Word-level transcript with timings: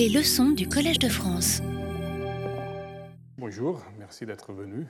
Les 0.00 0.08
leçons 0.08 0.52
du 0.52 0.66
Collège 0.66 0.98
de 0.98 1.10
France. 1.10 1.60
Bonjour, 3.36 3.82
merci 3.98 4.24
d'être 4.24 4.50
venu. 4.50 4.86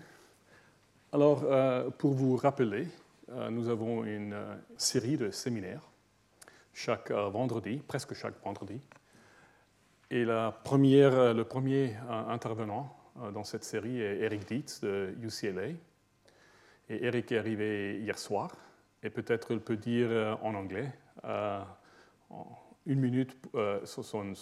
Alors, 1.12 1.42
euh, 1.42 1.90
pour 1.90 2.12
vous 2.12 2.36
rappeler, 2.36 2.86
euh, 3.33 3.50
nous 3.50 3.68
avons 3.68 4.04
une 4.04 4.34
euh, 4.34 4.54
série 4.76 5.17
de 5.17 5.33
séminaires 5.33 5.91
chaque 6.73 7.10
vendredi, 7.10 7.83
presque 7.88 8.14
chaque 8.14 8.41
vendredi. 8.45 8.80
Et 10.12 10.25
la 10.25 10.52
première, 10.52 11.34
le 11.34 11.42
premier 11.42 11.96
intervenant 12.29 12.96
dans 13.34 13.42
cette 13.42 13.64
série 13.64 14.00
est 14.00 14.20
Eric 14.20 14.46
Dietz 14.46 14.80
de 14.80 15.12
UCLA. 15.20 15.70
Et 16.88 17.04
Eric 17.04 17.32
est 17.32 17.38
arrivé 17.38 17.98
hier 17.98 18.16
soir, 18.16 18.52
et 19.02 19.11
peut-être 19.11 19.50
il 19.50 19.58
peut 19.58 19.77
dire 19.77 20.38
en 20.40 20.54
anglais 20.54 20.92
une 22.91 23.00
minute 23.00 23.36
sur 23.84 24.04
son, 24.04 24.34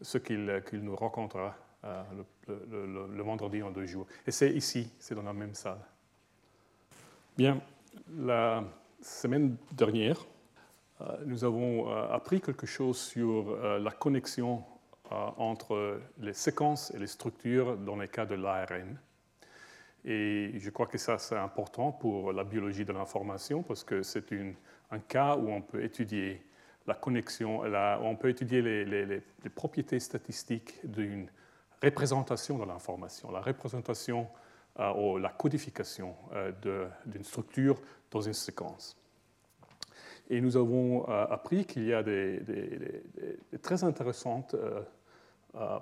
ce 0.00 0.18
qu'il 0.18 0.62
nous 0.82 0.96
racontera 0.96 1.56
le, 1.82 3.06
le, 3.06 3.22
vendredi 3.22 3.62
en 3.62 3.70
deux 3.70 3.86
jours. 3.86 4.06
Et 4.26 4.30
c'est 4.30 4.52
ici, 4.52 4.92
c'est 4.98 5.14
dans 5.14 5.22
la 5.22 5.32
même 5.32 5.54
salle. 5.54 5.80
Bien, 7.36 7.60
la 8.18 8.64
semaine 9.00 9.56
dernière, 9.72 10.26
euh, 11.00 11.16
nous 11.24 11.44
avons 11.44 11.90
euh, 11.90 12.12
appris 12.12 12.40
quelque 12.40 12.66
chose 12.66 12.98
sur 12.98 13.50
euh, 13.50 13.78
la 13.78 13.90
connexion 13.90 14.64
entre 15.38 16.00
les 16.20 16.32
séquences 16.32 16.92
et 16.94 16.98
les 17.00 17.08
structures 17.08 17.76
dans 17.76 17.96
les 17.96 18.06
cas 18.06 18.26
de 18.26 18.36
l'ARN. 18.36 18.96
Et 20.04 20.52
je 20.56 20.70
crois 20.70 20.86
que 20.86 20.98
ça, 20.98 21.18
c'est 21.18 21.36
important 21.36 21.90
pour 21.90 22.32
la 22.32 22.44
biologie 22.44 22.84
de 22.84 22.92
l'information 22.92 23.64
parce 23.64 23.82
que 23.82 24.04
c'est 24.04 24.24
un 24.92 24.98
cas 25.00 25.36
où 25.36 25.50
on 25.50 25.62
peut 25.62 25.82
étudier 25.82 26.40
la 26.90 26.96
connexion, 26.96 27.60
on 28.02 28.16
peut 28.16 28.30
étudier 28.30 28.62
les, 28.62 29.22
propriétés 29.54 30.00
statistiques 30.00 30.74
d'une 30.82 31.28
représentation 31.80 32.58
de 32.58 32.64
l'information, 32.64 33.30
la 33.30 33.40
représentation 33.40 34.26
euh, 34.80 34.92
ou 34.94 35.18
la 35.18 35.28
codification 35.28 36.16
euh, 36.32 36.50
d'une 37.06 37.22
structure 37.22 37.80
dans 38.10 38.20
une 38.20 38.34
séquence. 38.34 38.96
Et 40.28 40.40
nous 40.40 40.56
avons 40.56 41.08
euh, 41.08 41.26
appris 41.30 41.64
qu'il 41.64 41.84
y 41.84 41.94
a 41.94 42.02
des, 42.02 42.42
très 43.62 43.84
intéressantes 43.84 44.56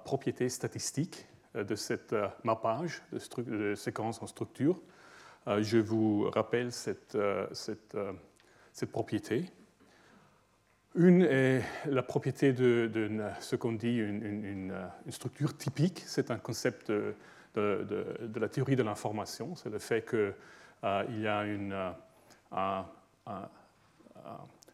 propriétés 0.04 0.50
statistiques 0.50 1.26
de 1.54 1.74
cette 1.74 2.14
mappage 2.44 3.02
de, 3.12 3.42
de 3.42 3.74
séquence 3.74 4.20
en 4.22 4.26
structure. 4.26 4.80
je 5.46 5.78
vous 5.78 6.28
rappelle 6.30 6.70
cette, 6.70 7.18
cette, 7.52 7.96
cette 8.72 8.90
propriété. 8.90 9.50
Une 10.98 11.22
est 11.22 11.62
la 11.86 12.02
propriété 12.02 12.52
de, 12.52 12.90
ce 13.38 13.54
qu'on 13.54 13.72
dit 13.72 13.96
une, 13.96 14.74
structure 15.10 15.56
typique. 15.56 16.02
C'est 16.04 16.32
un 16.32 16.38
concept 16.38 16.90
de, 16.90 17.14
la 18.34 18.48
théorie 18.48 18.74
de 18.74 18.82
l'information. 18.82 19.54
C'est 19.54 19.70
le 19.70 19.78
fait 19.78 20.04
qu'il 20.04 20.34
euh, 20.84 21.04
y 21.20 21.26
a 21.28 21.44
une, 21.44 21.72
euh, 22.52 22.80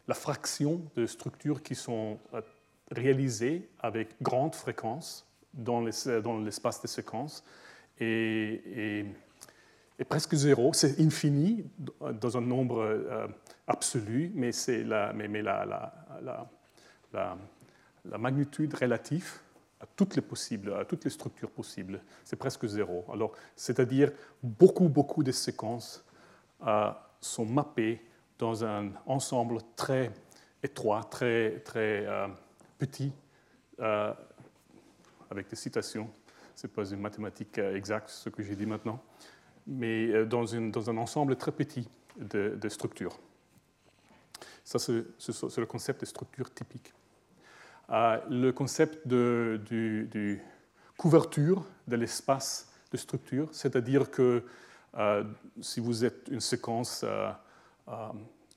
la 0.07 0.13
fraction 0.15 0.81
de 0.95 1.05
structures 1.05 1.61
qui 1.61 1.75
sont 1.75 2.17
euh, 2.33 2.41
réalisées 2.89 3.69
avec 3.79 4.19
grande 4.19 4.55
fréquence 4.55 5.27
dans 5.53 5.81
l'espace 5.81 6.81
des 6.81 6.87
séquences 6.87 7.43
et, 7.99 9.05
presque 10.03 10.35
zéro. 10.35 10.73
C'est 10.73 10.99
infini 10.99 11.63
dans 12.19 12.37
un 12.37 12.41
nombre 12.41 13.29
absolu, 13.67 14.31
mais 14.35 14.51
c'est 14.51 14.83
la, 14.83 15.13
mais, 15.13 15.27
mais 15.27 15.41
la, 15.41 15.65
la, 15.65 15.93
la, 16.21 17.37
la, 18.05 18.17
magnitude 18.17 18.73
relative 18.73 19.39
à 19.79 19.85
toutes 19.95 20.15
les 20.15 20.21
possibles, 20.21 20.73
à 20.73 20.85
toutes 20.85 21.03
les 21.03 21.09
structures 21.09 21.51
possibles, 21.51 22.01
c'est 22.23 22.35
presque 22.35 22.65
zéro. 22.67 23.05
Alors, 23.11 23.33
c'est-à-dire 23.55 24.11
beaucoup, 24.41 24.89
beaucoup 24.89 25.23
de 25.23 25.31
séquences 25.31 26.05
euh, 26.65 26.91
sont 27.19 27.45
mappées 27.45 28.01
dans 28.37 28.63
un 28.63 28.91
ensemble 29.05 29.57
très 29.75 30.11
étroit, 30.61 31.03
très, 31.03 31.59
très 31.59 32.05
euh, 32.05 32.27
petit, 32.77 33.11
euh, 33.79 34.13
avec 35.29 35.49
des 35.49 35.55
citations. 35.55 36.09
Ce 36.55 36.67
n'est 36.67 36.73
pas 36.73 36.85
une 36.85 37.01
mathématique 37.01 37.57
exacte, 37.57 38.09
ce 38.09 38.29
que 38.29 38.41
j'ai 38.41 38.55
dit 38.55 38.65
maintenant, 38.65 39.01
mais 39.67 40.25
dans, 40.25 40.45
une, 40.45 40.71
dans, 40.71 40.89
un 40.89 40.97
ensemble 40.97 41.35
très 41.35 41.51
petit 41.51 41.87
de, 42.17 42.69
structures. 42.69 43.17
Ça, 44.63 44.79
c'est 44.79 45.03
le 45.57 45.65
concept 45.65 46.01
de 46.01 46.05
structure 46.05 46.53
typique. 46.53 46.93
Euh, 47.91 48.19
le 48.29 48.51
concept 48.51 49.07
de, 49.07 49.59
couverture 50.97 51.65
de 51.87 51.95
l'espace 51.95 52.71
de 52.91 52.97
structure, 52.97 53.49
c'est-à-dire 53.51 54.09
que 54.09 54.43
euh, 54.97 55.23
si 55.61 55.79
vous 55.79 56.03
êtes 56.05 56.27
une 56.31 56.39
séquence 56.39 57.03
euh, 57.03 57.31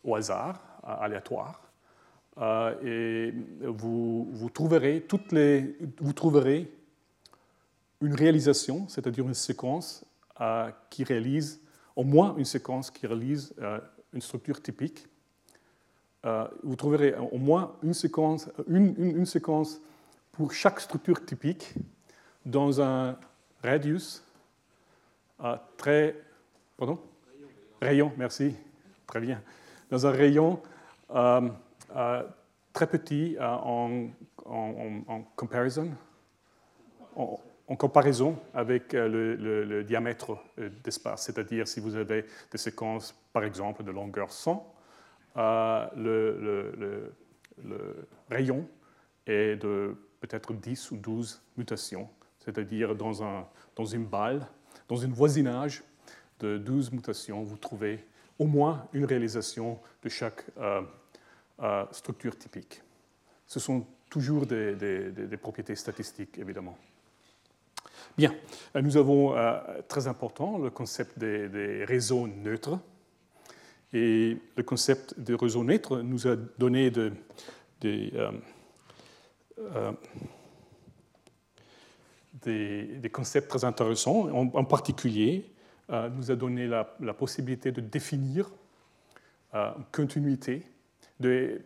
au 0.05 0.15
hasard, 0.15 0.61
aléatoire, 0.83 1.63
vous 3.61 4.51
trouverez 6.15 6.73
une 8.01 8.15
réalisation, 8.15 8.87
c'est-à-dire 8.89 9.27
une 9.27 9.35
séquence 9.35 10.05
qui 10.91 11.05
réalise, 11.05 11.61
au 11.97 12.05
moins 12.05 12.37
une 12.37 12.45
séquence 12.45 12.91
qui 12.91 13.07
réalise 13.07 13.55
une 14.13 14.21
structure 14.21 14.63
typique 14.63 15.09
euh, 16.25 16.47
vous 16.65 16.75
trouverez 16.75 17.15
au 17.15 17.39
moins 17.39 17.77
une 17.83 17.95
séquence, 17.95 18.51
une, 18.67 18.95
une, 18.99 19.27
séquence 19.27 19.81
pour 20.33 20.53
chaque 20.53 20.81
structure 20.81 21.25
typique 21.25 21.75
dans 22.45 22.81
un 22.81 23.17
radius 23.63 24.25
euh, 25.45 25.57
très... 25.77 26.17
Pardon? 26.77 26.99
Rayon, 27.81 28.13
merci. 28.17 28.55
Très 29.07 29.21
bien. 29.21 29.41
Dans 29.91 30.07
un 30.07 30.11
rayon 30.11 30.61
euh, 31.13 31.49
très 32.73 32.87
petit 32.89 33.37
en, 33.41 34.09
en, 34.45 35.23
comparison, 35.37 35.89
en, 37.15 37.41
comparaison 37.77 38.39
avec 38.55 38.93
le, 38.93 39.35
le 39.37 39.85
diamètre 39.85 40.39
d'espace. 40.85 41.25
C'est-à-dire 41.25 41.69
si 41.69 41.81
vous 41.81 41.97
avez 41.97 42.25
des 42.51 42.59
séquences, 42.59 43.15
par 43.33 43.45
exemple, 43.45 43.85
de 43.85 43.91
longueur 43.91 44.33
100, 44.33 44.75
le, 45.97 47.13
rayon 48.31 48.67
est 49.27 49.57
de 49.57 49.97
peut-être 50.21 50.53
10 50.53 50.91
ou 50.91 50.97
12 50.97 51.41
mutations, 51.57 52.09
c'est-à-dire 52.39 52.95
dans, 52.95 53.23
un, 53.23 53.47
dans 53.77 53.85
une 53.85 54.05
balle, 54.05 54.47
dans 54.89 55.05
un 55.05 55.09
voisinage 55.09 55.83
de 56.41 56.59
12 56.59 56.93
mutations, 56.93 57.43
vous 57.43 57.57
trouvez 57.57 58.05
au 58.39 58.47
moins 58.47 58.87
une 58.93 59.05
réalisation 59.05 59.79
de 60.03 60.09
chaque 60.09 60.45
euh, 60.59 60.83
euh, 61.61 61.85
structure 61.91 62.39
typique. 62.39 62.83
Ce 63.47 63.59
sont 63.61 63.87
toujours 64.09 64.47
des, 64.47 65.37
propriétés 65.41 65.75
statistiques, 65.75 66.39
évidemment. 66.39 66.77
Bien, 68.17 68.35
nous 68.81 68.97
avons, 68.97 69.37
euh, 69.37 69.59
très 69.89 70.09
important, 70.09 70.59
le 70.59 70.71
concept 70.71 71.19
des 71.19 71.85
réseaux 71.85 72.27
neutres. 72.27 72.79
Et 73.93 74.37
le 74.57 74.63
concept 74.63 75.19
de 75.19 75.35
réseau 75.35 75.65
neutre 75.65 76.01
nous 76.01 76.27
a 76.27 76.37
donné 76.37 76.93
euh, 76.95 77.11
euh, 77.85 78.33
des, 82.43 82.85
des, 82.99 83.11
concepts 83.11 83.49
très 83.49 83.65
intéressants. 83.65 84.29
En, 84.31 84.65
particulier, 84.65 85.51
euh, 85.91 86.11
nous 86.11 86.31
a 86.31 86.37
donné 86.37 86.67
la, 86.67 86.85
possibilité 87.15 87.73
de 87.73 87.81
définir 87.81 88.51
une 89.55 89.85
continuité, 89.91 90.63
de, 91.19 91.63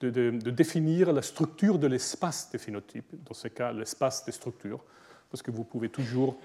de, 0.00 0.50
définir 0.50 1.12
la 1.12 1.20
structure 1.20 1.78
de 1.78 1.86
l'espace 1.86 2.50
des 2.50 2.56
phénotypes, 2.56 3.14
dans 3.26 3.34
ce 3.34 3.48
cas 3.48 3.72
l'espace 3.72 4.24
des 4.24 4.32
structures, 4.32 4.82
parce 5.30 5.42
que 5.42 5.50
vous 5.50 5.64
pouvez 5.64 5.88
toujours 5.88 6.38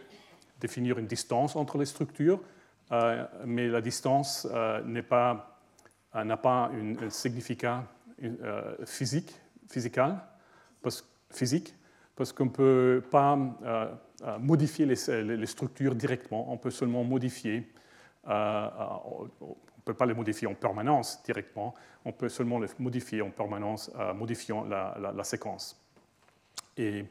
définir 0.59 0.97
une 0.97 1.07
distance 1.07 1.55
entre 1.55 1.77
les 1.77 1.85
structures, 1.85 2.39
euh, 2.91 3.25
mais 3.45 3.67
la 3.67 3.81
distance 3.81 4.47
euh, 4.51 4.81
n'a 4.83 5.03
pas, 5.03 5.59
euh, 6.15 6.23
n'a 6.23 6.37
pas 6.37 6.71
un 6.71 7.09
significat 7.09 7.85
physique, 8.85 9.33
physical, 9.69 10.17
parce, 10.81 11.05
physique, 11.31 11.75
parce 12.15 12.31
qu'on 12.31 12.45
ne 12.45 12.49
peut 12.49 13.03
pas 13.11 13.37
modifier 14.39 14.85
les, 14.85 15.45
structures 15.45 15.95
directement, 15.95 16.53
on 16.53 16.57
peut 16.57 16.71
seulement 16.71 17.03
modifier, 17.03 17.69
on 18.25 18.29
ne 18.29 19.81
peut 19.83 19.95
pas 19.95 20.05
les 20.05 20.13
modifier 20.13 20.47
en 20.47 20.53
permanence 20.53 21.21
directement, 21.23 21.73
on 22.05 22.13
peut 22.13 22.29
seulement 22.29 22.59
les 22.59 22.69
modifier 22.79 23.21
en 23.21 23.31
permanence 23.31 23.91
en 23.97 24.13
modifiant 24.13 24.63
la, 24.63 24.95
la, 25.01 25.11
la 25.11 25.23
séquence. 25.25 25.83
Et, 26.77 27.03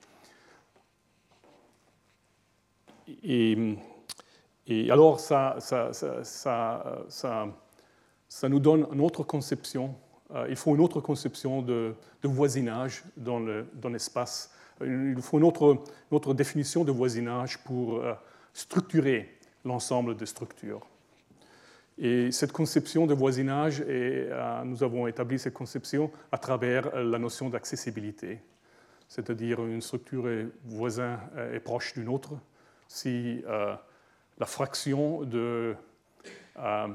et 3.24 4.90
alors, 4.90 5.20
ça, 5.20 5.56
ça, 5.60 5.92
ça, 5.92 7.04
ça, 8.28 8.48
nous 8.48 8.60
donne 8.60 8.86
une 8.92 9.00
autre 9.00 9.22
conception 9.22 9.94
il 10.48 10.56
faut 10.56 10.74
une 10.74 10.80
autre 10.80 11.00
conception 11.00 11.60
de, 11.60 11.94
voisinage 12.22 13.04
dans 13.18 13.38
l'espace. 13.90 14.50
il 14.80 15.20
faut 15.20 15.38
une 15.38 15.44
autre, 15.44 15.78
une 16.10 16.16
autre, 16.16 16.32
définition 16.32 16.84
de 16.84 16.90
voisinage 16.90 17.58
pour 17.58 18.02
structurer 18.52 19.38
l'ensemble 19.64 20.16
des 20.16 20.26
structures. 20.26 20.80
Et 21.98 22.32
cette 22.32 22.52
conception 22.52 23.06
de 23.06 23.14
voisinage, 23.14 23.80
et, 23.80 24.26
euh, 24.30 24.64
nous 24.64 24.82
avons 24.82 25.06
établi 25.06 25.38
cette 25.38 25.54
conception 25.54 26.10
à 26.30 26.38
travers 26.38 26.96
la 26.96 27.18
notion 27.18 27.50
d'accessibilité, 27.50 28.40
c'est-à-dire 29.08 29.64
une 29.64 29.82
structure 29.82 30.28
est 30.28 30.46
voisin 30.64 31.20
est 31.52 31.60
proche 31.60 31.92
d'une 31.92 32.08
autre 32.08 32.32
si 32.92 33.42
euh, 33.46 33.74
la 34.38 34.44
fraction 34.44 35.22
de, 35.22 35.74
euh, 36.58 36.88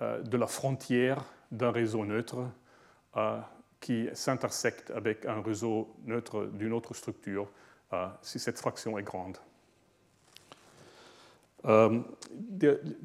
de 0.00 0.36
la 0.38 0.46
frontière 0.46 1.22
d'un 1.50 1.70
réseau 1.70 2.06
neutre 2.06 2.38
qui 3.78 4.08
s'intersecte 4.14 4.90
avec 4.92 5.26
un 5.26 5.42
réseau 5.42 5.94
neutre 6.06 6.46
d'une 6.46 6.72
autre 6.72 6.94
structure, 6.94 7.50
si 8.22 8.38
cette 8.38 8.58
fraction 8.58 8.98
est 8.98 9.02
grande. 9.02 9.36
Euh, 11.66 12.00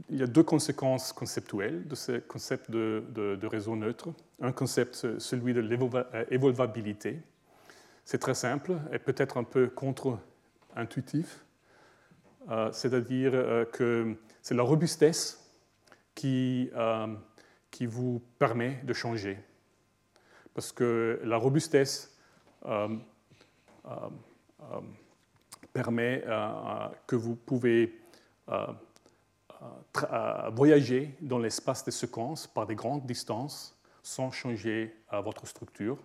il 0.09 0.17
y 0.17 0.23
a 0.23 0.27
deux 0.27 0.43
conséquences 0.43 1.11
conceptuelles 1.11 1.85
de 1.85 1.95
ce 1.95 2.19
concept 2.19 2.71
de, 2.71 3.45
réseau 3.45 3.75
neutre. 3.75 4.07
Un 4.39 4.53
concept, 4.53 5.19
celui 5.19 5.53
de 5.53 5.59
l'évolvabilité. 5.59 7.19
C'est 8.05 8.19
très 8.19 8.35
simple 8.35 8.77
et 8.93 8.99
peut-être 8.99 9.35
un 9.35 9.43
peu 9.43 9.67
contre-intuitif. 9.67 11.43
Euh, 12.49 12.71
c'est-à-dire 12.71 13.31
euh, 13.33 13.65
que 13.65 14.15
c'est 14.41 14.55
la 14.55 14.63
robustesse 14.63 15.43
qui, 16.15 16.71
qui 17.69 17.85
vous 17.85 18.23
permet 18.39 18.81
de 18.83 18.93
changer. 18.93 19.37
Parce 20.55 20.71
que 20.71 21.19
la 21.23 21.37
robustesse 21.37 22.17
permet 25.73 26.23
que 27.05 27.15
vous 27.15 27.35
pouvez 27.35 28.01
voyager 30.53 31.15
dans 31.21 31.37
l'espace 31.37 31.85
des 31.85 31.91
séquences 31.91 32.47
par 32.47 32.65
des 32.65 32.73
grandes 32.73 33.05
distances 33.05 33.77
sans 34.01 34.31
changer 34.31 34.95
votre 35.11 35.45
structure. 35.45 35.99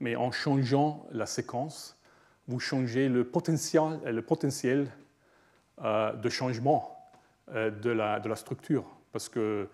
Mais 0.00 0.16
en 0.16 0.32
changeant 0.32 1.06
la 1.10 1.26
séquence, 1.26 2.00
vous 2.48 2.60
changez 2.60 3.10
le 3.10 3.24
potentiel, 3.24 4.00
le 4.04 4.22
potentiel 4.22 4.80
euh, 4.80 5.03
de 5.82 6.28
changement 6.28 6.96
euh, 7.54 7.70
de 7.70 7.90
la, 7.90 8.20
de 8.20 8.28
la, 8.28 8.36
structure. 8.36 8.84
Parce 9.12 9.28
qu'une 9.28 9.68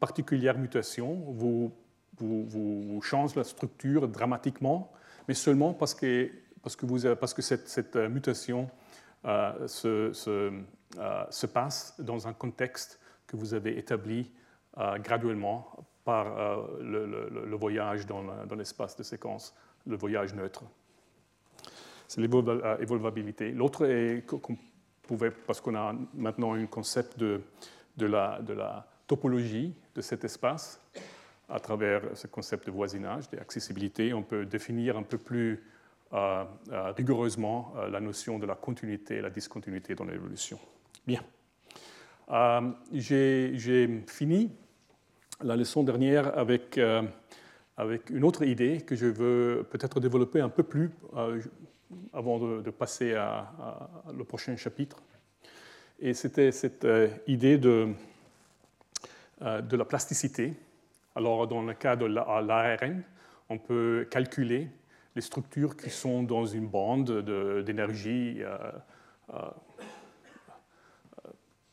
particulière 0.00 0.58
mutation 0.58 1.14
vous, 1.28 1.72
vous, 2.16 3.00
change 3.02 3.34
la 3.34 3.44
structure 3.44 4.08
dramatiquement, 4.08 4.92
mais 5.28 5.34
seulement 5.34 5.74
parce 5.74 5.94
que, 5.94 6.30
parce 6.62 6.76
que, 6.76 6.86
vous, 6.86 7.14
parce 7.16 7.34
que 7.34 7.42
cette, 7.42 7.68
cette 7.68 7.96
mutation 7.96 8.70
euh, 9.24 9.66
se, 9.66 10.12
se, 10.12 10.52
euh, 10.98 11.24
se 11.30 11.46
passe 11.46 11.94
dans 11.98 12.28
un 12.28 12.32
contexte 12.32 13.00
que 13.26 13.36
vous 13.36 13.54
avez 13.54 13.78
établi 13.78 14.30
euh, 14.78 14.98
graduellement 14.98 15.76
par 16.04 16.38
euh, 16.38 16.66
le, 16.80 17.56
voyage 17.56 18.06
dans 18.06 18.22
l'espace 18.56 18.96
de 18.96 19.02
séquence, 19.02 19.56
le 19.86 19.96
voyage 19.96 20.34
neutre. 20.34 20.62
C'est 22.06 22.20
l'évolvabilité. 22.20 23.50
L'autre 23.50 23.86
est 23.86 24.24
parce 25.46 25.60
qu'on 25.60 25.74
a 25.74 25.94
maintenant 26.14 26.54
un 26.54 26.66
concept 26.66 27.18
de, 27.18 27.40
la, 27.98 28.86
topologie 29.06 29.74
de 29.94 30.00
cet 30.00 30.24
espace, 30.24 30.80
à 31.48 31.60
travers 31.60 32.02
ce 32.14 32.26
concept 32.26 32.66
de 32.66 32.70
voisinage, 32.70 33.28
d'accessibilité, 33.30 34.14
on 34.14 34.22
peut 34.22 34.46
définir 34.46 34.96
un 34.96 35.02
peu 35.02 35.18
plus 35.18 35.62
rigoureusement 36.96 37.74
la 37.90 38.00
notion 38.00 38.38
de 38.38 38.46
la 38.46 38.54
continuité 38.54 39.16
et 39.16 39.20
la 39.20 39.30
discontinuité 39.30 39.94
dans 39.94 40.04
l'évolution. 40.04 40.58
Bien. 41.06 41.20
Euh, 42.30 42.70
j'ai 42.92 44.02
fini 44.06 44.50
la 45.42 45.56
leçon 45.56 45.82
dernière 45.82 46.36
avec, 46.38 46.78
euh, 46.78 47.02
une 48.10 48.24
autre 48.24 48.44
idée 48.44 48.80
que 48.80 48.94
je 48.94 49.06
veux 49.06 49.66
peut-être 49.70 50.00
développer 50.00 50.40
un 50.40 50.48
peu 50.48 50.62
plus 50.62 50.90
euh, 51.16 51.40
avant 52.12 52.38
de, 52.38 52.70
passer 52.70 53.14
à, 53.14 53.50
le 54.16 54.24
prochain 54.24 54.56
chapitre. 54.56 55.02
Et 56.00 56.14
c'était 56.14 56.52
cette 56.52 56.86
idée 57.26 57.58
de, 57.58 57.88
de 59.40 59.76
la 59.76 59.84
plasticité. 59.84 60.54
Alors, 61.14 61.46
dans 61.46 61.62
le 61.62 61.74
cas 61.74 61.96
de 61.96 62.06
l'ARN, 62.06 63.02
on 63.48 63.58
peut 63.58 64.06
calculer 64.10 64.68
les 65.14 65.22
structures 65.22 65.76
qui 65.76 65.90
sont 65.90 66.22
dans 66.24 66.44
une 66.44 66.66
bande 66.66 67.20
d'énergie 67.64 68.42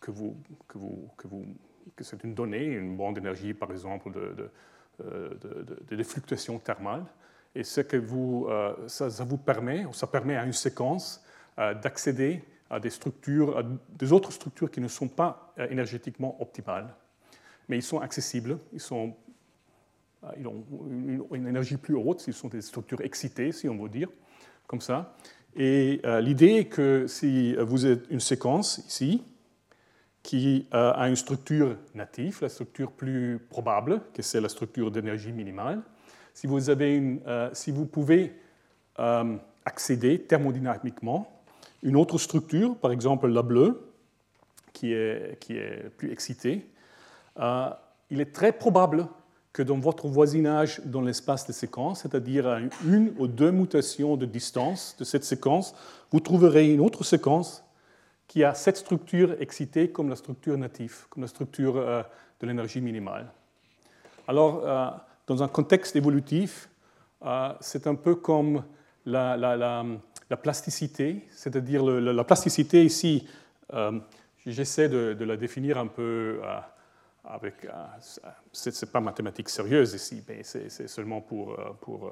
que, 0.02 0.12
vous, 0.12 0.36
que, 0.68 0.78
vous, 0.78 1.10
que, 1.16 1.28
vous, 1.28 1.46
que 1.96 2.04
c'est 2.04 2.22
une 2.24 2.34
donnée, 2.34 2.66
une 2.66 2.98
bande 2.98 3.16
d'énergie, 3.16 3.54
par 3.54 3.72
exemple, 3.72 4.12
euh, 4.16 5.30
de, 5.40 5.96
de, 5.96 6.04
fluctuations 6.04 6.60
thermales. 6.60 7.06
Et 7.56 7.64
ce 7.64 7.82
que 7.82 7.98
vous, 7.98 8.48
euh, 8.50 8.74
ça, 8.88 9.08
vous 9.24 9.38
permet, 9.38 9.86
ça 9.92 10.08
permet 10.08 10.38
à 10.38 10.46
une 10.46 10.54
séquence 10.54 11.24
euh, 11.60 11.74
d'accéder 11.74 12.44
à 12.70 12.80
des 12.80 12.90
structures, 12.90 13.58
à 13.58 13.64
des 13.90 14.14
autres 14.14 14.32
structures 14.32 14.72
qui 14.72 14.80
ne 14.80 14.88
sont 14.88 15.10
pas 15.10 15.54
énergétiquement 15.70 16.42
optimales, 16.42 16.96
mais 17.68 17.78
ils 17.78 17.84
sont 17.84 18.00
accessibles, 18.00 18.58
ils, 18.72 18.80
sont, 18.80 19.14
ils 20.38 20.48
ont 20.48 20.64
une, 21.34 21.48
énergie 21.48 21.76
plus 21.76 21.96
haute, 21.96 22.24
ils 22.28 22.34
sont 22.34 22.48
des 22.48 22.62
structures 22.62 23.02
excitées, 23.02 23.52
si 23.52 23.68
on 23.68 23.78
veut 23.78 23.90
dire, 23.90 24.08
comme 24.68 24.80
ça. 24.80 25.18
Et 25.54 26.02
l'idée 26.22 26.60
est 26.60 26.66
que 26.68 27.08
si 27.08 27.56
vous 27.58 27.86
êtes 27.86 28.10
une 28.10 28.22
séquence 28.22 28.78
ici, 28.88 29.22
qui 30.24 30.68
euh, 30.74 30.94
a 30.94 31.10
une 31.10 31.16
structure 31.16 31.78
native, 31.96 32.40
la 32.42 32.50
structure 32.50 32.92
plus 32.92 33.40
probable, 33.50 34.02
que 34.14 34.22
c'est 34.22 34.42
la 34.42 34.50
structure 34.50 34.92
d'énergie 34.92 35.32
minimale. 35.32 35.82
Euh, 36.46 37.50
si 37.54 37.72
vous 37.72 37.86
pouvez 37.86 38.34
euh, 39.00 39.38
accéder 39.66 40.22
thermodynamiquement 40.22 41.32
une 41.84 41.96
autre 41.96 42.18
structure, 42.18 42.76
par 42.78 42.92
exemple 42.92 43.28
la 43.28 43.42
bleue, 43.42 43.88
qui 44.74 44.94
est, 44.94 45.92
plus 45.98 46.12
excitée, 46.12 46.66
il 47.38 48.22
est 48.22 48.34
très 48.34 48.52
probable 48.52 49.08
que 49.54 49.62
dans 49.62 49.80
votre 49.80 50.08
voisinage 50.08 50.82
dans 50.86 51.02
l'espace 51.02 51.46
de 51.46 51.52
séquence, 51.52 52.02
c'est-à-dire 52.02 52.48
à 52.48 52.60
une 52.86 53.14
ou 53.18 53.28
deux 53.28 53.52
mutations 53.52 54.16
de 54.16 54.26
distance 54.26 54.96
de 54.98 55.04
cette 55.04 55.24
séquence, 55.24 55.76
vous 56.12 56.20
trouverez 56.20 56.72
une 56.72 56.80
autre 56.80 57.04
séquence 57.04 57.64
qui 58.28 58.46
a 58.46 58.54
cette 58.54 58.78
structure 58.78 59.36
excitée 59.42 59.92
comme 59.92 60.08
la 60.08 60.16
structure 60.16 60.58
native, 60.58 61.06
comme 61.10 61.24
la 61.24 61.28
structure 61.28 61.76
euh, 61.76 62.02
de 62.40 62.48
l'énergie 62.48 62.80
minimale. 62.80 63.30
Alors, 64.26 64.62
euh, 64.66 64.90
dans 65.32 65.44
un 65.44 65.48
contexte 65.48 65.96
évolutif, 65.96 66.70
euh, 67.24 67.54
c'est 67.62 67.88
un 67.88 67.96
peu 67.96 68.16
comme 68.16 68.64
la, 69.06 69.38
plasticité, 70.42 71.26
c'est-à-dire 71.32 71.84
la 71.84 72.24
plasticité 72.24 72.84
ici, 72.84 73.28
j'essaie 74.46 74.90
de, 74.90 75.24
la 75.24 75.38
définir 75.38 75.78
un 75.78 75.88
peu 75.88 76.42
avec... 77.24 77.68
ce 78.52 78.70
n'est 78.70 78.92
pas 78.92 79.00
mathématique 79.00 79.50
sérieuse 79.50 79.94
ici, 79.94 80.24
mais 80.28 80.44
c'est 80.44 80.88
seulement 80.88 81.22
pour, 81.22 81.58
pour, 81.82 82.12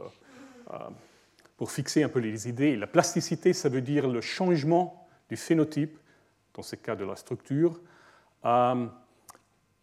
pour 1.58 1.72
fixer 1.72 2.04
un 2.04 2.10
peu 2.10 2.20
les 2.20 2.48
idées. 2.48 2.78
La 2.78 2.88
plasticité, 2.88 3.54
ça 3.54 3.70
veut 3.70 3.82
dire 3.82 4.08
le 4.08 4.22
changement 4.22 5.08
du 5.30 5.36
phénotype 5.36 5.98
dans 6.54 6.64
ce 6.64 6.76
cas 6.76 6.96
de 6.96 7.06
la 7.06 7.16
structure, 7.16 7.80
euh, 8.46 8.88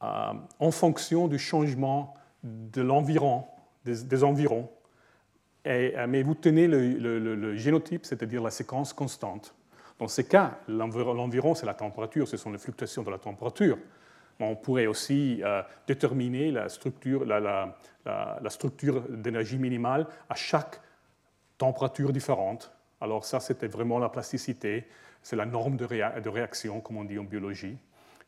euh, 0.02 0.32
en 0.58 0.70
fonction 0.70 1.28
du 1.28 1.38
changement 1.38 2.14
de 2.42 2.82
l'environ, 2.82 3.44
des, 3.84 4.24
environs. 4.24 4.68
Euh, 5.66 6.06
mais 6.08 6.22
vous 6.22 6.34
tenez 6.34 6.66
le, 6.68 7.56
génotype, 7.56 8.04
c'est-à-dire 8.04 8.42
la 8.42 8.50
séquence 8.50 8.92
constante. 8.92 9.54
Dans 9.98 10.08
ce 10.08 10.22
cas, 10.22 10.58
l'environ, 10.68 11.54
c'est 11.54 11.66
la 11.66 11.74
température, 11.74 12.28
ce 12.28 12.36
sont 12.36 12.50
les 12.50 12.58
fluctuations 12.58 13.02
de 13.02 13.10
la 13.10 13.18
température. 13.18 13.78
On 14.38 14.54
pourrait 14.54 14.86
aussi 14.86 15.42
déterminer 15.86 16.50
la 16.50 16.68
structure, 16.68 17.24
la, 17.24 17.74
structure 18.50 19.00
d'énergie 19.08 19.58
minimale 19.58 20.06
à 20.28 20.34
chaque 20.34 20.80
température 21.56 22.12
différente. 22.12 22.70
Alors 23.00 23.24
ça, 23.24 23.40
c'était 23.40 23.68
vraiment 23.68 23.98
la 23.98 24.10
plasticité 24.10 24.86
c'est 25.26 25.34
la 25.34 25.44
norme 25.44 25.76
de, 25.76 25.84
réaction, 26.30 26.80
comme 26.80 26.98
on 26.98 27.04
dit 27.04 27.18
en 27.18 27.24
biologie. 27.24 27.76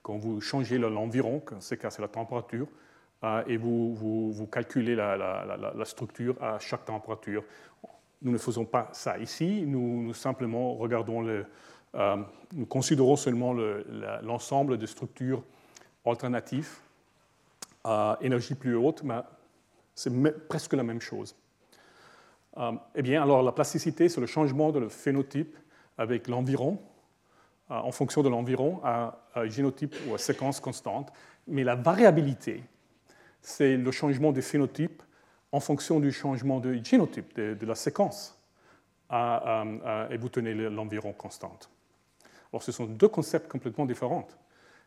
Quand 0.03 0.19
vous 0.19 0.41
changez 0.41 0.79
l'environ, 0.79 1.41
dans 1.49 1.61
ce 1.61 1.77
cas 1.77 1.91
c'est 1.91 2.03
la 2.03 2.09
température, 2.09 2.67
euh, 2.67 2.71
et 3.47 3.57
vous, 3.57 4.49
calculez 4.51 4.95
la, 4.95 5.85
structure 5.85 6.37
à 6.43 6.59
chaque 6.59 6.85
température. 6.85 7.45
Nous 8.23 8.33
ne 8.33 8.39
faisons 8.39 8.65
pas 8.65 8.89
ça 8.93 9.19
ici, 9.19 9.65
nous, 9.67 10.13
simplement 10.13 10.75
regardons 10.75 11.21
le, 11.23 11.47
euh, 11.95 12.17
nous 12.53 12.67
considérons 12.67 13.17
seulement 13.17 13.55
l'ensemble 14.23 14.77
de 14.79 14.87
structures 14.87 15.43
alternatives 16.05 16.79
à 17.85 18.19
énergie 18.21 18.55
plus 18.55 18.75
haute, 18.77 19.03
mais 19.03 19.21
C'est 19.95 20.13
presque 20.49 20.75
la 20.75 20.83
même 20.83 21.01
chose. 21.01 21.35
eh 22.95 23.03
bien, 23.03 23.23
alors 23.23 23.43
la 23.43 23.53
plasticité, 23.53 24.09
c'est 24.09 24.21
le 24.21 24.27
changement 24.27 24.71
de 24.73 24.79
le 24.79 24.89
phénotype 24.89 25.57
avec 25.97 26.29
l'environ, 26.29 26.79
en 27.69 27.93
fonction 27.93 28.23
de 28.23 28.29
l'environ, 28.29 28.81
à, 28.85 29.19
un 29.35 29.47
génotype 29.49 29.95
ou 30.09 30.15
à 30.15 30.19
séquence 30.19 30.61
constante. 30.61 31.13
Mais 31.47 31.65
la 31.65 31.75
variabilité, 31.75 32.63
c'est 33.41 33.77
le 33.77 33.91
changement 33.91 34.33
du 34.33 34.43
phénotype 34.43 35.03
en 35.53 35.61
fonction 35.61 36.01
du 36.01 36.13
changement 36.13 36.61
du 36.61 36.85
génotype, 36.85 37.35
de, 37.37 37.67
la 37.67 37.75
séquence, 37.75 38.39
et 39.11 40.17
vous 40.19 40.29
tenez 40.29 40.55
l'environ 40.55 41.13
constante. 41.13 41.71
Alors, 42.53 42.63
ce 42.63 42.73
sont 42.73 42.85
deux 42.85 43.09
concepts 43.09 43.51
complètement 43.51 43.87
différents. 43.87 44.27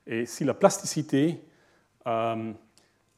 Et 0.08 0.26
si 0.26 0.44
la 0.44 0.54
plasticité 0.54 1.42
euh, 2.08 2.52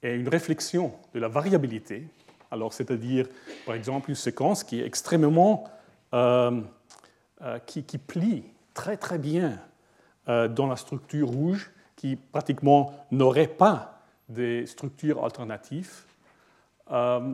est 0.02 0.16
une 0.16 0.28
réflexion 0.28 0.94
de 1.14 1.20
la 1.20 1.30
variabilité, 1.30 2.08
alors 2.52 2.74
c'est-à-dire, 2.74 3.28
par 3.66 3.76
exemple, 3.76 4.10
une 4.10 4.16
séquence 4.16 4.64
qui 4.64 4.82
est 4.82 4.86
extrêmement. 4.86 5.66
Euh, 6.14 6.62
euh, 7.42 7.58
qui, 7.60 7.84
qui, 7.84 7.98
plie 7.98 8.44
très 8.76 8.96
très 8.98 9.18
bien 9.18 9.60
dans 10.28 10.68
la 10.68 10.78
structure 10.78 11.28
rouge, 11.28 11.72
qui 11.98 12.16
pratiquement 12.16 12.94
n'aurait 13.12 13.48
pas 13.48 13.93
des 14.30 14.66
structures 14.66 15.24
alternatives 15.24 16.04
dans, 16.90 17.26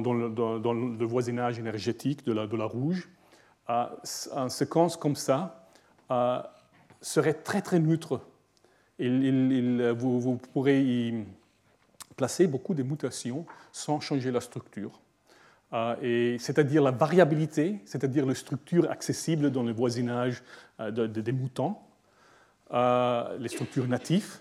dans, 0.00 0.12
le, 0.12 1.04
voisinage 1.04 1.58
énergétique 1.58 2.24
de 2.24 2.32
la, 2.32 2.64
rouge. 2.64 3.08
une 3.68 4.48
séquence 4.48 4.96
comme 4.96 5.16
ça 5.16 5.68
serait 7.00 7.34
très 7.34 7.62
très 7.62 7.78
neutre 7.80 8.20
vous, 8.98 10.36
pourrez 10.52 10.82
y 10.82 11.24
placer 12.16 12.46
beaucoup 12.46 12.74
de 12.74 12.82
mutations 12.82 13.46
sans 13.72 14.00
changer 14.00 14.30
la 14.30 14.40
structure. 14.40 15.00
Euh, 15.72 16.36
c'est-à-dire 16.38 16.82
la 16.82 16.90
variabilité, 16.90 17.78
c'est-à-dire 17.84 18.26
la 18.26 18.34
structure 18.34 18.90
accessible 18.90 19.50
dans 19.50 19.62
le 19.62 19.72
voisinage 19.72 20.42
euh, 20.80 20.90
des 21.06 21.32
moutons. 21.32 21.76
Euh, 22.72 23.36
les 23.38 23.48
structures 23.48 23.86
natives 23.86 24.38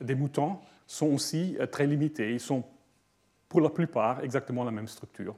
des 0.00 0.14
moutons 0.14 0.58
sont 0.88 1.06
aussi 1.06 1.56
très 1.70 1.86
limitées. 1.86 2.32
Ils 2.32 2.40
sont 2.40 2.64
pour 3.48 3.60
la 3.60 3.70
plupart 3.70 4.24
exactement 4.24 4.64
la 4.64 4.72
même 4.72 4.88
structure. 4.88 5.36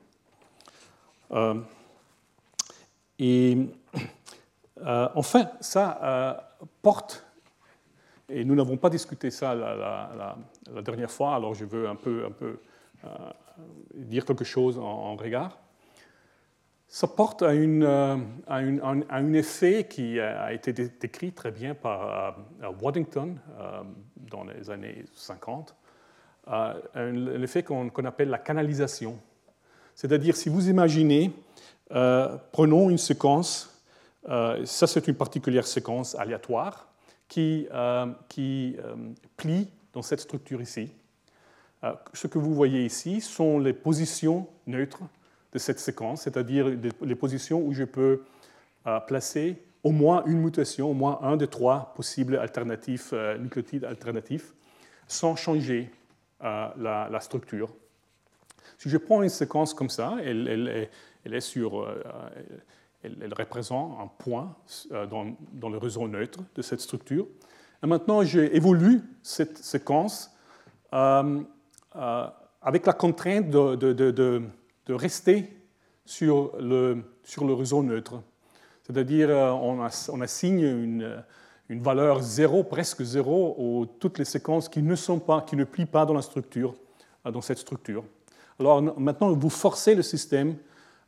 et 3.18 3.58
enfin, 5.14 5.50
ça 5.60 6.56
porte 6.80 7.26
et 8.30 8.44
nous 8.44 8.54
n'avons 8.54 8.76
pas 8.76 8.90
discuté 8.90 9.30
ça 9.30 9.54
la, 9.54 10.36
dernière 10.82 11.10
fois, 11.10 11.34
alors 11.34 11.54
je 11.54 11.64
veux 11.64 11.88
un 11.88 11.96
peu, 11.96 12.24
un 12.24 12.30
peu 12.30 12.60
euh, 13.04 13.08
dire 13.94 14.24
quelque 14.24 14.44
chose 14.44 14.78
en, 14.78 15.16
regard. 15.16 15.58
Ça 16.92 17.06
porte 17.06 17.42
à, 17.42 17.54
une, 17.54 17.84
euh, 17.84 18.16
à, 18.48 18.56
un 18.56 19.32
effet 19.32 19.86
qui 19.88 20.18
a 20.18 20.52
été 20.52 20.72
décrit 20.72 21.32
très 21.32 21.52
bien 21.52 21.74
par 21.74 22.36
euh, 22.62 22.72
Waddington 22.82 23.36
dans 24.16 24.44
les 24.44 24.70
années 24.70 25.04
50, 25.14 25.74
l'effet 26.96 27.62
qu'on 27.62 27.88
appelle 28.04 28.28
la 28.28 28.38
canalisation. 28.38 29.18
C'est-à-dire, 29.94 30.36
si 30.36 30.48
vous 30.48 30.68
imaginez, 30.68 31.32
prenons 31.88 32.90
une 32.90 32.98
séquence, 32.98 33.82
ça 34.26 34.86
c'est 34.86 35.08
une 35.08 35.14
particulière 35.14 35.66
séquence 35.66 36.14
aléatoire, 36.16 36.90
qui, 37.30 37.68
euh, 37.72 38.06
qui 38.28 38.76
euh, 38.84 38.94
plie 39.38 39.68
dans 39.94 40.02
cette 40.02 40.20
structure 40.20 40.60
ici. 40.60 40.90
Euh, 41.84 41.94
ce 42.12 42.26
que 42.26 42.38
vous 42.38 42.52
voyez 42.52 42.84
ici 42.84 43.22
sont 43.22 43.58
les 43.58 43.72
positions 43.72 44.46
neutres 44.66 45.00
de 45.52 45.58
cette 45.58 45.80
séquence, 45.80 46.22
c'est-à-dire 46.22 46.66
les 47.02 47.14
positions 47.14 47.60
où 47.60 47.72
je 47.72 47.84
peux 47.84 48.22
placer 49.06 49.62
au 49.82 49.90
moins 49.90 50.22
une 50.26 50.40
mutation, 50.40 50.90
au 50.90 50.94
moins 50.94 51.18
un 51.22 51.36
des 51.36 51.48
trois 51.48 51.92
possibles 51.96 52.36
alternatifs, 52.36 53.12
nucléotides 53.40 53.84
alternatifs, 53.84 54.54
sans 55.08 55.34
changer 55.34 55.90
la, 56.40 57.18
structure. 57.20 57.68
Si 58.78 58.88
je 58.88 58.96
prends 58.96 59.22
une 59.22 59.28
séquence 59.28 59.74
comme 59.74 59.90
ça, 59.90 60.16
elle, 60.22 60.88
est 61.24 61.40
sur, 61.40 61.88
elle, 63.02 63.34
représente 63.36 63.98
un 64.00 64.06
point 64.06 64.54
euh, 64.92 65.06
dans, 65.06 65.68
le 65.68 65.78
réseau 65.78 66.06
neutre 66.08 66.40
de 66.54 66.62
cette 66.62 66.80
structure. 66.80 67.26
Et 67.82 67.86
maintenant, 67.86 68.22
j'évolue 68.22 69.02
cette 69.22 69.58
séquence 69.58 70.30
euh, 70.92 71.40
euh, 71.96 72.26
avec 72.60 72.84
la 72.86 72.92
contrainte 72.92 73.48
de, 73.48 74.42
rester 74.94 75.48
sur 76.04 76.56
le, 76.58 77.02
sur 77.22 77.58
réseau 77.58 77.82
neutre. 77.82 78.22
C'est-à-dire, 78.82 79.30
on, 79.30 79.78
on, 80.08 80.20
assigne 80.20 80.62
une, 80.62 81.22
une, 81.68 81.82
valeur 81.82 82.22
zéro, 82.22 82.64
presque 82.64 83.02
zéro, 83.02 83.54
aux 83.58 83.86
toutes 83.86 84.18
les 84.18 84.24
séquences 84.24 84.68
qui 84.68 84.82
ne 84.82 84.96
sont 84.96 85.20
pas, 85.20 85.42
qui 85.42 85.56
ne 85.56 85.64
plient 85.64 85.86
pas 85.86 86.04
dans 86.04 86.14
la 86.14 86.22
structure, 86.22 86.74
dans 87.24 87.40
cette 87.40 87.58
structure. 87.58 88.04
Alors 88.58 88.82
maintenant, 88.98 89.32
vous 89.32 89.50
forcez 89.50 89.94
le 89.94 90.02
système 90.02 90.56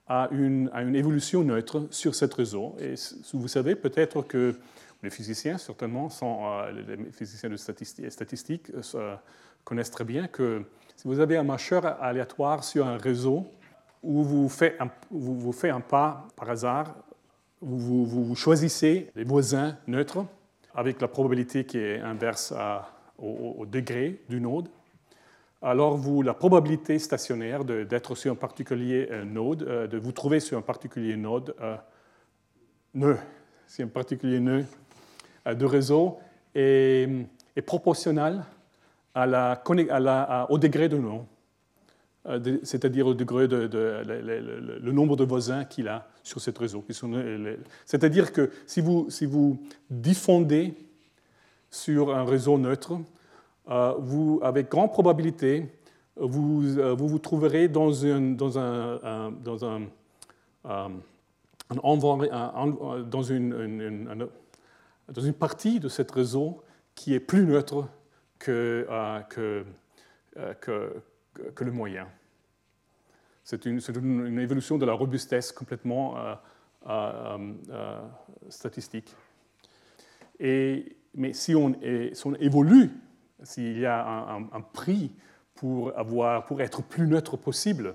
à 0.07 0.29
une, 0.31 0.71
une, 0.75 0.95
évolution 0.95 1.43
neutre 1.43 1.87
sur 1.91 2.15
ce 2.15 2.25
réseau. 2.25 2.77
Et 2.79 2.95
vous 3.35 3.49
savez 3.49 3.75
peut-être 3.75 4.23
que 4.23 4.55
les 5.03 5.11
physiciens, 5.11 5.59
certainement, 5.59 6.09
sont, 6.09 6.41
euh, 6.45 6.71
les 6.71 7.13
physiciens 7.13 7.51
de 7.51 7.57
statistiques, 7.57 8.71
euh, 8.95 9.17
connaissent 9.65 9.91
très 9.91 10.05
bien 10.05 10.29
que 10.29 10.65
si 10.97 11.09
vous 11.09 11.19
avez 11.19 11.37
un 11.37 11.43
marcheur 11.43 11.85
aléatoire 12.03 12.63
sur 12.63 12.87
un 12.87 12.97
réseau 12.97 13.47
où 14.03 14.23
vous 14.23 14.49
faites 14.49 14.77
un, 14.81 15.81
pas 15.81 16.27
par 16.37 16.51
hasard, 16.51 16.95
vous, 17.61 18.05
vous, 18.05 18.35
choisissez 18.35 19.11
les 19.15 19.25
voisins 19.25 19.77
neutres 19.87 20.25
avec 20.75 21.01
la 21.01 21.09
probabilité 21.09 21.65
qui 21.65 21.79
est 21.79 22.01
inverse 22.01 22.53
au 23.19 23.65
degré 23.67 24.21
du 24.29 24.41
node, 24.41 24.69
alors 25.63 26.01
la 26.25 26.35
probabilité 26.35 26.99
stationnaire 26.99 27.65
d'être 27.65 28.17
sur 28.17 28.33
un 28.33 28.37
particulier 28.37 29.07
euh, 29.13 29.25
node, 29.25 29.63
euh, 29.63 29.87
de 29.87 29.97
vous 29.97 30.11
trouver 30.11 30.41
sur 30.41 30.59
un 30.59 30.63
particulier 30.63 31.17
node, 31.17 31.55
euh, 31.61 31.77
nœud, 32.95 33.19
un 33.79 33.87
particulier 33.87 34.41
nœud 34.41 34.65
de 35.47 35.65
réseau, 35.65 36.19
est, 36.55 37.09
est 37.55 37.63
proportionnel 37.63 38.45
à 39.15 39.27
la, 39.27 40.47
au 40.51 40.59
degré 40.59 40.89
de 40.89 40.99
nom, 40.99 41.27
c'est-à-dire 42.63 43.07
au 43.09 43.15
degré 43.15 43.49
de, 43.49 43.69
le, 43.73 44.93
nombre 44.93 45.17
de 45.17 45.25
voisins 45.25 45.65
qu'il 45.65 45.89
a 45.89 46.09
sur 46.23 46.41
ce 46.41 46.51
réseau. 46.57 46.85
C'est-à-dire 47.85 48.33
que 48.33 48.51
si 48.67 48.81
vous, 48.81 49.07
si 49.11 49.27
vous 49.27 49.61
diffondez 49.91 50.75
sur 51.71 52.15
un 52.15 52.25
réseau 52.25 52.59
neutre, 52.59 52.93
euh, 53.69 53.95
vous, 53.99 54.41
avec 54.43 54.71
grande 54.71 54.93
probabilité, 54.93 55.67
vous 56.17 56.79
euh, 56.79 56.95
vous, 56.95 57.19
trouverez 57.19 57.69
dans, 57.69 57.93
une, 57.93 58.37
dans 58.37 58.59
un, 58.59 59.33
dans 59.33 59.65
un, 59.65 59.83
euh, 60.67 60.89
dans 61.75 63.23
une, 63.23 64.29
dans 65.09 65.23
une 65.23 65.33
partie 65.33 65.81
de 65.81 65.89
ce 65.89 66.03
réseau 66.13 66.63
qui 66.95 67.15
est 67.15 67.21
plus 67.21 67.47
neutre 67.47 67.89
que, 68.39 68.87
que, 71.55 71.65
le 71.65 71.73
moyen. 71.73 72.09
C'est 73.45 73.67
une, 73.67 73.81
une, 73.97 74.39
évolution 74.39 74.79
de 74.79 74.87
la 74.87 74.93
robustesse 74.93 75.53
complètement 75.53 76.17
statistique. 78.49 79.15
Et, 80.39 80.97
mais 81.15 81.33
si 81.33 81.55
on, 81.55 81.75
évolue 82.41 82.91
s'il 83.43 83.79
y 83.79 83.87
a 83.87 84.41
un, 84.53 84.61
prix 84.61 85.13
pour, 85.55 85.97
avoir, 85.99 86.45
pour 86.47 86.61
être 86.61 86.83
plus 86.83 87.07
neutre 87.07 87.37
possible, 87.37 87.95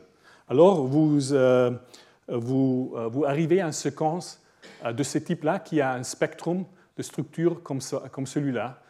alors 0.49 0.85
vous, 0.85 1.33
euh, 1.33 1.71
vous, 2.29 2.93
euh, 2.95 3.07
vous, 3.07 3.25
arrivez 3.25 3.61
à 3.61 3.65
une 3.65 3.73
séquence 3.73 4.41
euh, 4.85 4.93
de 4.93 5.03
ce 5.03 5.17
type-là 5.17 5.59
qui 5.59 5.81
a 5.81 5.93
un 5.93 6.03
spectrum 6.03 6.63
de 6.95 7.03
structure 7.03 7.61
comme, 7.63 7.79
comme 8.11 8.25
celui-là, 8.25 8.81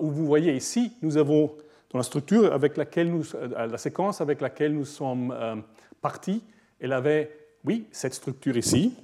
où 0.00 0.10
vous 0.10 0.26
voyez 0.26 0.54
ici, 0.54 0.92
nous 1.02 1.16
avons 1.16 1.54
la 1.98 2.04
structure 2.04 2.52
avec 2.52 2.76
laquelle 2.76 3.10
nous, 3.10 3.24
la 3.56 3.78
séquence 3.78 4.20
avec 4.20 4.40
laquelle 4.40 4.74
nous 4.74 4.84
sommes 4.84 5.62
partis, 6.00 6.42
elle 6.80 6.92
avait, 6.92 7.30
oui, 7.64 7.86
cette 7.92 8.14
structure 8.14 8.56
ici, 8.56 8.94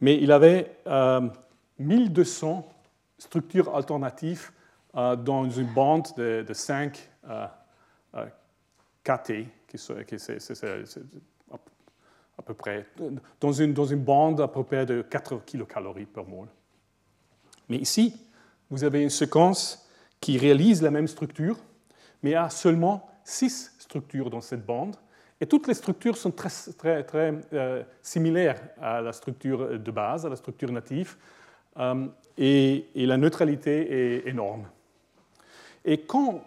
mais 0.00 0.16
il 0.16 0.30
avait 0.32 0.76
1200 1.78 2.68
structures 3.18 3.74
alternatives 3.74 4.50
euh, 4.96 5.16
dans 5.16 5.48
une 5.50 5.66
bande 5.66 6.06
de, 6.16 6.44
5 6.52 7.10
euh, 7.28 7.46
euh, 8.14 8.26
KT, 9.04 9.32
qui, 9.66 9.76
est, 9.76 10.98
à 12.38 12.42
peu 12.42 12.54
près, 12.54 12.86
dans 13.40 13.52
une, 13.52 13.74
dans 13.74 13.84
une 13.84 14.00
bande 14.00 14.40
à 14.40 14.48
peu 14.48 14.64
près 14.64 14.86
de 14.86 15.02
4 15.02 15.44
kilocalories 15.44 16.06
par 16.06 16.24
mol. 16.24 16.48
Mais 17.68 17.76
ici, 17.76 18.16
vous 18.70 18.84
avez 18.84 19.02
une 19.02 19.10
séquence 19.10 19.86
qui 20.20 20.38
réalise 20.38 20.82
la 20.82 20.90
même 20.90 21.08
structure, 21.08 21.58
mais 22.22 22.34
a 22.34 22.50
seulement 22.50 23.08
6 23.24 23.74
structures 23.78 24.30
dans 24.30 24.40
cette 24.40 24.64
bande, 24.64 24.96
Et 25.40 25.46
toutes 25.46 25.68
les 25.68 25.74
structures 25.74 26.16
sont 26.16 26.32
très, 26.32 26.50
très, 26.76 27.04
très 27.04 27.34
euh, 27.52 27.82
similaires 28.02 28.60
à 28.80 29.00
la 29.00 29.12
structure 29.12 29.78
de 29.78 29.90
base, 29.90 30.26
à 30.26 30.28
la 30.28 30.36
structure 30.36 30.72
native, 30.72 31.16
euh, 31.78 32.06
et, 32.36 32.86
la 32.94 33.16
neutralité 33.16 33.72
est 33.90 34.28
énorme. 34.28 34.64
Et 35.84 35.98
quand, 35.98 36.42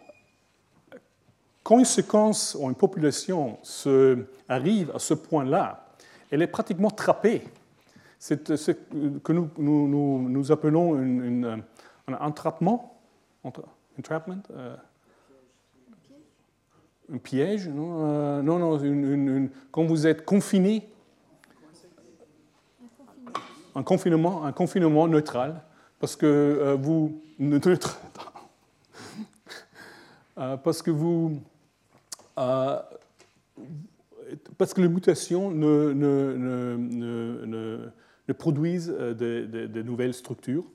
quand 1.64 1.80
une 1.80 1.86
séquence 1.86 2.58
ou 2.60 2.68
une 2.68 2.76
population 2.76 3.58
se, 3.64 4.26
arrive 4.50 4.92
à 4.94 5.00
ce 5.00 5.14
point-là, 5.14 5.88
elle 6.30 6.42
est 6.42 6.48
pratiquement 6.48 6.92
trappée. 6.92 7.44
C'est 8.20 8.56
ce 8.56 8.72
que 8.72 9.32
nous, 9.32 9.50
nous, 9.58 10.30
nous, 10.30 10.52
appelons 10.52 11.02
une, 11.02 11.64
un 12.08 12.14
entrappement, 12.14 13.00
entrapment, 13.98 14.44
euh, 14.52 14.76
un 17.14 17.18
piège, 17.18 17.68
non, 17.68 18.06
euh, 18.06 18.42
non, 18.42 18.60
non 18.60 19.50
quand 19.72 19.84
vous 19.86 20.08
êtes 20.08 20.24
confiné, 20.24 20.88
un 23.76 23.84
confinement, 23.84 24.46
un 24.46 24.52
confinement 24.52 25.08
neutral, 25.08 25.62
parce 26.00 26.16
que 26.16 26.26
euh, 26.26 26.76
vous 26.76 27.22
neutre, 27.40 28.00
euh, 30.38 30.58
parce 30.58 30.82
que 30.82 30.92
vous 30.92 31.42
parce 34.58 34.74
que 34.74 34.82
les 34.82 34.88
mutations 34.88 35.52
ne, 35.52 35.94
produisent 38.38 38.88
de, 38.88 39.82
nouvelles 39.82 40.14
structures, 40.14 40.66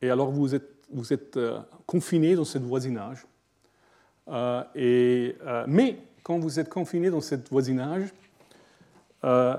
et 0.00 0.08
alors 0.08 0.30
vous 0.30 0.54
êtes, 0.54 0.70
vous 0.90 1.12
êtes 1.12 1.38
confiné 1.86 2.36
dans 2.36 2.44
ce 2.44 2.58
voisinage. 2.58 3.26
Euh, 4.28 4.62
et, 4.74 5.36
euh, 5.46 5.64
mais 5.66 5.98
quand 6.22 6.38
vous 6.38 6.60
êtes 6.60 6.68
confiné 6.68 7.10
dans 7.10 7.20
ce 7.20 7.34
voisinage, 7.50 8.12
euh, 9.24 9.56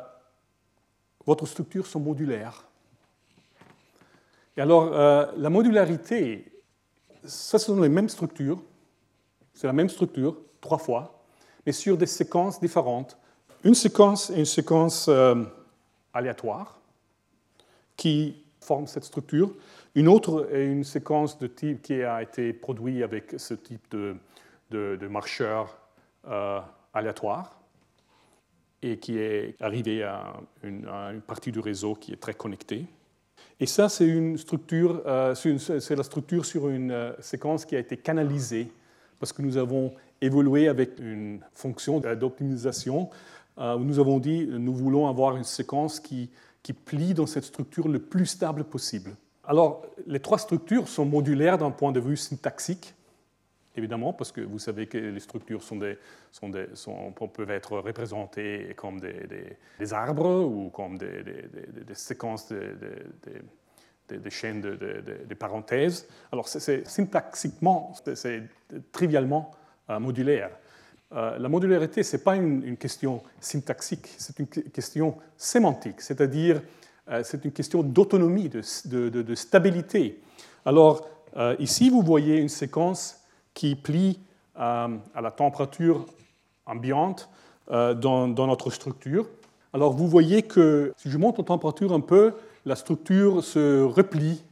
votre 1.25 1.45
structure 1.45 1.85
sont 1.85 1.99
modulaires. 1.99 2.65
Et 4.57 4.61
alors, 4.61 4.91
la 5.37 5.49
modularité, 5.49 6.51
ça, 7.23 7.57
ce 7.57 7.67
sont 7.67 7.79
les 7.79 7.87
mêmes 7.87 8.09
structures, 8.09 8.61
c'est 9.53 9.67
la 9.67 9.73
même 9.73 9.87
structure, 9.87 10.35
trois 10.59 10.77
fois, 10.77 11.23
mais 11.65 11.71
sur 11.71 11.97
des 11.97 12.05
séquences 12.05 12.59
différentes. 12.59 13.17
Une 13.63 13.75
séquence 13.75 14.29
est 14.31 14.39
une 14.39 14.45
séquence 14.45 15.09
aléatoire 16.13 16.77
qui 17.95 18.43
forme 18.59 18.85
cette 18.85 19.05
structure. 19.05 19.53
Une 19.95 20.09
autre 20.09 20.49
est 20.51 20.65
une 20.65 20.83
séquence 20.83 21.39
de 21.39 21.47
type 21.47 21.81
qui 21.81 22.03
a 22.03 22.21
été 22.21 22.51
produite 22.51 23.03
avec 23.03 23.35
ce 23.37 23.53
type 23.53 23.89
de, 23.91 24.17
de, 24.71 25.07
marcheurs 25.07 25.77
euh, 26.27 26.59
aléatoires 26.93 27.59
et 28.81 28.97
qui 28.97 29.17
est 29.17 29.55
arrivé 29.61 30.03
à 30.03 30.33
une, 30.63 31.21
partie 31.27 31.51
du 31.51 31.59
réseau 31.59 31.95
qui 31.95 32.13
est 32.13 32.21
très 32.21 32.33
connectée. 32.33 32.85
Et 33.59 33.65
ça, 33.65 33.89
c'est 33.89 34.07
une 34.07 34.37
structure, 34.37 35.01
euh, 35.05 35.35
c'est 35.35 35.95
la 35.95 36.03
structure 36.03 36.45
sur 36.45 36.69
une 36.69 36.91
euh, 36.91 37.11
séquence 37.19 37.65
qui 37.65 37.75
a 37.75 37.79
été 37.79 37.97
canalisée 37.97 38.71
parce 39.19 39.33
que 39.33 39.41
nous 39.41 39.57
avons 39.57 39.93
évolué 40.21 40.69
avec 40.69 40.97
une 40.99 41.41
fonction 41.53 41.99
d'optimisation 41.99 43.09
où 43.57 43.79
nous 43.79 43.99
avons 43.99 44.19
dit 44.19 44.47
nous 44.47 44.73
voulons 44.73 45.09
avoir 45.09 45.35
une 45.35 45.43
séquence 45.43 45.99
qui, 45.99 46.29
qui 46.63 46.71
plie 46.71 47.13
dans 47.13 47.25
cette 47.25 47.43
structure 47.43 47.89
le 47.89 47.99
plus 47.99 48.25
stable 48.25 48.63
possible. 48.63 49.11
Alors, 49.43 49.85
les 50.07 50.19
trois 50.19 50.37
structures 50.37 50.87
sont 50.87 51.05
modulaires 51.05 51.57
d'un 51.57 51.71
point 51.71 51.91
de 51.91 51.99
vue 51.99 52.15
syntaxique 52.15 52.93
évidemment, 53.75 54.13
parce 54.13 54.31
que 54.31 54.41
vous 54.41 54.59
savez 54.59 54.87
que 54.87 54.97
les 54.97 55.19
structures 55.19 55.63
sont 55.63 55.79
peuvent 57.33 57.51
être 57.51 57.77
représentées 57.79 58.73
comme 58.75 58.99
des, 58.99 59.27
des, 59.79 59.93
arbres 59.93 60.43
ou 60.43 60.69
comme 60.69 60.97
des, 60.97 61.23
séquences 61.93 62.51
des 64.17 64.29
chaînes 64.29 64.61
de, 64.61 65.33
parenthèses. 65.35 66.07
Alors, 66.31 66.47
c'est 66.47 66.87
syntaxiquement, 66.87 67.93
c'est 68.13 68.43
trivialement 68.91 69.51
euh, 69.89 69.99
modulaire. 69.99 70.51
Euh, 71.11 71.37
la 71.39 71.49
modularité, 71.49 72.03
ce 72.03 72.17
n'est 72.17 72.23
pas 72.23 72.35
une, 72.35 72.77
question 72.77 73.23
syntaxique, 73.39 74.07
c'est 74.17 74.37
une 74.39 74.47
question 74.47 75.17
sémantique, 75.37 76.01
c'est-à-dire 76.01 76.61
euh, 77.09 77.21
c'est 77.23 77.43
une 77.45 77.51
question 77.51 77.81
d'autonomie, 77.81 78.49
de, 78.49 79.35
stabilité. 79.35 80.21
Alors, 80.65 81.07
ici, 81.59 81.89
vous 81.89 82.01
voyez 82.01 82.37
une 82.37 82.49
séquence 82.49 83.18
qui 83.59 83.75
plie 83.75 84.21
euh, 84.57 84.87
à 85.13 85.21
la 85.21 85.31
température 85.31 86.05
ambiante 86.65 87.29
euh, 87.71 87.93
dans, 87.93 88.29
notre 88.29 88.71
structure. 88.71 89.27
Alors 89.73 89.91
vous 89.91 90.07
voyez 90.07 90.43
que 90.43 90.93
si 90.95 91.09
je 91.09 91.17
monte 91.17 91.39
la 91.39 91.43
température 91.43 91.91
un 91.91 91.99
peu, 91.99 92.35
la 92.65 92.77
structure 92.77 93.43
se 93.43 93.83
replie 93.83 94.45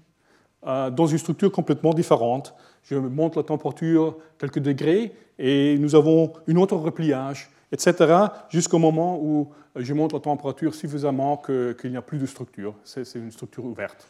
euh, 0.65 0.89
dans 0.89 1.07
une 1.07 1.19
structure 1.19 1.53
complètement 1.53 1.93
différente. 1.93 2.53
Je 2.83 2.95
monte 2.95 3.37
la 3.37 3.43
température 3.43 4.17
quelques 4.37 4.59
degrés 4.59 5.13
et 5.39 5.77
nous 5.77 5.95
avons 5.95 6.33
une 6.45 6.57
autre 6.57 6.75
repliage, 6.75 7.49
etc., 7.71 8.13
jusqu'au 8.49 8.77
moment 8.77 9.21
où 9.21 9.51
je 9.77 9.93
monte 9.93 10.11
la 10.11 10.19
température 10.19 10.75
suffisamment 10.75 11.37
qu'il 11.37 11.91
n'y 11.91 11.97
a 11.97 12.01
plus 12.01 12.17
de 12.17 12.25
structure. 12.25 12.73
C'est 12.83 13.15
une 13.15 13.31
structure 13.31 13.63
ouverte. 13.63 14.05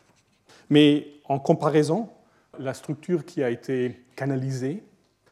Mais 0.72 1.08
en 1.26 1.38
comparaison, 1.38 2.10
la 2.60 2.74
structure 2.74 3.26
qui 3.26 3.44
a 3.44 3.50
été 3.50 4.04
canalisée, 4.16 4.84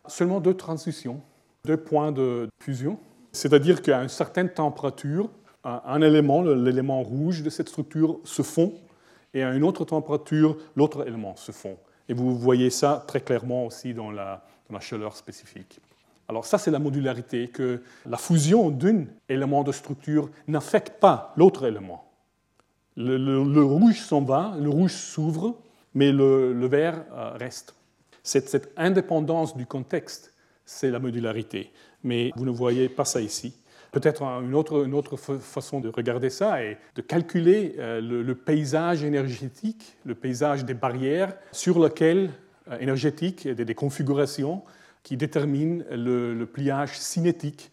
seulement 0.07 0.39
deux 0.39 0.53
transitions, 0.53 1.21
deux 1.65 1.77
points 1.77 2.11
de 2.11 2.47
fusion. 2.61 2.99
C'est-à-dire 3.31 3.81
qu'à 3.81 4.01
une 4.01 4.09
certaine 4.09 4.49
température, 4.49 5.29
un 5.63 6.01
élément, 6.01 6.41
l'élément 6.43 7.01
rouge 7.01 7.41
de 7.41 7.49
cette 7.49 7.69
structure, 7.69 8.19
se 8.23 8.43
fond, 8.43 8.73
et 9.33 9.43
à 9.43 9.53
une 9.53 9.63
autre 9.63 9.83
température, 9.83 10.57
l'autre 10.75 11.05
élément 11.07 11.35
se 11.35 11.51
fond. 11.51 11.77
Et 12.07 12.13
vous 12.13 12.37
voyez 12.37 12.69
ça 12.69 13.03
très 13.07 13.19
clairement 13.19 13.65
aussi 13.65 13.93
dans 13.93 14.11
la, 14.11 14.43
chaleur 14.79 15.15
spécifique. 15.15 15.79
Alors 16.27 16.45
ça, 16.45 16.57
c'est 16.57 16.71
la 16.71 16.79
modularité, 16.79 17.47
que 17.47 17.81
la 18.05 18.17
fusion 18.17 18.69
d'un 18.69 19.05
élément 19.29 19.63
de 19.63 19.71
structure 19.71 20.29
n'affecte 20.47 20.99
pas 20.99 21.33
l'autre 21.35 21.65
élément. 21.65 22.03
Le, 22.97 23.61
rouge 23.61 23.99
s'en 23.99 24.21
va, 24.21 24.55
le 24.59 24.69
rouge 24.69 24.93
s'ouvre, 24.93 25.55
mais 25.95 26.11
le, 26.11 26.67
vert 26.67 27.03
euh, 27.13 27.31
reste. 27.39 27.73
Cette, 28.21 28.71
indépendance 28.77 29.55
du 29.57 29.65
contexte, 29.65 30.33
c'est 30.65 30.91
la 30.91 30.99
modularité. 30.99 31.71
Mais 32.03 32.31
vous 32.35 32.45
ne 32.45 32.51
voyez 32.51 32.89
pas 32.89 33.05
ça 33.05 33.21
ici. 33.21 33.55
Peut-être 33.91 34.23
une 34.23 34.53
autre, 34.53 35.15
façon 35.15 35.79
de 35.79 35.87
regarder 35.89 36.29
ça 36.29 36.61
est 36.61 36.77
de 36.95 37.01
calculer 37.01 37.75
euh, 37.79 38.01
le, 38.01 38.35
paysage 38.35 39.03
énergétique, 39.03 39.95
le 40.05 40.15
paysage 40.15 40.65
des 40.65 40.73
barrières 40.73 41.33
sur 41.51 41.79
lequel, 41.79 42.29
euh, 42.69 42.77
énergétique, 42.79 43.47
des, 43.47 43.65
des 43.65 43.75
configurations 43.75 44.63
qui 45.01 45.17
déterminent 45.17 45.83
le 45.91 46.43
pliage 46.45 46.99
cinétique 46.99 47.71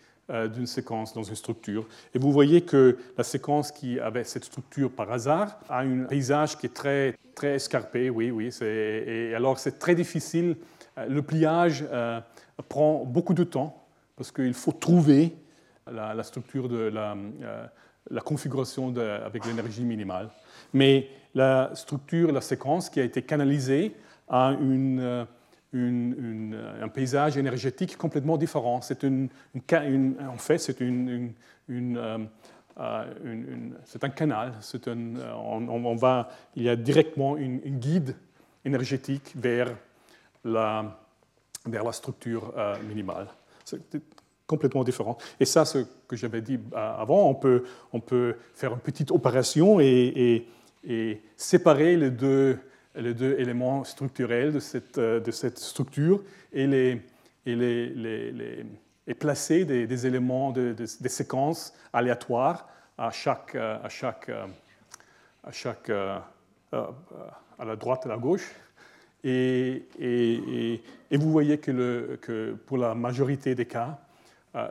d'une 0.52 0.66
séquence 0.66 1.12
dans 1.12 1.22
une 1.22 1.34
structure. 1.34 1.86
Et 2.14 2.18
vous 2.18 2.32
voyez 2.32 2.62
que 2.62 2.96
la 3.18 3.24
séquence 3.24 3.70
qui 3.70 4.00
avait 4.00 4.24
cette 4.24 4.44
structure 4.44 4.90
par 4.90 5.12
hasard 5.12 5.58
a 5.68 5.80
un 5.80 6.04
paysage 6.04 6.56
qui 6.56 6.66
est 6.66 6.74
très, 6.74 7.14
très 7.34 7.54
escarpé, 7.54 8.10
oui, 8.10 8.30
oui. 8.30 8.50
Et 8.62 9.34
alors 9.34 9.58
c'est 9.58 9.78
très 9.78 9.94
difficile. 9.94 10.56
Euh, 10.98 11.06
le 11.06 11.22
pliage 11.22 11.84
euh, 11.90 12.20
prend 12.68 13.04
beaucoup 13.04 13.34
de 13.34 13.44
temps 13.44 13.84
parce 14.16 14.30
qu'il 14.32 14.54
faut 14.54 14.72
trouver 14.72 15.34
la, 15.90 16.22
structure 16.22 16.68
de 16.68 16.92
la 18.10 18.20
configuration 18.20 18.94
avec 18.96 19.44
l'énergie 19.46 19.84
minimale. 19.84 20.30
Mais 20.72 21.08
la 21.34 21.70
structure, 21.74 22.30
la 22.30 22.40
séquence 22.40 22.88
qui 22.90 23.00
a 23.00 23.04
été 23.04 23.22
canalisée 23.22 23.94
a 24.28 24.54
une 24.60 25.26
un 25.74 26.88
paysage 26.88 27.36
énergétique 27.36 27.96
complètement 27.96 28.36
différent. 28.36 28.80
C'est 28.82 29.02
une, 29.04 29.28
en 29.54 30.38
fait, 30.38 30.58
c'est 30.58 30.80
euh, 30.80 31.28
euh, 32.78 33.70
un 34.02 34.08
canal. 34.10 34.52
Un, 34.86 35.16
euh, 35.16 35.32
on, 35.34 35.94
va, 35.96 36.28
il 36.56 36.64
y 36.64 36.68
a 36.68 36.76
directement 36.76 37.36
une, 37.36 37.58
guide 37.58 38.16
énergétique 38.64 39.32
vers 39.34 39.74
la, 40.44 40.98
vers 41.66 41.84
la 41.84 41.92
structure 41.92 42.52
minimale. 42.86 43.28
C'est 43.64 43.80
complètement 44.46 44.84
différent. 44.84 45.16
Et 45.40 45.46
ça, 45.46 45.64
ce 45.64 45.78
que 46.06 46.16
j'avais 46.16 46.42
dit 46.42 46.58
avant, 46.74 47.28
on 47.28 47.34
peut, 47.34 47.64
on 47.92 48.00
peut 48.00 48.36
faire 48.54 48.72
une 48.74 48.80
petite 48.80 49.10
opération 49.10 49.80
et 49.80 50.46
séparer 51.36 51.96
les 51.96 52.10
deux 52.10 52.58
les 52.94 53.14
deux 53.14 53.38
éléments 53.38 53.84
structurels 53.84 54.52
de 54.52 54.60
cette, 54.60 54.98
euh, 54.98 55.20
structure 55.56 56.22
et, 56.52 57.00
placer 59.18 59.64
des, 59.64 60.06
éléments, 60.06 60.52
de, 60.52 60.72
des 60.72 61.08
séquences 61.08 61.74
aléatoires 61.92 62.68
à 62.98 63.10
chaque, 63.10 63.54
euh, 63.54 63.78
à 63.82 63.88
chaque, 63.88 64.28
euh, 64.28 64.46
à, 65.44 65.52
chaque 65.52 65.90
à 65.90 67.64
la 67.64 67.76
droite 67.76 68.02
et 68.04 68.08
à 68.08 68.12
la 68.12 68.18
gauche. 68.18 68.50
Et, 69.24 70.80
vous 71.10 71.30
voyez 71.30 71.58
que, 71.58 72.54
pour 72.66 72.78
la 72.78 72.94
majorité 72.94 73.54
des 73.54 73.66
cas, 73.66 73.98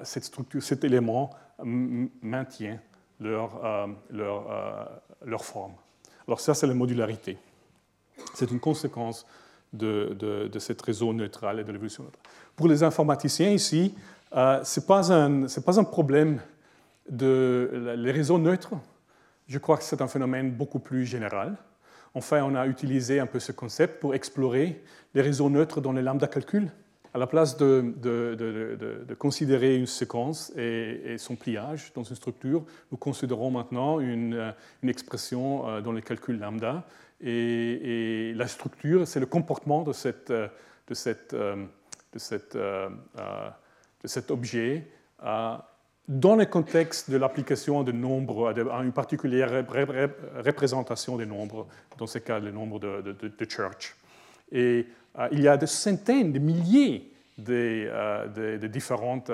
cet 0.03 0.84
élément 0.84 1.31
maintient 1.63 2.79
leur, 3.19 3.88
leur, 4.10 5.01
leur 5.25 5.45
forme. 5.45 5.73
Alors 6.27 6.39
ça, 6.39 6.53
c'est 6.53 6.67
la 6.67 6.73
modularité. 6.73 7.38
C'est 8.34 8.51
une 8.51 8.60
conséquence 8.60 9.25
de, 9.73 10.49
cette 10.60 10.81
réseau 10.81 11.13
neutral 11.13 11.60
et 11.60 11.63
de 11.63 11.71
l'évolution 11.71 12.03
neutrale. 12.03 12.21
Pour 12.55 12.67
les 12.67 12.84
informaticiens 12.84 13.51
ici, 13.51 13.95
euh, 14.36 14.63
ce 14.63 14.79
n'est 14.79 14.86
pas, 14.86 15.12
un, 15.12 15.84
problème 15.84 16.39
de 17.10 17.95
réseaux 18.12 18.38
neutres. 18.38 18.73
Je 19.47 19.57
crois 19.57 19.77
que 19.77 19.84
c'est 19.84 20.01
un 20.01 20.07
phénomène 20.07 20.51
beaucoup 20.51 20.79
plus 20.79 21.05
général. 21.05 21.55
Enfin, 22.13 22.43
on 22.43 22.55
a 22.55 22.67
utilisé 22.67 23.19
un 23.19 23.25
peu 23.25 23.39
ce 23.39 23.51
concept 23.51 23.99
pour 23.99 24.13
explorer 24.13 24.84
les 25.13 25.21
réseaux 25.21 25.49
neutres 25.49 25.81
dans 25.81 25.93
les 25.93 26.01
lambda 26.01 26.27
calcul. 26.27 26.69
À 27.13 27.17
la 27.17 27.27
place 27.27 27.57
de, 27.57 27.93
considérer 29.19 29.75
une 29.75 29.88
séquence 29.88 30.51
et, 30.57 31.17
son 31.17 31.36
pliage 31.36 31.91
dans 31.93 32.03
une 32.03 32.15
structure, 32.15 32.63
nous 32.91 32.97
considérons 32.97 33.51
maintenant 33.51 33.99
une, 33.99 34.53
une 34.81 34.89
expression 34.89 35.67
euh, 35.67 35.81
dans 35.81 35.91
les 35.91 36.01
calculs 36.01 36.39
lambda. 36.39 36.86
Et, 37.23 38.34
la 38.36 38.47
structure, 38.47 39.07
c'est 39.07 39.19
le 39.19 39.25
comportement 39.25 39.84
de, 39.84 39.91
de, 39.91 40.49
de, 40.88 40.95
euh, 41.36 42.89
de 44.03 44.07
cet 44.07 44.31
objet 44.31 44.88
dans 46.07 46.36
le 46.36 46.45
contexte 46.45 47.12
de 47.12 47.17
l'application 47.17 47.84
de 47.84 47.91
nombres, 47.91 48.53
à 48.71 48.84
une 48.84 48.91
particulière 48.91 49.65
représentation 50.43 51.15
des 51.17 51.25
nombres, 51.25 51.67
dans 51.97 52.07
ce 52.07 52.17
cas 52.17 52.39
le 52.39 52.51
nombre 52.51 52.79
de, 52.79 53.45
Church. 53.47 53.95
Et 54.51 54.88
euh, 55.17 55.27
il 55.31 55.41
y 55.41 55.47
a 55.47 55.57
des 55.57 55.67
centaines, 55.67 56.34
de 56.34 56.39
milliers 56.39 57.13
de, 57.38 57.88
euh, 57.88 58.67
différentes 58.67 59.31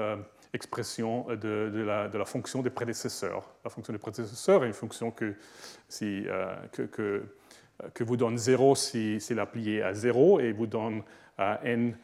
expressions 0.53 1.25
de, 1.35 1.83
la, 1.85 2.07
de, 2.07 2.23
fonction 2.23 2.61
des 2.61 2.69
prédécesseurs. 2.69 3.47
La 3.63 3.69
fonction 3.69 3.93
des 3.93 3.99
prédécesseurs 3.99 4.63
est 4.63 4.67
une 4.67 4.73
fonction 4.73 5.11
que, 5.11 5.35
que, 7.93 8.03
vous 8.03 8.17
donne 8.17 8.37
0 8.37 8.75
si 8.75 9.19
c'est 9.19 9.37
appuyé 9.37 9.81
à 9.81 9.93
0 9.93 10.39
et 10.39 10.51
vous 10.51 10.67
donne 10.67 11.03
à 11.37 11.59
n 11.63 11.95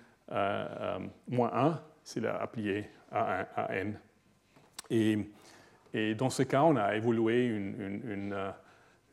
moins 1.27 1.51
1 1.53 1.81
s'il 2.03 2.25
est 2.25 2.29
appuyé 2.29 2.89
à, 3.11 3.67
n. 3.71 3.97
Et, 4.89 6.15
dans 6.15 6.29
ce 6.29 6.43
cas, 6.43 6.63
on 6.63 6.75
a 6.75 6.95
évolué 6.95 7.45
une, 7.45 8.01
une, 8.05 8.53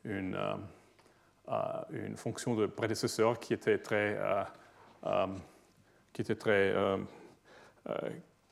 une, 0.05 0.35
euh, 0.35 0.55
euh, 1.49 1.83
une 1.90 2.16
fonction 2.16 2.55
de 2.55 2.66
prédécesseur 2.66 3.38
qui 3.38 3.53
était 3.53 3.79
très, 3.79 4.18
euh, 5.05 5.27
qui 6.12 6.23
était 6.23 6.37
très 6.37 6.75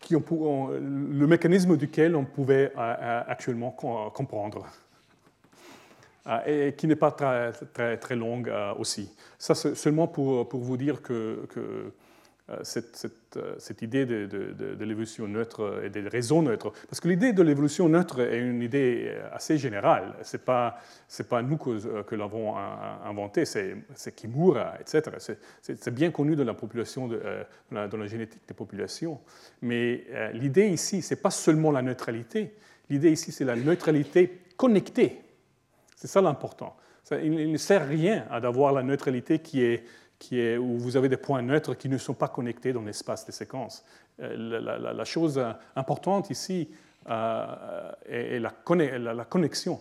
qui 0.01 0.15
on, 0.17 0.69
le 0.69 1.27
mécanisme 1.27 1.77
duquel 1.77 2.17
on 2.17 2.25
pouvait 2.25 2.73
actuellement 2.77 3.71
comprendre 3.71 4.67
et 6.47 6.75
qui 6.77 6.87
n'est 6.87 6.97
pas 6.97 7.11
très, 7.13 7.53
très, 7.73 7.97
très 7.97 8.17
longue 8.17 8.53
aussi. 8.79 9.11
Ça, 9.39 9.55
c'est 9.55 9.75
seulement 9.75 10.09
pour, 10.09 10.49
pour, 10.49 10.61
vous 10.61 10.77
dire 10.77 11.01
que, 11.03 11.47
que 11.49 11.93
euh, 12.51 12.63
euh, 13.37 13.55
cette, 13.59 13.83
idée 13.83 14.07
de, 14.07 14.85
l'évolution 14.85 15.29
neutre 15.29 15.83
et 15.85 15.91
des 15.91 16.01
réseaux 16.09 16.41
neutres. 16.41 16.73
Parce 16.89 16.99
que 16.99 17.09
l'idée 17.09 17.35
de 17.35 17.43
l'évolution 17.43 17.89
neutre 17.91 18.21
est 18.21 18.39
une 18.39 18.63
idée 18.63 19.15
assez 19.33 19.59
générale. 19.59 20.15
Ce 20.23 20.37
n'est 20.37 20.43
pas, 20.43 20.79
pas 21.29 21.43
nous 21.43 21.59
que, 21.59 22.03
que 22.03 22.15
l'avons 22.15 22.57
inventé, 22.57 23.45
c'est 23.45 23.77
Kimura, 24.17 24.75
etc. 24.81 25.37
C'est 25.61 25.95
bien 25.95 26.11
connu 26.11 26.37
dans 26.37 26.45
la, 26.45 26.55
population, 26.55 27.11
euh, 27.13 27.45
dans 27.71 27.99
la, 27.99 28.07
génétique 28.07 28.43
des 28.49 28.55
populations. 28.55 29.21
Mais 29.61 30.07
l'idée 30.33 30.69
ici, 30.69 31.03
ce 31.03 31.15
n'est 31.15 31.21
pas 31.21 31.31
seulement 31.31 31.71
la 31.71 31.83
neutralité. 31.83 32.55
L'idée 32.89 33.13
ici, 33.13 33.31
c'est 33.31 33.45
la 33.45 33.57
neutralité 33.57 34.41
connectée. 34.57 35.21
C'est 35.99 36.07
ça 36.07 36.21
l'important. 36.21 36.77
Il 37.11 37.51
ne 37.51 37.59
sert 37.59 37.83
à 37.83 37.87
rien 37.87 38.25
d'avoir 38.41 38.73
la 38.73 38.85
neutralité 38.85 39.41
qui 39.41 39.65
est 39.65 40.57
où 40.57 40.79
vous 40.79 40.97
avez 40.97 41.09
des 41.09 41.17
points 41.17 41.43
neutres 41.43 41.75
qui 41.75 41.89
ne 41.89 41.99
sont 41.99 42.15
pas 42.15 42.29
connectés 42.29 42.73
dans 42.73 42.83
l'espace 42.83 43.27
des 43.27 43.33
séquences. 43.33 43.85
Euh, 44.21 44.61
la, 44.95 45.05
chose 45.05 45.43
importante 45.75 46.31
ici 46.31 46.69
euh, 47.11 47.91
est 48.07 48.39
la, 48.39 49.25
connexion. 49.25 49.81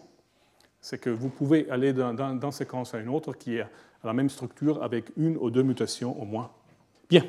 C'est 0.82 0.98
que 0.98 1.12
vous 1.12 1.30
pouvez 1.30 1.70
aller 1.70 1.94
d'une 1.94 2.52
séquence 2.52 2.96
à 2.96 2.98
une 2.98 3.10
autre 3.10 3.34
qui 3.34 3.62
a 3.62 3.70
la 4.04 4.14
même 4.14 4.30
structure 4.30 4.82
avec 4.82 5.12
une 5.18 5.38
ou 5.38 5.52
deux 5.52 5.64
mutations 5.64 6.20
au 6.20 6.26
moins. 6.26 6.50
Bien, 7.12 7.26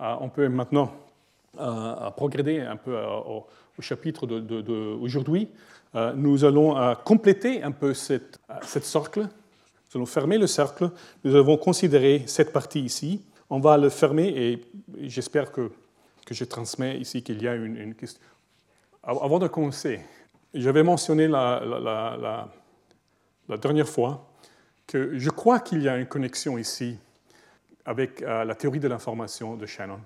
euh, 0.00 0.16
on 0.20 0.30
peut 0.30 0.48
maintenant 0.48 0.92
progréder 2.16 2.60
un 2.60 2.76
peu 2.76 2.96
au, 3.04 3.46
chapitre 3.80 4.26
d'aujourd'hui. 4.26 5.50
Nous 5.94 6.44
allons 6.44 6.94
compléter 7.04 7.62
un 7.62 7.72
peu 7.72 7.94
cette, 7.94 8.38
cette 8.62 8.84
cercle 8.84 9.28
nous 9.94 10.00
allons 10.00 10.06
fermer 10.06 10.36
le 10.36 10.46
cercle. 10.46 10.90
Nous 11.24 11.34
avons 11.34 11.56
considéré 11.56 12.24
cette 12.26 12.52
partie 12.52 12.80
ici. 12.80 13.24
On 13.48 13.58
va 13.58 13.78
le 13.78 13.88
fermer 13.88 14.28
et 14.28 14.62
j'espère 15.00 15.50
que, 15.50 15.70
que 16.26 16.34
je 16.34 16.44
transmets 16.44 16.98
ici 16.98 17.22
qu'il 17.22 17.42
y 17.42 17.48
a 17.48 17.54
une, 17.54 17.94
question. 17.94 18.20
Avant 19.02 19.38
de 19.38 19.48
commencer, 19.48 20.00
j'avais 20.52 20.82
mentionné 20.82 21.26
la, 21.26 22.50
dernière 23.62 23.88
fois 23.88 24.28
que 24.86 25.18
je 25.18 25.30
crois 25.30 25.60
qu'il 25.60 25.82
y 25.82 25.88
a 25.88 25.96
une 25.96 26.06
connexion 26.06 26.58
ici 26.58 26.98
avec 27.86 28.20
euh, 28.20 28.44
la 28.44 28.54
théorie 28.54 28.80
de 28.80 28.88
l'information 28.88 29.56
de 29.56 29.64
Shannon 29.64 30.00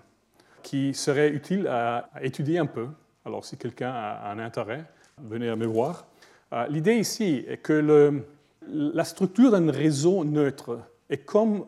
qui 0.63 0.95
serait 0.95 1.31
utile 1.31 1.67
à, 1.67 2.09
étudier 2.21 2.59
un 2.59 2.67
peu. 2.67 2.87
Alors 3.25 3.45
si 3.45 3.57
quelqu'un 3.57 3.91
a 3.93 4.31
un 4.31 4.39
intérêt, 4.39 4.85
venez 5.19 5.49
à 5.49 5.57
me 5.57 5.67
voir. 5.67 6.07
Euh, 6.53 6.67
l'idée 6.69 6.97
ici 6.97 7.45
est 7.49 7.59
que 7.59 8.23
la 8.69 9.05
structure 9.05 9.51
d'un 9.51 9.71
réseau 9.71 10.25
neutre 10.25 10.79
est 11.09 11.25
comme 11.25 11.67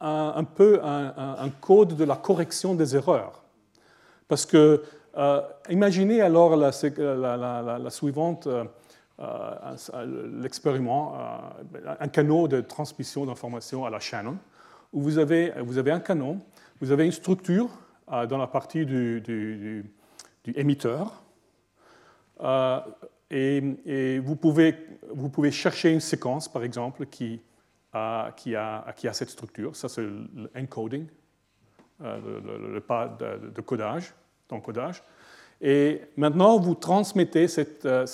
un, 0.00 0.44
peu 0.44 0.80
un, 0.82 1.50
code 1.60 1.96
de 1.96 2.04
la 2.04 2.16
correction 2.16 2.74
des 2.74 2.96
erreurs. 2.96 3.42
Parce 4.28 4.46
que, 4.46 4.82
euh, 5.16 5.42
imaginez 5.68 6.20
alors 6.20 6.56
la, 6.56 6.70
suivante, 7.90 8.46
euh, 8.46 8.64
euh, 9.18 10.36
l'expériment, 10.40 11.16
un 11.98 12.08
canot 12.08 12.48
de 12.48 12.60
transmission 12.60 13.26
d'informations 13.26 13.84
à 13.84 13.90
la 13.90 14.00
Shannon, 14.00 14.38
où 14.92 15.02
vous 15.02 15.18
avez, 15.18 15.52
vous 15.58 15.78
avez 15.78 15.90
un 15.90 16.00
canon, 16.00 16.40
vous 16.80 16.92
avez 16.92 17.04
une 17.04 17.12
structure 17.12 17.68
dans 18.08 18.38
la 18.38 18.46
partie 18.46 18.86
du 18.86 19.84
émetteur, 20.54 21.22
et, 23.30 24.18
vous, 24.18 24.36
pouvez, 24.36 24.76
vous, 25.12 25.28
pouvez, 25.28 25.50
chercher 25.50 25.92
une 25.92 26.00
séquence, 26.00 26.48
par 26.48 26.62
exemple, 26.62 27.06
qui 27.06 27.40
a, 27.92 28.32
qui 28.36 28.54
a, 28.56 28.92
qui 28.96 29.08
a 29.08 29.12
cette 29.12 29.30
structure. 29.30 29.74
Ça, 29.76 29.88
c'est 29.88 30.06
l'encoding, 30.54 31.06
euh, 32.02 32.40
le, 32.72 32.80
pas 32.80 33.08
de, 33.08 33.60
codage, 33.60 34.14
d'encodage. 34.48 35.02
Et 35.60 36.02
maintenant, 36.16 36.58
vous 36.58 36.74
transmettez 36.74 37.46
cette, 37.48 37.84
euh, 37.84 38.06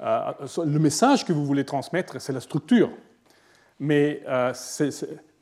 euh, 0.00 0.32
le 0.64 0.78
message 0.78 1.24
que 1.24 1.32
vous 1.32 1.46
voulez 1.46 1.64
transmettre, 1.64 2.20
c'est 2.20 2.32
la 2.32 2.40
structure. 2.40 2.90
Mais, 3.78 4.22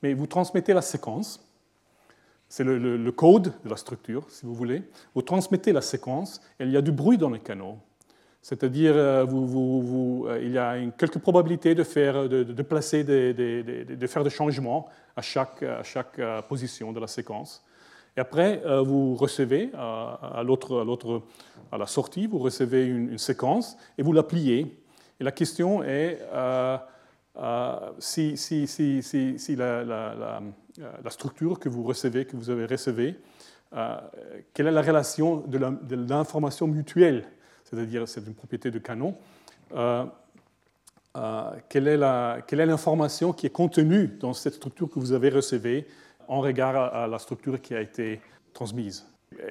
mais, 0.03 0.15
vous 0.15 0.27
transmettez 0.27 0.73
la 0.73 0.83
séquence. 0.83 1.52
C'est 2.53 2.65
le, 2.65 3.13
code 3.13 3.55
de 3.65 3.71
la 3.71 3.79
structure, 3.79 4.27
si 4.29 4.45
vous 4.45 4.53
voulez. 4.53 4.83
Vous 5.15 5.23
transmettez 5.23 5.73
la 5.73 5.81
séquence, 5.81 6.39
et 6.61 6.65
il 6.65 6.71
y 6.71 6.77
a 6.77 6.83
du 6.83 6.93
bruit 6.93 7.17
dans 7.17 7.31
le 7.31 7.39
canot. 7.39 7.79
C'est-à-dire, 8.43 8.93
euh, 8.95 9.25
euh, 9.27 10.39
il 10.43 10.51
y 10.51 10.59
a 10.59 10.77
une, 10.77 10.93
quelques 10.93 11.19
probabilités 11.19 11.75
de, 11.75 11.83
faire, 11.83 12.29
de, 12.29 12.63
placer, 12.63 13.05
des, 13.05 13.33
de 13.33 14.07
faire 14.07 14.23
des 14.23 14.29
changements 14.29 14.87
à 15.17 15.23
chaque, 15.23 15.63
euh, 15.63 16.43
position 16.43 16.93
de 16.93 17.01
la 17.01 17.07
séquence. 17.07 17.65
Et 18.19 18.21
après, 18.21 18.61
vous 18.85 19.15
recevez 19.15 19.71
à, 19.73 20.43
l'autre, 20.45 21.23
à 21.73 21.79
la 21.79 21.87
sortie, 21.87 22.27
vous 22.27 22.39
recevez 22.39 22.85
une, 22.85 23.17
séquence 23.17 23.79
et 23.97 24.03
vous 24.03 24.13
la 24.13 24.25
pliez. 24.25 24.79
Et 25.19 25.25
la 25.25 25.33
question 25.33 25.83
est 25.83 26.19
si, 27.99 28.37
si, 28.37 28.67
si 28.67 29.57
la, 29.57 30.41
structure 31.09 31.59
que 31.59 31.69
vous 31.69 31.83
recevez, 31.83 32.25
que 32.25 32.37
vous 32.37 32.51
avez 32.51 32.67
recevée, 32.67 33.17
quelle 34.55 34.67
est 34.67 34.73
la 34.73 34.83
relation 34.83 35.39
de 35.47 35.97
l'information 35.97 36.67
mutuelle? 36.67 37.25
C'est-à-dire 37.65 38.07
c'est 38.07 38.27
une 38.27 38.35
propriété 38.35 38.71
de 38.71 38.79
canon, 38.79 39.17
euh, 39.75 40.05
euh, 41.17 41.51
quelle 41.69 41.89
est 41.89 42.67
l'information 42.67 43.33
qui 43.33 43.47
est 43.47 43.51
contenue 43.51 44.09
dans 44.21 44.33
cette 44.33 44.55
structure 44.55 44.89
que 44.89 44.99
vous 44.99 45.13
avez 45.13 45.29
recevée 45.29 45.87
en 46.29 46.41
regard 46.41 46.95
à, 46.95 47.07
la 47.07 47.19
structure 47.19 47.61
qui 47.61 47.75
a 47.75 47.81
été 47.81 48.21
transmise? 48.53 49.07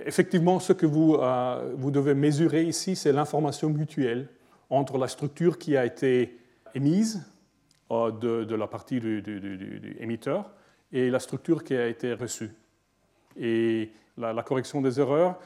Effectivement, 0.06 0.60
ce 0.60 0.74
que 0.74 0.86
euh, 0.86 1.74
vous 1.76 1.92
devez 1.92 2.14
mesurer 2.14 2.64
ici, 2.64 2.96
c'est 2.96 3.12
l'information 3.12 3.70
mutuelle 3.70 4.28
entre 4.70 4.98
la 4.98 5.08
structure 5.08 5.58
qui 5.58 5.76
a 5.76 5.86
été 5.86 6.38
émise 6.74 7.24
de, 7.92 8.44
de, 8.46 8.56
la 8.56 8.68
partie 8.68 9.00
du, 9.00 9.98
émetteur 10.00 10.52
et 10.92 11.10
la 11.10 11.20
structure 11.20 11.64
qui 11.64 11.76
a 11.76 11.88
été 11.88 12.14
reçue. 12.14 12.52
Et 13.38 13.92
la, 14.18 14.44
correction 14.44 14.82
des 14.82 15.00
erreurs, 15.00 15.38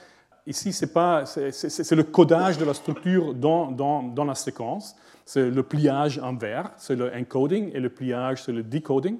ici, 0.45 0.71
c'est 0.71 0.85
le 0.95 2.03
codage 2.03 2.57
de 2.57 2.65
la 2.65 2.73
structure 2.73 3.33
dans, 3.33 3.71
dans, 3.71 4.03
dans 4.03 4.25
la 4.25 4.35
séquence. 4.35 4.95
C'est 5.25 5.49
le 5.49 5.63
pliage 5.63 6.19
en 6.19 6.35
vert, 6.35 6.71
c'est 6.77 6.95
le 6.95 7.11
encoding, 7.15 7.71
et 7.73 7.79
le 7.79 7.89
pliage, 7.89 8.43
c'est 8.43 8.51
le 8.51 8.63
decoding. 8.63 9.17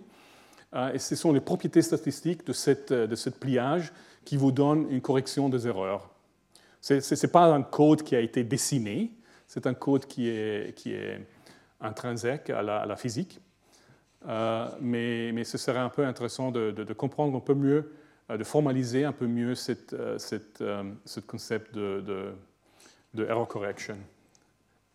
et 0.94 1.00
ce 1.00 1.16
sont 1.16 1.34
les 1.34 1.42
propriétés 1.42 1.82
statistiques 1.82 2.46
de, 2.46 2.54
cette, 2.54 2.94
de 2.94 3.16
ce 3.16 3.32
pliage 3.32 3.92
qui 4.24 4.38
vous 4.38 4.52
donnent 4.52 4.88
une 4.92 5.02
correction 5.02 5.50
des 5.50 5.68
erreurs. 5.68 6.10
Ce 6.82 6.94
n'est 6.94 7.32
pas 7.32 7.46
un 7.46 7.64
code 7.64 8.04
qui 8.04 8.16
a 8.16 8.20
été 8.20 8.44
dessiné, 8.44 9.12
c'est 9.48 9.66
un 9.66 9.74
code 9.74 10.06
qui 10.06 10.28
est, 10.28 10.76
qui 10.76 10.94
est 10.94 11.20
intrinsèque 11.82 12.50
à 12.50 12.62
la, 12.62 12.96
physique. 12.96 13.40
Euh, 14.28 14.68
mais, 14.82 15.32
mais, 15.34 15.44
ce 15.44 15.58
serait 15.58 15.80
un 15.80 15.90
peu 15.90 16.06
intéressant 16.06 16.52
de, 16.52 16.94
comprendre 16.94 17.38
un 17.38 17.42
peu 17.42 17.54
mieux, 17.54 17.94
euh, 18.30 18.38
de 18.38 18.44
formaliser 18.44 19.06
un 19.06 19.12
peu 19.12 19.28
mieux 19.28 19.56
cette, 19.56 19.94
euh, 19.94 20.18
cette, 20.18 20.64
ce 21.06 21.20
concept 21.20 21.74
de, 21.76 22.34
de, 23.14 23.26
error 23.26 23.48
correction 23.48 23.98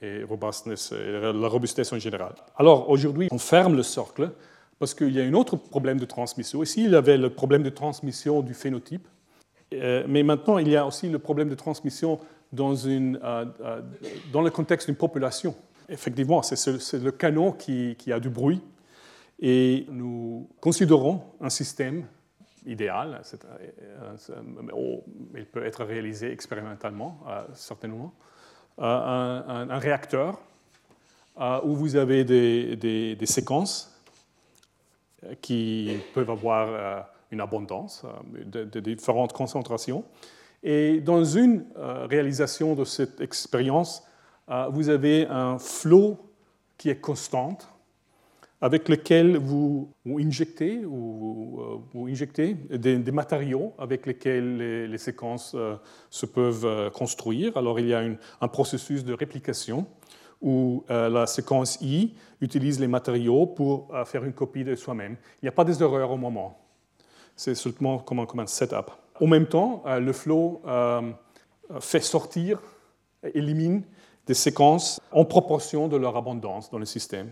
et 0.03 0.25
robustness, 0.25 0.93
la 0.93 1.49
robustesse 1.49 1.93
en 1.93 1.99
général. 1.99 2.35
Alors 2.57 2.89
aujourd'hui, 2.89 3.29
on 3.31 3.39
ferme 3.39 3.77
le 3.77 3.83
cercle 3.83 4.31
parce 4.79 4.95
qu'il 4.95 5.13
y 5.13 5.21
a 5.21 5.25
un 5.25 5.35
autre 5.35 5.57
problème 5.57 5.99
de 5.99 6.07
transmission. 6.07 6.63
Ici, 6.63 6.85
il 6.85 6.93
y 6.93 6.97
avait 6.97 7.19
le 7.19 7.29
problème 7.29 7.63
de 7.63 7.69
transmission 7.69 8.41
du 8.41 8.55
phénotype, 8.55 9.07
mais 9.73 10.23
maintenant, 10.23 10.57
il 10.57 10.69
y 10.69 10.77
a 10.77 10.87
aussi 10.87 11.11
le 11.11 11.19
problème 11.19 11.51
de 11.51 11.55
transmission 11.55 12.19
dans, 12.51 12.75
une, 12.75 13.21
dans 14.33 14.41
le 14.41 14.51
contexte 14.51 14.89
d'une 14.89 14.97
population 14.97 15.55
effectivement, 15.91 16.43
c'est 16.43 16.95
le 16.95 17.11
canon 17.11 17.53
qui, 17.53 17.97
a 18.13 18.21
du 18.21 18.31
bruit. 18.31 18.63
Et 19.41 19.87
nous 19.91 20.49
considérons 20.61 21.23
un 21.41 21.51
système 21.51 22.07
idéal, 22.67 23.23
il 25.35 25.47
peut 25.47 25.65
être 25.65 25.85
réalisé 25.85 26.31
expérimentalement, 26.31 27.21
certainement, 27.55 28.13
un, 28.79 29.79
réacteur 29.79 30.41
où 31.65 31.75
vous 31.75 31.97
avez 31.97 32.25
des, 32.25 33.27
séquences 33.27 33.99
qui 35.41 35.99
peuvent 36.15 36.31
avoir 36.31 37.09
une 37.31 37.41
abondance 37.41 38.05
de, 38.45 38.81
différentes 38.81 39.33
concentrations. 39.33 40.05
Et 40.63 41.01
dans 41.01 41.25
une 41.25 41.65
réalisation 42.11 42.75
de 42.75 42.85
cette 42.85 43.23
expérience, 43.23 44.03
euh, 44.03 44.10
vous 44.73 44.89
avez 44.89 45.27
un 45.29 45.59
flot 45.59 46.19
qui 46.77 46.91
est 46.91 47.01
constant 47.01 47.59
avec 48.61 48.89
lequel 48.89 49.39
vous, 49.39 49.91
injectez, 50.07 50.85
ou, 50.85 51.83
vous 51.95 52.09
injectez 52.09 52.57
euh, 52.73 52.79
des, 52.79 53.13
matériaux 53.13 53.73
avec 53.79 54.07
lesquels 54.07 54.57
les, 54.91 54.99
séquences 54.99 55.53
euh, 55.55 55.77
se 56.11 56.27
peuvent 56.27 56.91
construire. 56.91 57.57
Alors 57.57 57.81
il 57.81 57.89
y 57.89 57.95
a 57.95 58.03
un 58.41 58.49
processus 58.49 59.05
de 59.05 59.15
réplication 59.15 59.87
où 60.43 60.85
la 60.89 61.27
séquence 61.27 61.79
I 61.83 62.15
utilise 62.41 62.81
les 62.81 62.87
matériaux 62.87 63.45
pour 63.45 63.93
faire 64.07 64.25
une 64.25 64.33
copie 64.33 64.65
de 64.65 64.75
soi-même. 64.75 65.17
Il 65.35 65.45
n'y 65.45 65.49
a 65.51 65.53
pas 65.53 65.65
des 65.65 65.83
erreurs 65.83 66.11
au 66.11 66.17
moment. 66.17 66.59
C'est 67.37 67.55
seulement 67.55 67.99
comme 67.99 68.21
un, 68.21 68.25
comme 68.25 68.41
un 68.41 68.47
setup. 68.47 68.91
En 69.21 69.27
même 69.27 69.47
temps, 69.47 69.83
le 69.87 70.13
flow 70.15 70.63
fait 71.79 72.01
sortir, 72.01 72.63
élimine 73.35 73.83
des 74.31 74.35
séquences 74.35 75.01
en 75.11 75.25
proportion 75.25 75.89
de 75.89 75.97
leur 75.97 76.17
abondance 76.17 76.71
dans 76.71 76.79
le 76.79 76.85
système. 76.85 77.31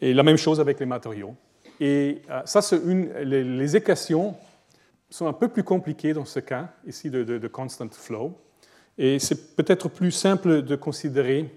Et 0.00 0.12
la 0.12 0.24
même 0.24 0.36
chose 0.36 0.58
avec 0.58 0.80
les 0.80 0.86
matériaux. 0.86 1.36
Et 1.78 2.22
euh, 2.28 2.42
ça, 2.44 2.60
c'est 2.60 2.80
une, 2.84 3.12
les, 3.20 3.76
équations 3.76 4.34
sont 5.08 5.28
un 5.28 5.32
peu 5.32 5.46
plus 5.46 5.62
compliquées 5.62 6.12
dans 6.12 6.24
ce 6.24 6.40
cas, 6.40 6.70
ici, 6.88 7.08
de, 7.08 7.46
constant 7.46 7.88
flow. 7.88 8.36
Et 8.98 9.20
c'est 9.20 9.54
peut-être 9.54 9.88
plus 9.88 10.10
simple 10.10 10.62
de 10.62 10.74
considérer 10.74 11.48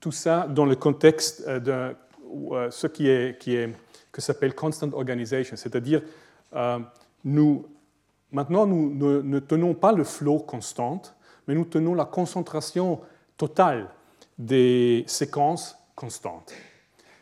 tout 0.00 0.10
ça 0.10 0.48
dans 0.48 0.66
le 0.66 0.74
contexte 0.74 1.44
euh, 1.46 1.60
de 1.60 1.96
euh, 2.50 2.70
ce 2.72 2.88
qui 2.88 3.08
est, 3.08 3.38
qui 3.38 3.54
est 3.54 3.70
que 4.10 4.20
s'appelle 4.20 4.56
constant 4.56 4.92
organization, 4.92 5.56
c'est-à-dire 5.56 6.02
nous 7.24 7.66
maintenant 8.30 8.64
nous 8.64 9.22
ne 9.22 9.38
tenons 9.40 9.74
pas 9.74 9.92
le 9.92 10.04
flow 10.04 10.38
constant, 10.38 11.02
mais 11.46 11.54
nous 11.54 11.64
tenons 11.64 11.94
la 11.94 12.04
concentration 12.04 13.00
total 13.36 13.88
des 14.38 15.04
séquences 15.06 15.76
constantes. 15.94 16.52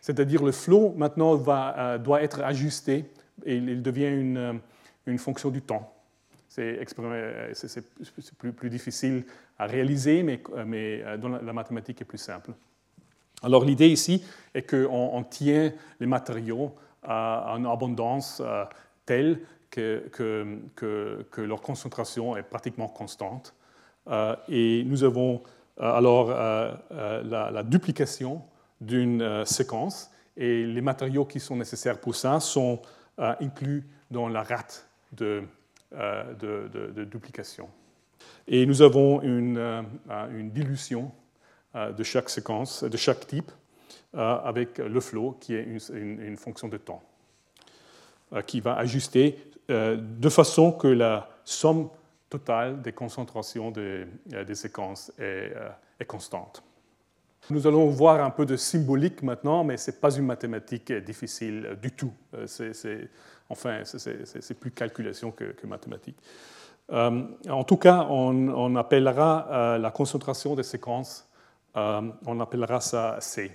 C'est-à-dire 0.00 0.42
le 0.42 0.52
flow 0.52 0.92
maintenant 0.96 1.40
euh, 1.46 1.98
doit 1.98 2.22
être 2.22 2.42
ajusté 2.42 3.10
et 3.44 3.56
il 3.56 3.82
devient 3.82 4.08
une, 4.08 4.36
euh, 4.36 4.52
une 5.06 5.18
fonction 5.18 5.50
du 5.50 5.62
temps. 5.62 5.94
C'est 6.48 6.84
plus, 8.38 8.52
plus, 8.52 8.68
difficile 8.68 9.24
à 9.58 9.66
réaliser, 9.66 10.22
mais, 10.22 10.42
euh, 10.54 10.64
mais 10.66 11.18
dans 11.18 11.28
la, 11.28 11.52
mathématique 11.52 12.02
est 12.02 12.04
plus 12.04 12.18
simple. 12.18 12.52
Alors 13.42 13.64
l'idée 13.64 13.88
ici 13.88 14.24
est 14.52 14.68
qu'on 14.68 15.10
on 15.14 15.22
tient 15.24 15.72
les 15.98 16.06
matériaux 16.06 16.74
à 17.02 17.54
une 17.56 17.66
abondance 17.66 18.42
telle 19.06 19.40
que, 19.70 20.08
que, 20.12 21.24
que, 21.30 21.40
leur 21.40 21.60
concentration 21.62 22.36
est 22.36 22.42
pratiquement 22.42 22.86
constante. 22.86 23.54
et 24.48 24.84
nous 24.84 25.02
avons 25.02 25.42
euh, 25.42 25.61
alors 25.78 26.30
euh, 26.30 26.72
euh, 26.92 27.50
la, 27.50 27.62
duplication 27.62 28.42
d'une 28.80 29.44
séquence 29.46 30.10
et 30.36 30.64
les 30.64 30.80
matériaux 30.80 31.24
qui 31.24 31.40
sont 31.40 31.56
nécessaires 31.56 32.00
pour 32.00 32.14
ça 32.14 32.40
sont 32.40 32.80
inclus 33.18 33.86
dans 34.10 34.28
la 34.28 34.42
rate 34.42 34.88
de, 35.12 35.42
duplication. 37.04 37.68
Et 38.48 38.66
nous 38.66 38.82
avons 38.82 39.22
une, 39.22 39.84
dilution 40.52 41.12
de 41.74 42.02
chaque 42.02 42.28
séquence, 42.28 42.82
de 42.82 42.96
chaque 42.96 43.26
type, 43.26 43.52
avec 44.14 44.78
le 44.78 45.00
flow 45.00 45.36
qui 45.40 45.54
est 45.54 45.66
une, 45.92 46.36
fonction 46.36 46.68
de 46.68 46.76
temps, 46.76 47.02
qui 48.46 48.60
va 48.60 48.74
ajuster 48.76 49.38
de 49.68 50.28
façon 50.28 50.72
que 50.72 50.88
la 50.88 51.28
somme 51.44 51.88
totale 52.32 52.80
des 52.80 52.92
concentrations 52.92 53.70
des, 53.70 54.06
euh, 54.32 54.54
séquences 54.54 55.12
est, 55.18 55.52
euh, 55.54 55.68
constante. 56.06 56.64
Nous 57.50 57.66
allons 57.66 57.86
voir 57.86 58.24
un 58.24 58.30
peu 58.30 58.46
de 58.46 58.56
symbolique 58.56 59.22
maintenant, 59.22 59.62
mais 59.64 59.76
ce 59.76 59.90
n'est 59.90 59.96
pas 59.98 60.12
une 60.16 60.26
mathématique 60.26 60.92
difficile 60.92 61.78
du 61.80 61.92
tout. 61.92 62.12
Euh, 62.34 62.46
c'est, 62.46 63.08
enfin, 63.48 63.82
c'est 63.84 64.58
plus 64.58 64.70
calculation 64.70 65.30
que, 65.30 65.52
que 65.52 65.66
mathématique. 65.66 66.16
en 66.90 67.64
tout 67.64 67.76
cas, 67.76 68.06
on, 68.10 68.76
appellera 68.76 69.78
la 69.78 69.90
concentration 69.90 70.56
des 70.56 70.64
séquences, 70.64 71.28
on 71.74 72.40
appellera 72.40 72.80
ça 72.80 73.18
C. 73.20 73.50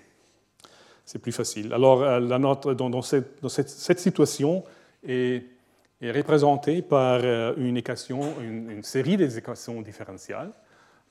C'est 1.03 1.19
plus 1.19 1.33
facile. 1.33 1.73
Alors, 1.73 2.19
la 2.19 2.39
note 2.39 2.69
dans, 2.69 3.01
cette, 3.01 3.41
dans 3.41 3.49
cette, 3.49 3.69
cette 3.69 3.99
situation 3.99 4.63
est 5.03 5.56
est 6.01 6.11
représenté 6.11 6.81
par 6.81 7.19
euh, 7.23 7.53
une 7.57 7.77
équation, 7.77 8.21
une, 8.41 8.83
série 8.83 9.17
des 9.17 9.37
équations 9.37 9.81
différentielles, 9.81 10.51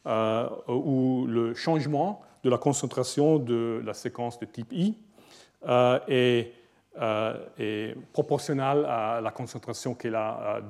euh, 0.06 0.48
où 0.68 1.26
le 1.28 1.54
changement 1.54 2.22
de 2.44 2.50
la 2.50 2.58
concentration 2.58 3.38
de 3.38 3.82
la 3.84 3.94
séquence 3.94 4.38
de 4.38 4.46
type 4.46 4.72
I 4.72 4.96
euh, 5.66 5.98
est, 6.08 6.52
proportionnel 8.14 8.86
à 8.86 9.20
la 9.20 9.30
concentration 9.30 9.94
qu'elle 9.94 10.14
a 10.14 10.62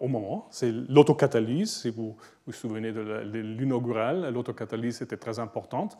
au 0.00 0.08
moment. 0.08 0.46
C'est 0.50 0.72
l'autocatalyse, 0.72 1.82
si 1.82 1.90
vous 1.90 2.16
vous 2.46 2.52
souvenez 2.54 2.90
de 2.90 3.02
l'inaugural, 3.38 4.32
l'autocatalyse 4.32 5.02
était 5.02 5.18
très 5.18 5.38
importante, 5.38 5.98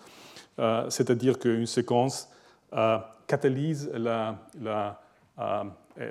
c'est-à-dire 0.88 1.38
qu'une 1.38 1.66
séquence 1.66 2.30
catalyse 3.26 3.90
la, 3.92 4.38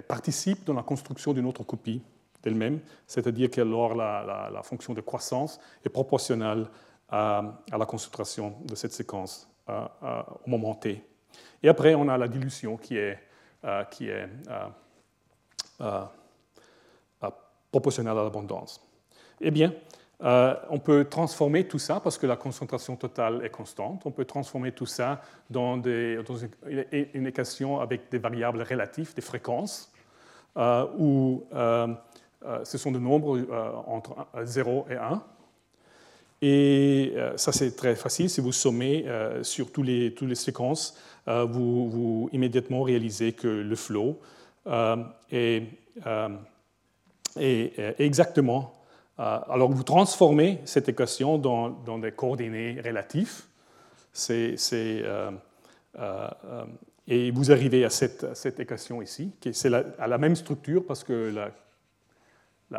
participe 0.07 0.65
dans 0.65 0.73
la 0.73 0.83
construction 0.83 1.33
d'une 1.33 1.45
autre 1.45 1.63
copie 1.63 2.01
d'elle-même, 2.43 2.79
c'est-à-dire 3.05 3.49
que 3.49 3.61
la, 3.61 4.49
la, 4.53 4.63
fonction 4.63 4.93
de 4.93 5.01
croissance 5.01 5.59
est 5.83 5.89
proportionnelle 5.89 6.67
à, 7.09 7.43
la 7.71 7.85
concentration 7.85 8.55
de 8.65 8.75
cette 8.75 8.93
séquence 8.93 9.49
euh, 9.69 9.85
euh, 10.03 10.21
au 10.45 10.49
moment 10.49 10.75
t. 10.75 11.03
Et 11.63 11.69
après, 11.69 11.95
on 11.95 12.07
a 12.09 12.17
la 12.17 12.27
dilution 12.27 12.77
qui 12.77 12.97
est, 12.97 13.17
qui 13.91 14.07
est 14.07 14.29
proportionnelle 17.71 18.17
à 18.17 18.23
l'abondance. 18.23 18.81
Eh 19.41 19.51
bien, 19.51 19.73
on 20.19 20.79
peut 20.79 21.05
transformer 21.05 21.67
tout 21.67 21.79
ça, 21.79 21.99
parce 21.99 22.17
que 22.17 22.25
la 22.25 22.35
concentration 22.35 22.95
totale 22.95 23.41
est 23.43 23.49
constante, 23.49 24.01
on 24.05 24.11
peut 24.11 24.25
transformer 24.25 24.71
tout 24.71 24.85
ça 24.85 25.21
dans, 25.49 25.81
une, 25.81 27.27
équation 27.27 27.79
avec 27.79 28.09
des 28.09 28.17
variables 28.17 28.61
relatives, 28.61 29.13
des 29.13 29.21
fréquences, 29.21 29.91
euh, 30.57 30.87
où 30.97 31.43
euh, 31.53 31.87
euh, 32.45 32.65
ce 32.65 32.77
sont 32.79 32.91
des 32.91 32.99
nombres 32.99 33.39
entre 33.85 34.15
0 34.43 34.87
et 34.89 34.95
1. 34.95 35.23
Et 36.41 37.15
ça, 37.35 37.51
c'est 37.51 37.75
très 37.75 37.95
facile. 37.95 38.29
Si 38.29 38.41
vous 38.41 38.51
sommez 38.51 39.05
sur 39.41 39.69
les, 39.77 40.13
toutes 40.13 40.29
les 40.29 40.35
séquences, 40.35 40.95
vous, 41.25 41.89
vous, 41.89 42.29
immédiatement 42.31 42.83
réalisez 42.83 43.33
que 43.33 43.47
le 43.47 43.75
flow 43.75 44.19
est 45.31 45.63
exactement 47.97 48.76
alors 49.17 49.71
vous 49.71 49.83
transformez 49.83 50.61
cette 50.65 50.89
équation 50.89 51.37
dans, 51.37 51.97
des 51.97 52.11
coordonnées 52.11 52.79
relatives. 52.81 53.43
et 57.07 57.31
vous 57.31 57.51
arrivez 57.51 57.85
à 57.85 57.89
cette, 57.89 58.59
équation 58.59 59.01
ici, 59.01 59.31
qui 59.39 59.49
est 59.49 59.65
à 59.97 60.07
la 60.07 60.17
même 60.17 60.35
structure 60.35 60.85
parce 60.85 61.03
que 61.03 61.31
la, 61.33 61.51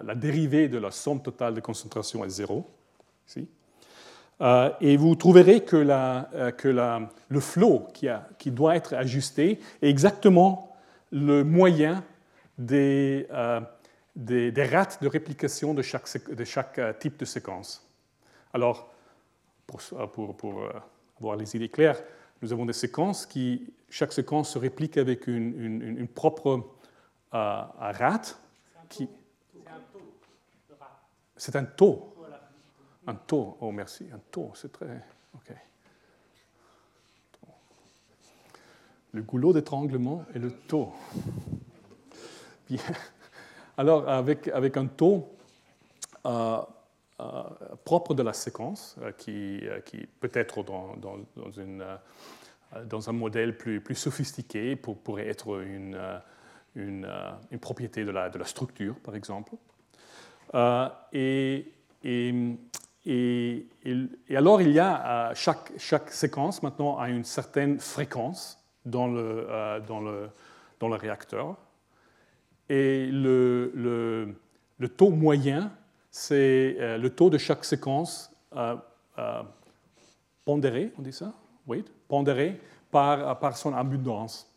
la, 0.02 0.14
dérivée 0.14 0.68
de 0.68 0.78
la 0.78 0.90
somme 0.90 1.22
totale 1.22 1.54
de 1.54 1.60
concentration 1.60 2.24
est 2.24 2.30
zéro. 2.30 2.66
Ici. 3.26 3.48
Euh, 4.40 4.70
et 4.80 4.96
vous 4.96 5.14
trouverez 5.16 5.64
que, 5.64 5.76
euh, 5.76 6.50
le 7.28 7.40
a, 8.08 8.28
qui, 8.38 8.50
doit 8.50 8.76
être 8.76 8.94
ajusté 8.94 9.58
est 9.82 9.88
exactement 9.88 10.76
le 11.10 11.42
moyen 11.42 12.04
des, 12.58 13.26
euh, 14.18 14.50
des, 14.50 14.64
rates 14.64 15.02
de 15.02 15.08
réplication 15.08 15.74
de 15.74 15.82
chaque, 15.82 16.30
de 16.30 16.44
chaque 16.44 16.80
type 16.98 17.18
de 17.18 17.24
séquence. 17.24 17.86
Alors, 18.52 18.92
pour, 19.66 19.80
pour, 20.12 20.36
pour 20.36 20.68
avoir 21.18 21.36
les 21.36 21.54
idées 21.54 21.68
claires, 21.68 22.00
nous 22.42 22.52
avons 22.52 22.66
des 22.66 22.72
séquences 22.72 23.26
qui, 23.26 23.72
chaque 23.90 24.12
séquence 24.12 24.50
se 24.50 24.58
réplique 24.58 24.96
avec 24.96 25.26
une, 25.26 25.82
une, 25.98 26.08
propre 26.08 26.64
rate. 27.32 28.38
C'est 28.90 29.08
un 29.66 29.80
taux. 29.92 30.14
C'est 31.36 31.56
un 31.56 31.64
taux. 31.64 32.14
Un 33.06 33.14
taux, 33.14 33.56
oh 33.60 33.72
merci, 33.72 34.06
un 34.12 34.20
taux, 34.30 34.52
c'est 34.54 34.70
très. 34.70 35.02
OK. 35.34 35.54
Le 39.12 39.22
goulot 39.22 39.54
d'étranglement 39.54 40.26
et 40.34 40.38
le 40.38 40.50
taux. 40.52 40.92
Bien. 42.68 42.78
Alors, 43.78 44.08
avec, 44.08 44.48
avec 44.48 44.76
un 44.76 44.86
taux 44.86 45.28
euh, 46.26 46.58
euh, 47.20 47.42
propre 47.84 48.12
de 48.12 48.24
la 48.24 48.32
séquence, 48.32 48.96
euh, 49.00 49.12
qui, 49.12 49.62
qui 49.84 49.98
peut 50.18 50.32
être 50.34 50.64
dans, 50.64 50.96
dans, 50.96 51.18
dans, 51.36 51.50
une, 51.52 51.84
dans 52.86 53.08
un 53.08 53.12
modèle 53.12 53.56
plus, 53.56 53.80
plus 53.80 53.94
sophistiqué, 53.94 54.74
pour, 54.74 54.98
pourrait 54.98 55.28
être 55.28 55.62
une, 55.62 55.96
une, 56.74 57.08
une 57.52 57.58
propriété 57.60 58.04
de 58.04 58.10
la, 58.10 58.28
de 58.28 58.36
la, 58.36 58.46
structure, 58.46 58.96
par 58.96 59.14
exemple. 59.14 59.52
et, 61.12 61.72
et 62.02 62.34
et, 63.06 63.66
alors, 64.36 64.60
il 64.60 64.72
y 64.72 64.80
a 64.80 65.32
chaque, 65.34 65.72
chaque, 65.78 66.10
séquence 66.10 66.62
maintenant 66.62 66.98
a 66.98 67.08
une 67.08 67.24
certaine 67.24 67.78
fréquence 67.78 68.62
dans 68.84 69.06
le, 69.06 69.46
dans 69.86 70.00
le, 70.00 70.28
dans 70.78 70.88
le 70.88 70.96
réacteur. 70.96 71.56
Et 72.68 73.06
le, 73.06 74.34
le, 74.78 74.88
taux 74.88 75.10
moyen, 75.10 75.72
c'est 76.10 76.76
euh, 76.78 76.98
le 76.98 77.10
taux 77.10 77.30
de 77.30 77.38
chaque 77.38 77.64
séquence 77.64 78.30
euh, 78.56 78.76
pondéré, 80.44 80.92
on 80.98 81.02
dit 81.02 81.12
ça? 81.12 81.32
Oui, 81.66 81.84
pondéré 82.08 82.60
par, 82.90 83.38
par 83.38 83.56
son 83.56 83.74
abondance. 83.74 84.50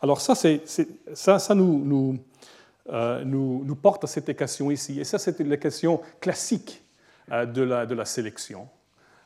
Alors 0.00 0.20
ça, 0.20 0.34
c'est, 0.34 0.62
ça, 1.14 1.38
ça 1.38 1.54
nous, 1.54 1.84
nous, 1.84 2.18
nous, 3.64 3.74
porte 3.76 4.04
à 4.04 4.06
cette 4.06 4.28
équation 4.28 4.70
ici. 4.70 5.00
Et 5.00 5.04
ça, 5.04 5.18
c'est 5.18 5.38
l'équation 5.40 6.00
classique 6.20 6.84
euh, 7.32 7.46
de 7.46 7.62
la, 7.62 7.86
de 7.86 7.94
la 7.94 8.04
sélection. 8.04 8.68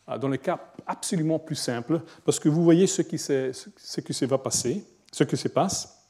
Euh, 0.08 0.18
dans 0.18 0.28
le 0.28 0.36
cas 0.36 0.60
absolument 0.86 1.40
plus 1.40 1.56
simple, 1.56 2.00
parce 2.24 2.38
que 2.38 2.48
vous 2.48 2.62
voyez 2.62 2.86
ce 2.86 3.02
qui, 3.02 3.18
ce 3.18 4.00
qui 4.00 4.14
se 4.14 4.24
va 4.24 4.38
passer, 4.38 4.84
ce 5.10 5.24
qui 5.24 5.36
se 5.36 5.48
passe, 5.48 6.00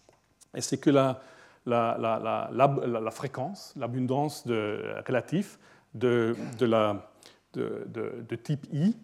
et 0.54 0.60
c'est 0.60 0.76
que 0.76 0.90
la, 0.90 1.22
la, 1.68 2.50
la, 2.52 3.00
la 3.00 3.10
fréquence, 3.10 3.74
l'abondance 3.76 4.44
relative 4.46 5.58
de, 5.94 6.36
la, 6.60 7.10
type 8.42 8.66
I 8.72 8.96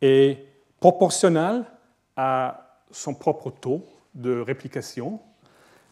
est 0.00 0.46
proportionnelle 0.80 1.64
à 2.16 2.78
son 2.90 3.14
propre 3.14 3.50
taux 3.50 3.84
de 4.14 4.40
réplication, 4.40 5.20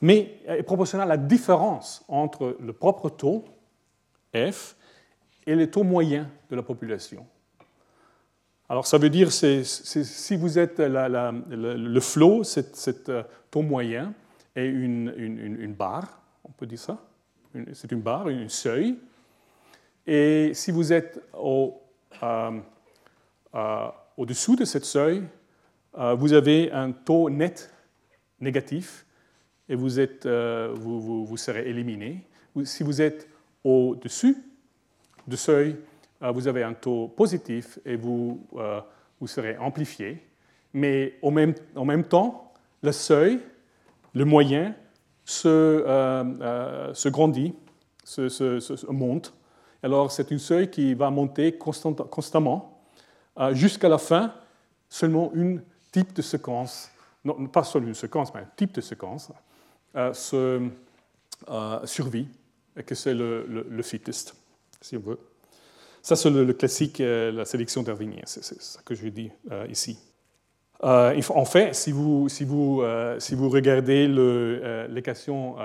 mais 0.00 0.38
est 0.46 0.62
proportionnelle 0.62 1.07
à 1.07 1.16
la 1.16 1.16
différence 1.16 2.05
entre 2.09 2.57
le 2.61 2.72
propre 2.72 3.09
taux, 3.09 3.44
F, 4.35 4.76
et 5.46 5.55
les 5.55 5.70
taux 5.70 5.83
moyens 5.83 6.26
de 6.50 6.57
la 6.57 6.62
population. 6.62 7.26
Alors 8.68 8.87
ça 8.87 8.98
veut 8.98 9.11
dire, 9.11 9.33
c'est, 9.33 9.64
si 9.64 10.37
vous 10.37 10.59
êtes 10.59 10.79
le 10.79 12.00
flot, 12.00 12.44
cet 12.44 13.09
euh, 13.09 13.24
taux 13.50 13.62
moyen 13.62 14.14
est 14.57 14.67
une, 14.67 15.13
une, 15.17 15.75
barre, 15.75 16.21
on 16.45 16.53
peut 16.53 16.67
dire 16.67 16.79
ça, 16.79 16.99
c'est 17.73 17.93
une 17.93 18.01
barre, 18.01 18.27
un 18.27 18.49
seuil. 18.49 18.99
Et 20.07 20.53
si 20.55 20.71
vous 20.71 20.93
êtes 20.93 21.21
au, 21.35 21.81
euh, 22.23 22.61
euh, 23.55 23.89
au-dessous 24.17 24.57
de 24.57 24.65
cette 24.65 24.85
seuil, 24.85 25.23
vous 25.93 26.33
avez 26.33 26.71
un 26.71 26.93
taux 26.93 27.29
net 27.29 27.73
négatif 28.39 29.05
et 29.69 29.75
vous, 29.75 29.99
êtes, 29.99 30.25
vous, 30.27 31.01
vous, 31.01 31.27
vous 31.27 31.37
serez 31.37 31.69
éliminé. 31.69 32.25
Si 32.65 32.85
vous 32.85 33.03
êtes 33.03 33.29
au-dessus 33.65 34.37
de 35.27 35.37
seuil, 35.37 35.77
euh, 36.23 36.31
vous 36.31 36.47
avez 36.49 36.63
un 36.63 36.75
taux 36.75 37.09
positif 37.09 37.79
et 37.85 37.97
vous, 37.97 38.47
euh, 38.57 38.81
vous 39.21 39.27
serez 39.27 39.57
amplifié. 39.57 40.23
Mais 40.73 41.15
au 41.23 41.31
même, 41.31 41.55
en 41.75 41.85
même 41.85 42.05
temps, 42.05 42.53
le 42.83 42.93
seuil, 42.93 43.41
le 44.14 44.25
moyen, 44.25 44.75
se, 45.25 45.49
euh, 45.49 46.94
se 46.94 47.09
grandit, 47.09 47.55
se, 48.05 48.90
monte. 48.90 49.33
Alors 49.83 50.11
c'est 50.11 50.33
un 50.33 50.38
seuil 50.38 50.70
qui 50.70 50.94
va 50.94 51.11
monter 51.11 51.57
constamment 51.57 52.83
jusqu'à 53.53 53.88
la 53.88 53.99
fin, 53.99 54.35
seulement 54.88 55.31
une 55.35 55.62
type 55.92 56.12
de 56.12 56.23
séquence, 56.23 56.90
non, 57.25 57.46
pas 57.46 57.64
seulement 57.64 57.88
une 57.88 57.94
séquence, 57.94 58.35
mais 58.35 58.40
un 58.40 58.49
type 58.57 58.75
de 58.75 58.81
séquence, 58.81 59.33
se 60.12 60.68
survit, 61.85 62.29
et 62.77 62.83
que 62.83 62.94
c'est 62.94 63.14
le, 63.14 63.46
le, 63.46 63.83
fittest 63.83 64.35
si 64.81 64.96
on 64.96 65.01
veut. 65.01 65.18
Ça, 66.03 66.16
c'est 66.16 66.31
le, 66.31 66.53
classique, 66.53 67.01
euh, 67.01 67.31
la 67.31 67.44
sélection 67.44 67.83
darwinienne, 67.83 68.25
c'est 68.27 68.42
ça 68.42 68.81
que 68.85 68.94
je 68.94 69.07
dis 69.09 69.31
euh, 69.51 69.66
ici. 69.68 69.99
Euh, 70.83 71.21
en 71.29 71.45
fait, 71.45 71.75
si 71.75 71.93
vous, 71.93 72.29
si 72.29 72.45
vous, 72.45 72.83
si 73.19 73.35
vous 73.35 73.49
regardez 73.49 74.09
l'équation, 74.88 75.57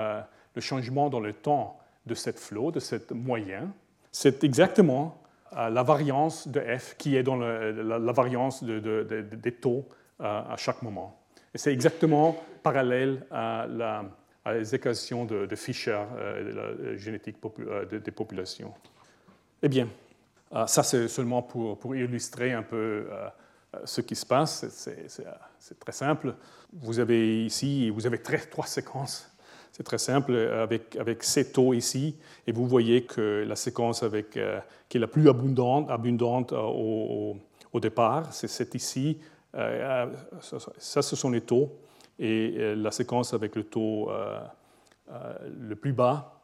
le, 0.54 0.60
changement 0.60 1.08
dans 1.08 1.20
le 1.20 1.32
temps 1.32 1.78
de 2.06 2.14
cette 2.14 2.38
flot, 2.38 2.70
de 2.70 2.80
cette 2.80 3.12
moyen, 3.12 3.72
c'est 4.12 4.44
exactement 4.44 5.20
la 5.52 5.82
variance 5.82 6.48
de 6.48 6.60
f 6.60 6.96
qui 6.98 7.16
est 7.16 7.22
dans 7.22 7.36
la, 7.36 8.12
variance 8.12 8.62
de, 8.62 9.06
des 9.22 9.52
taux 9.52 9.86
à 10.18 10.56
chaque 10.56 10.82
moment. 10.82 11.18
Et 11.54 11.58
c'est 11.58 11.72
exactement 11.72 12.36
parallèle 12.62 13.24
à, 13.30 13.66
les 14.52 14.74
équations 14.74 15.24
de, 15.24 15.56
Fischer, 15.56 16.02
de 16.18 16.50
la 16.50 16.96
génétique 16.96 17.36
des 17.90 18.10
populations. 18.10 18.74
Eh 19.62 19.68
bien, 19.68 19.88
euh, 20.54 20.66
ça 20.66 20.82
c'est 20.82 21.08
seulement 21.08 21.42
pour, 21.42 21.78
pour, 21.78 21.96
illustrer 21.96 22.52
un 22.52 22.62
peu 22.62 22.76
euh, 22.76 23.06
euh, 23.12 23.28
ce 23.84 24.00
qui 24.00 24.14
se 24.14 24.26
passe. 24.26 24.64
C'est 25.58 25.78
très 25.78 25.92
simple. 25.92 26.34
Vous 26.72 26.98
avez 26.98 27.44
ici, 27.44 27.90
vous 27.90 28.06
avez 28.06 28.18
trois 28.50 28.66
séquences. 28.66 29.30
C'est 29.72 29.82
très 29.82 29.98
simple 29.98 30.34
avec, 30.34 30.96
avec 30.96 31.22
ces 31.22 31.52
taux 31.52 31.74
ici, 31.74 32.16
et 32.46 32.52
vous 32.52 32.66
voyez 32.66 33.04
que 33.04 33.44
la 33.46 33.56
séquence 33.56 34.02
avec, 34.02 34.38
qui 34.88 34.96
est 34.96 35.00
la 35.00 35.06
plus 35.06 35.28
abondante, 35.28 36.52
au, 36.52 37.36
départ, 37.80 38.32
c'est 38.32 38.74
ici. 38.74 39.18
ça, 39.52 41.02
ce 41.02 41.14
sont 41.14 41.28
les 41.28 41.42
taux. 41.42 41.78
Et 42.18 42.74
la 42.74 42.90
séquence 42.90 43.34
avec 43.34 43.54
le 43.54 43.64
taux 43.64 44.08
le 45.10 45.76
plus 45.76 45.92
bas 45.92 46.36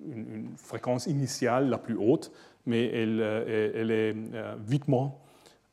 une, 0.00 0.54
fréquence 0.56 1.06
initiale 1.06 1.68
la 1.68 1.78
plus 1.78 1.96
haute, 1.96 2.32
mais 2.66 2.86
elle, 2.86 3.20
euh, 3.20 4.10
est 4.10 4.14
euh, 4.34 4.54
vitement 4.58 5.20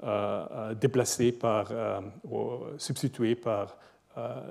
euh, 0.04 0.74
déplacée 0.74 1.32
par, 1.32 1.72
substituée 2.78 3.36
par 3.36 3.78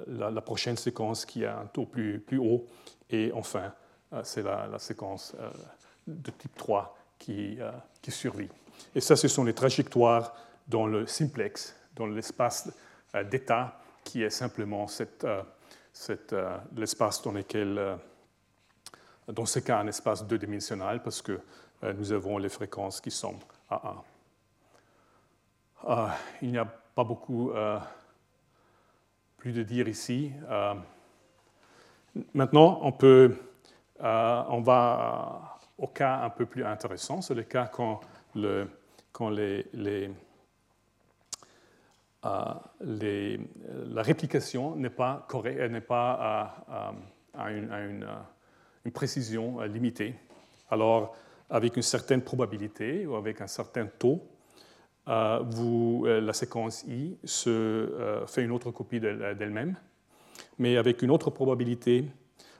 la, 0.06 0.40
prochaine 0.40 0.76
séquence 0.76 1.26
qui 1.26 1.44
a 1.44 1.58
un 1.58 1.66
taux 1.66 1.86
plus, 1.86 2.20
plus 2.20 2.38
haut. 2.38 2.66
Et 3.10 3.32
enfin, 3.34 3.72
c'est 4.22 4.42
la, 4.42 4.78
séquence 4.78 5.34
de 6.06 6.30
type 6.30 6.56
3 6.56 6.96
qui, 7.18 7.58
qui 8.00 8.10
survit. 8.10 8.48
Et 8.94 9.00
ça, 9.00 9.16
ce 9.16 9.26
sont 9.26 9.44
les 9.44 9.52
trajectoires 9.52 10.34
dans 10.68 10.86
le 10.86 11.06
simplex, 11.06 11.74
dans 11.96 12.06
l'espace 12.06 12.72
d'état, 13.28 13.76
qui 14.04 14.22
est 14.22 14.30
simplement 14.30 14.86
cette, 14.86 15.26
l'espace 16.76 17.22
dans 17.22 17.32
lequel 17.32 17.98
dans 19.26 19.46
ce 19.46 19.58
cas 19.58 19.78
un 19.78 19.86
espace 19.88 20.24
deux-dimensionnel 20.24 21.02
parce 21.02 21.22
que 21.22 21.40
nous 21.82 22.12
avons 22.12 22.38
les 22.38 22.48
fréquences 22.48 23.00
qui 23.00 23.10
sont 23.10 23.36
à 23.68 23.94
1. 25.84 25.88
Euh, 25.88 26.08
il 26.42 26.50
n'y 26.50 26.58
a 26.58 26.66
pas 26.66 27.04
beaucoup 27.04 27.50
euh, 27.52 27.78
plus 29.38 29.52
de 29.52 29.62
dire 29.62 29.88
ici. 29.88 30.32
maintenant, 32.34 32.80
on, 32.82 32.92
peut, 32.92 33.34
on 33.98 34.60
va 34.60 35.58
au 35.78 35.86
cas 35.86 36.18
un 36.18 36.30
peu 36.30 36.44
plus 36.44 36.64
intéressant, 36.64 37.22
c'est 37.22 37.34
le 37.34 37.44
cas 37.44 37.66
quand, 37.66 38.00
le, 38.34 38.68
quand 39.12 39.30
les, 39.30 39.66
les, 39.72 40.10
la 42.22 44.02
réplication 44.02 44.76
n'est 44.76 44.90
pas, 44.90 45.26
n'est 45.44 45.80
pas 45.80 46.54
à, 47.34 47.50
une, 47.50 47.72
une, 48.84 48.92
précision 48.92 49.60
limitée. 49.62 50.14
Alors, 50.70 51.16
avec 51.50 51.76
une 51.76 51.82
certaine 51.82 52.22
probabilité 52.22 53.06
ou 53.06 53.16
avec 53.16 53.40
un 53.40 53.46
certain 53.46 53.86
taux, 53.86 54.22
euh, 55.08 55.42
euh, 55.58 56.20
la 56.20 56.32
séquence 56.32 56.84
I 56.84 57.16
euh, 57.46 58.26
fait 58.26 58.44
une 58.44 58.52
autre 58.52 58.70
copie 58.70 59.00
d'elle-même, 59.00 59.76
mais 60.58 60.76
avec 60.76 61.02
une 61.02 61.10
autre 61.10 61.30
probabilité, 61.30 62.06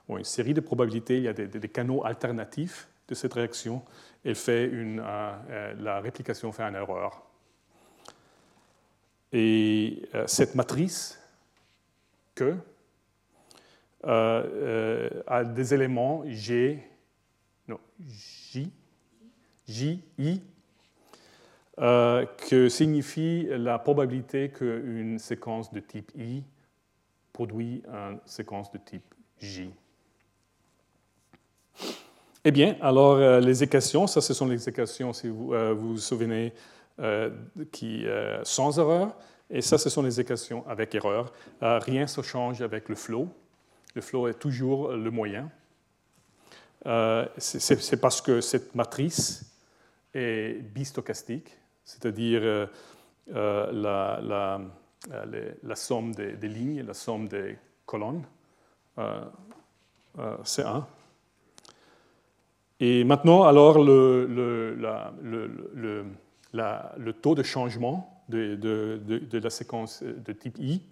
ou 0.09 0.19
une 0.19 0.25
série 0.25 0.55
de 0.55 0.61
probabilités, 0.61 1.19
il 1.19 1.23
y 1.23 1.29
a 1.29 1.33
des, 1.33 1.69
canaux 1.69 2.05
alternatifs 2.05 2.89
de 3.07 3.15
cette 3.15 3.35
réaction, 3.35 3.83
elle 4.25 4.35
fait 4.35 4.67
une, 4.67 4.97
la 4.99 6.01
réplication 6.01 6.51
fait 6.51 6.65
une 6.65 6.75
erreur. 6.75 7.23
Et 9.33 10.03
cette 10.27 10.57
matrice 10.57 11.21
que 12.35 12.57
a 14.03 15.45
des 15.45 15.75
éléments 15.75 16.25
G, 16.27 16.83
non, 17.69 17.79
J, 18.01 18.73
J, 19.71 20.03
I, 20.19 20.43
euh, 21.79 22.27
que 22.49 22.69
signifie 22.69 23.47
la 23.49 23.79
probabilité 23.79 24.51
qu'une 24.51 25.21
séquence 25.21 25.73
de 25.73 25.79
type 25.79 26.11
I 26.19 26.43
produit 27.33 27.83
une 27.87 28.19
séquence 28.27 28.73
de 28.73 28.79
type 28.79 29.15
J. 29.39 29.71
Eh 32.45 32.51
bien, 32.51 32.77
alors 32.81 33.15
euh, 33.15 33.39
les 33.39 33.63
équations, 33.63 34.09
ça 34.09 34.21
ce 34.21 34.35
sont 34.35 34.47
les 34.47 34.69
équations, 34.69 35.13
si 35.13 35.29
vous 35.29 35.55
euh, 35.55 35.73
vous, 35.73 35.97
souvenez, 35.99 36.53
qui, 37.73 38.05
sans 38.43 38.79
erreur, 38.79 39.17
et 39.49 39.63
ça 39.63 39.79
ce 39.79 39.89
sont 39.89 40.03
les 40.03 40.21
équations 40.21 40.67
avec 40.69 40.95
erreur. 40.95 41.33
rien 41.63 42.05
ne 42.05 42.23
change 42.23 42.61
avec 42.61 42.91
le 42.91 42.95
flow. 42.95 43.29
Le 43.95 44.03
flow 44.03 44.29
est 44.29 44.35
toujours 44.35 44.93
le 44.93 45.11
moyen. 45.11 45.51
C'est 47.39 48.01
parce 48.01 48.21
que 48.21 48.43
cette 48.43 48.75
matrice 48.75 49.51
est 50.15 50.61
bistochastique 50.63 51.61
c'est-à-dire 51.91 52.41
euh, 52.43 52.67
euh, 53.35 53.73
la, 53.73 54.61
euh, 55.13 55.53
la, 55.63 55.77
somme 55.77 56.15
des, 56.15 56.49
lignes, 56.49 56.83
la 56.83 56.95
somme 56.95 57.29
des 57.29 57.57
colonnes. 57.87 58.23
c'est 60.45 60.63
1. 60.63 60.87
Et 62.81 63.05
maintenant, 63.05 63.45
alors, 63.45 63.79
le, 63.83 64.77
taux 67.21 67.35
de 67.35 67.43
changement 67.43 68.25
de, 68.29 68.55
de, 68.55 69.01
de, 69.19 69.39
la 69.39 69.51
séquence 69.51 70.03
de 70.03 70.33
type 70.33 70.59
I 70.59 70.83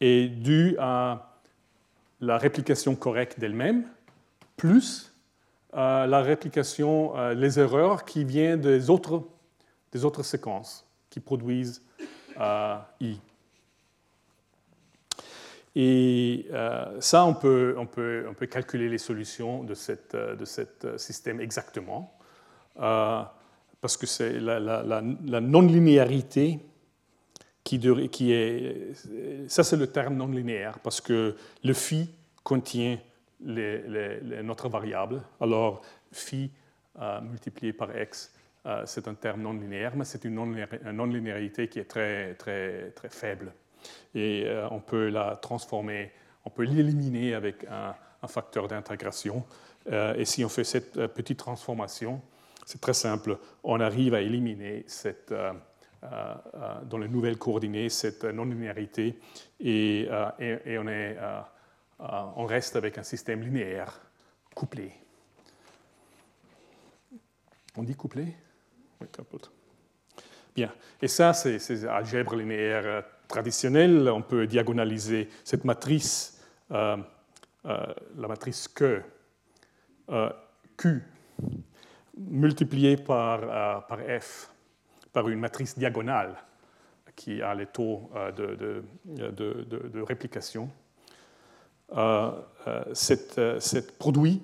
est 0.00 0.28
dû 0.28 0.76
à 0.78 1.38
la 2.20 2.38
réplication 2.38 2.96
correcte 2.96 3.38
d'elle-même, 3.38 3.84
plus 4.56 5.11
la 5.72 6.20
réplication, 6.20 7.14
les 7.30 7.58
erreurs 7.58 8.04
qui 8.04 8.24
viennent 8.24 8.60
des 8.60 8.90
autres 8.90 9.22
des 9.92 10.04
autres 10.04 10.22
séquences 10.22 10.86
qui 11.10 11.20
produisent 11.20 11.82
euh, 12.40 12.78
I. 13.00 13.20
Et 15.74 16.46
euh, 16.50 17.00
ça, 17.00 17.24
on 17.24 17.34
peut, 17.34 17.74
on, 17.78 17.86
peut, 17.86 18.26
on 18.28 18.34
peut, 18.34 18.46
calculer 18.46 18.88
les 18.88 18.98
solutions 18.98 19.64
de, 19.64 19.74
cette, 19.74 20.14
euh, 20.14 20.34
de 20.34 20.44
ce 20.44 20.62
système 20.98 21.40
exactement, 21.40 22.18
parce 22.74 23.96
que 23.96 24.06
c'est 24.06 24.40
la, 24.40 24.58
la, 24.60 25.40
non-linéarité 25.40 26.60
qui, 27.64 27.78
qui, 28.10 28.32
est... 28.32 28.92
Ça, 29.48 29.62
c'est 29.62 29.76
le 29.76 29.86
terme 29.86 30.16
non-linéaire, 30.16 30.78
parce 30.78 31.00
que 31.00 31.36
le 31.62 31.72
phi 31.74 32.10
contient 32.42 32.98
notre 33.44 34.68
variable. 34.68 35.22
Alors, 35.40 35.82
phi 36.12 36.50
multiplié 37.22 37.72
par 37.72 37.96
x 37.96 38.32
euh, 38.66 38.82
c'est 38.86 39.08
un 39.08 39.14
terme 39.14 39.42
non 39.42 39.52
linéaire, 39.52 39.96
mais 39.96 40.04
c'est 40.04 40.24
une 40.24 40.34
non-linéarité 40.92 41.68
qui 41.68 41.80
est 41.80 41.84
très, 41.84 42.34
très, 42.34 42.90
très 42.90 43.08
faible. 43.08 43.52
Et 44.14 44.44
euh, 44.46 44.68
on 44.70 44.78
peut 44.78 45.08
la 45.08 45.36
transformer, 45.36 46.12
on 46.44 46.50
peut 46.50 46.62
l'éliminer 46.62 47.34
avec 47.34 47.66
un, 47.70 47.94
facteur 48.28 48.68
d'intégration. 48.68 49.44
Euh, 49.90 50.14
et 50.14 50.24
si 50.24 50.44
on 50.44 50.48
fait 50.48 50.62
cette 50.62 51.08
petite 51.08 51.40
transformation, 51.40 52.22
c'est 52.64 52.80
très 52.80 52.94
simple, 52.94 53.36
on 53.64 53.80
arrive 53.80 54.14
à 54.14 54.20
éliminer 54.20 54.84
cette, 54.86 55.34
dans 56.84 56.98
les 56.98 57.08
nouvelles 57.08 57.36
coordonnées 57.36 57.88
cette 57.88 58.22
non-linéarité 58.22 59.18
et, 59.58 60.08
on, 60.08 60.86
est, 60.86 61.16
on 62.36 62.46
reste 62.46 62.76
avec 62.76 62.98
un 62.98 63.02
système 63.02 63.42
linéaire 63.42 64.00
couplé. 64.54 64.92
On 67.76 67.82
dit 67.82 67.94
couplé? 67.94 68.34
Bien. 70.54 70.72
Et 71.00 71.08
ça, 71.08 71.32
c'est 71.32 71.86
algèbre 71.86 72.36
linéaire 72.36 72.82
euh, 72.84 73.02
traditionnelle. 73.26 74.08
On 74.10 74.22
peut 74.22 74.46
diagonaliser 74.46 75.30
cette 75.44 75.64
matrice, 75.64 76.40
euh, 76.70 76.98
euh, 77.64 77.86
la 78.16 78.28
matrice 78.28 78.68
Q, 78.68 79.02
multipliée 82.18 82.96
par, 82.98 83.40
F, 84.20 84.50
par 85.12 85.28
une 85.28 85.40
matrice 85.40 85.78
diagonale 85.78 86.36
qui 87.16 87.40
a 87.40 87.54
les 87.54 87.66
taux 87.66 88.10
de 88.36 90.00
réplication. 90.00 90.70
Cette, 92.92 93.40
cette, 93.60 93.98
produit, 93.98 94.42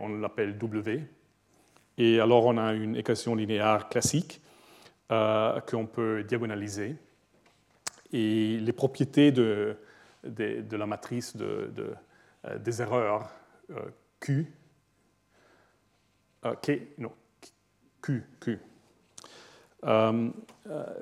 on 0.00 0.08
l'appelle 0.20 0.58
W, 0.58 1.02
et 1.98 2.20
alors, 2.20 2.44
on 2.44 2.58
a 2.58 2.72
une 2.74 2.96
équation 2.96 3.34
linéaire 3.34 3.88
classique 3.88 4.42
euh, 5.10 5.60
qu'on 5.60 5.86
peut 5.86 6.24
diagonaliser. 6.24 6.96
Et 8.12 8.58
les 8.58 8.72
propriétés 8.72 9.32
de, 9.32 9.76
la 10.22 10.86
matrice 10.86 11.36
de, 11.36 11.72
euh, 12.44 12.58
des 12.58 12.82
erreurs 12.82 13.30
euh, 13.70 13.80
Q, 14.20 14.52
non, 16.98 17.12
Q, 18.02 18.24
Q 18.40 18.60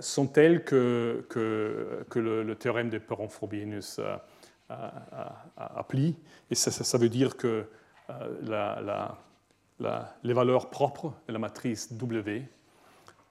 sont 0.01 0.27
telles 0.27 0.65
que, 0.65 1.27
le, 2.15 2.55
théorème 2.55 2.89
de 2.89 2.99
Perron-Frobenius 2.99 4.01
applique. 5.57 6.19
Et 6.51 6.55
ça, 6.55 6.99
veut 6.99 7.09
dire 7.09 7.37
que 7.37 7.67
la 8.43 9.17
les 9.79 10.33
valeurs 10.33 10.71
propres 10.71 11.13
de 11.27 11.33
la 11.33 11.39
matrice 11.39 11.93
W. 11.93 12.49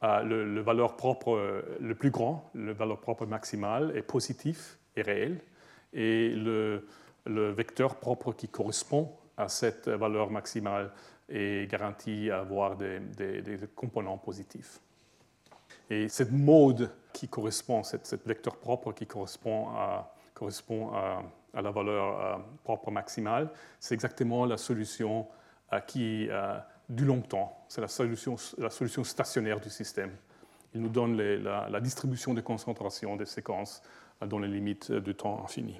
Euh, 0.03 0.21
le, 0.23 0.61
valeur 0.61 0.97
propre 0.97 1.35
euh, 1.35 1.77
le 1.79 1.95
plus 1.95 2.11
grand, 2.11 2.49
le 2.53 2.73
valeur 2.73 2.99
propre 2.99 3.25
maximale 3.25 3.95
est 3.95 4.01
positif 4.01 4.77
et 4.97 5.01
réel, 5.01 5.39
et 5.93 6.29
le, 6.29 6.85
vecteur 7.25 7.95
propre 7.95 8.33
qui 8.33 8.49
correspond 8.49 9.13
à 9.37 9.47
cette 9.47 9.87
valeur 9.87 10.29
maximale 10.29 10.91
est 11.29 11.71
garanti 11.71 12.29
à 12.29 12.39
avoir 12.39 12.75
des, 12.75 12.99
composants 13.75 14.17
positifs. 14.17 14.81
Et 15.89 16.09
cette 16.09 16.31
mode 16.31 16.91
qui 17.13 17.29
correspond, 17.29 17.83
cette, 17.83 18.27
vecteur 18.27 18.57
propre 18.57 18.91
qui 18.91 19.07
correspond 19.07 19.69
à, 19.69 20.13
correspond 20.33 20.91
à, 20.93 21.61
la 21.61 21.71
valeur 21.71 22.19
euh, 22.19 22.37
propre 22.63 22.91
maximale, 22.91 23.49
c'est 23.79 23.93
exactement 23.93 24.45
la 24.45 24.57
solution 24.57 25.27
euh, 25.71 25.79
qui 25.79 26.27
euh, 26.29 26.57
du 26.89 27.05
longtemps. 27.05 27.65
C'est 27.67 27.81
la 27.81 27.87
solution, 27.87 28.35
la 28.57 28.69
solution 28.69 29.03
stationnaire 29.03 29.59
du 29.59 29.69
système. 29.69 30.11
Il 30.73 30.81
nous 30.81 30.89
donne 30.89 31.15
la, 31.15 31.79
distribution 31.79 32.33
de 32.33 32.41
concentration 32.41 33.15
des 33.15 33.27
séquences 33.27 33.83
dans 34.25 34.39
les 34.39 34.47
limites 34.47 34.91
du 34.91 35.13
temps 35.13 35.43
infini. 35.43 35.79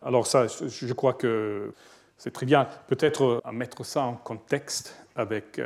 Alors 0.00 0.26
ça, 0.26 0.46
je 0.46 0.92
crois 0.94 1.12
que 1.12 1.74
c'est 2.16 2.30
très 2.30 2.46
bien. 2.46 2.66
Peut-être 2.86 3.42
à 3.44 3.52
mettre 3.52 3.84
ça 3.84 4.02
en 4.02 4.14
contexte 4.14 4.96
avec 5.14 5.60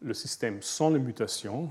le 0.00 0.14
système 0.14 0.62
sans 0.62 0.88
les 0.88 0.98
mutations. 0.98 1.70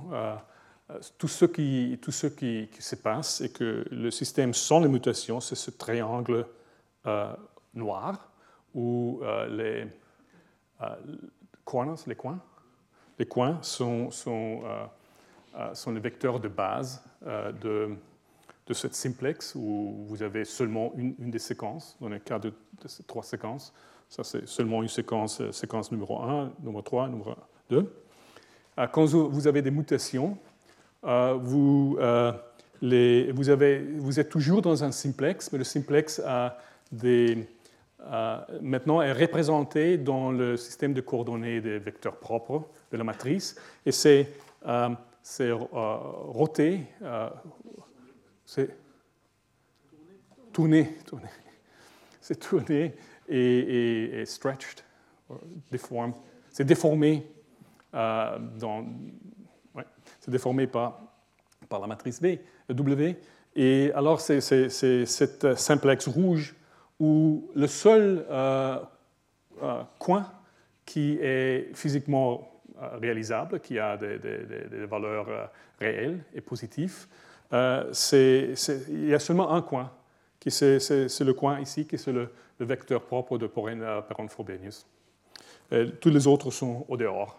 Tout 1.17 1.27
ce, 1.27 1.45
qui, 1.45 1.97
tout 2.01 2.11
ce 2.11 2.27
qui, 2.27 2.69
se 2.79 2.95
passe 2.95 3.41
est 3.41 3.49
que 3.49 3.86
le 3.89 4.11
système 4.11 4.53
sans 4.53 4.79
les 4.79 4.88
mutations, 4.88 5.39
c'est 5.39 5.55
ce 5.55 5.71
triangle 5.71 6.45
noir 7.73 8.31
où 8.73 9.21
les 9.49 9.88
euh, 10.81 10.95
les 12.07 12.15
coins? 12.15 12.39
Les 13.17 13.25
coins 13.25 13.59
sont, 13.61 14.09
euh, 14.27 14.86
euh, 15.55 15.91
les 15.91 15.99
vecteurs 15.99 16.39
de 16.39 16.47
base 16.47 17.01
de, 17.61 17.95
de, 18.67 18.73
cette 18.73 18.93
simplex 18.93 19.55
où 19.55 20.05
vous 20.07 20.21
avez 20.21 20.45
seulement 20.45 20.91
une, 20.95 21.15
une, 21.19 21.31
des 21.31 21.39
séquences, 21.39 21.97
dans 22.01 22.09
le 22.09 22.19
cas 22.19 22.39
de, 22.39 22.53
ces 22.86 23.03
trois 23.03 23.23
séquences. 23.23 23.73
Ça, 24.09 24.23
c'est 24.23 24.47
seulement 24.47 24.83
une 24.83 24.89
séquence, 24.89 25.41
séquence 25.51 25.91
numéro 25.91 26.21
1, 26.21 26.53
numéro 26.59 26.81
3, 26.81 27.09
numéro 27.09 27.36
2. 27.69 28.01
Quand 28.91 29.05
vous 29.05 29.47
avez 29.47 29.61
des 29.61 29.71
mutations, 29.71 30.38
vous, 31.05 31.97
les, 32.81 33.31
vous, 33.31 34.19
êtes 34.19 34.29
toujours 34.29 34.61
dans 34.61 34.83
un 34.83 34.91
simplex, 34.91 35.51
mais 35.51 35.57
le 35.57 35.63
simplex 35.63 36.19
a 36.19 36.57
maintenant 38.61 39.01
est 39.01 39.11
représenté 39.11 39.97
dans 39.97 40.31
le 40.31 40.57
système 40.57 40.93
de 40.93 41.01
coordonnées 41.01 41.61
des 41.61 41.79
vecteurs 41.79 42.17
propres 42.17 42.67
de 42.91 42.97
la 42.97 43.03
matrice, 43.03 43.55
et 43.85 43.91
c'est 43.91 44.29
euh, 44.67 44.89
roté, 45.55 46.81
euh, 47.01 47.29
c'est 48.45 48.69
tourné, 50.53 50.97
tourné. 51.05 51.27
c'est 52.21 52.39
tourné 52.39 52.93
et, 53.27 54.23
stretched, 54.25 54.81
déformé. 55.71 56.13
C'est 56.51 56.63
déformé, 56.63 57.27
euh, 57.93 58.37
dans, 58.59 58.85
c'est 60.26 60.32
déformé 60.32 60.65
par, 60.65 60.99
par 61.69 61.80
la 61.80 61.86
matrice 61.86 62.19
W. 62.67 63.15
Et 63.55 63.91
alors, 63.93 64.19
c'est 64.19 64.41
cette 64.41 65.55
simplex 65.55 66.07
rouge 66.07 66.55
où 66.99 67.49
le 67.53 67.67
seul 67.67 68.26
coin 69.99 70.32
qui 70.86 71.17
est 71.21 71.69
physiquement 71.76 72.51
euh, 72.82 72.97
réalisable, 73.01 73.59
qui 73.59 73.80
a 73.80 73.97
des, 73.97 74.17
valeurs 74.86 75.30
euh, 75.30 75.45
réelles 75.80 76.23
et 76.34 76.41
positives. 76.41 77.05
Euh, 77.53 77.91
il 78.11 79.07
y 79.07 79.13
a 79.13 79.19
seulement 79.19 79.53
un 79.53 79.61
coin, 79.61 79.91
qui 80.39 80.51
c'est, 80.51 80.80
le 80.80 81.34
coin 81.34 81.59
ici, 81.59 81.86
qui 81.86 81.95
est 81.95 82.07
le, 82.07 82.30
vecteur 82.59 83.01
propre 83.01 83.38
de 83.38 83.47
Perron-Frobenius. 83.47 84.86
tous 85.99 86.09
les 86.09 86.26
autres 86.28 86.51
sont 86.51 86.86
au 86.88 86.95
dehors 86.95 87.38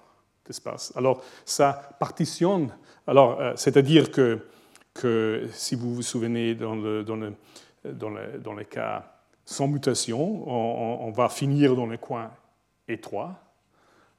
Alors, 0.95 1.23
ça 1.45 1.91
partitionne. 1.99 2.71
Alors, 3.07 3.39
c'est-à-dire 3.57 4.11
que, 4.11 4.47
que, 4.95 5.47
si 5.53 5.75
vous 5.75 5.95
vous 5.95 6.03
souvenez, 6.03 6.55
dans, 6.55 6.75
le, 6.75 7.05
dans, 7.05 7.17
le, 7.17 7.35
dans, 8.39 8.55
les 8.55 8.65
cas 8.65 9.05
sans 9.45 9.69
mutation, 9.69 10.49
on, 10.49 11.11
va 11.13 11.29
finir 11.29 11.77
dans 11.77 11.87
les 11.87 11.99
coins 11.99 12.31
étroits 12.89 13.35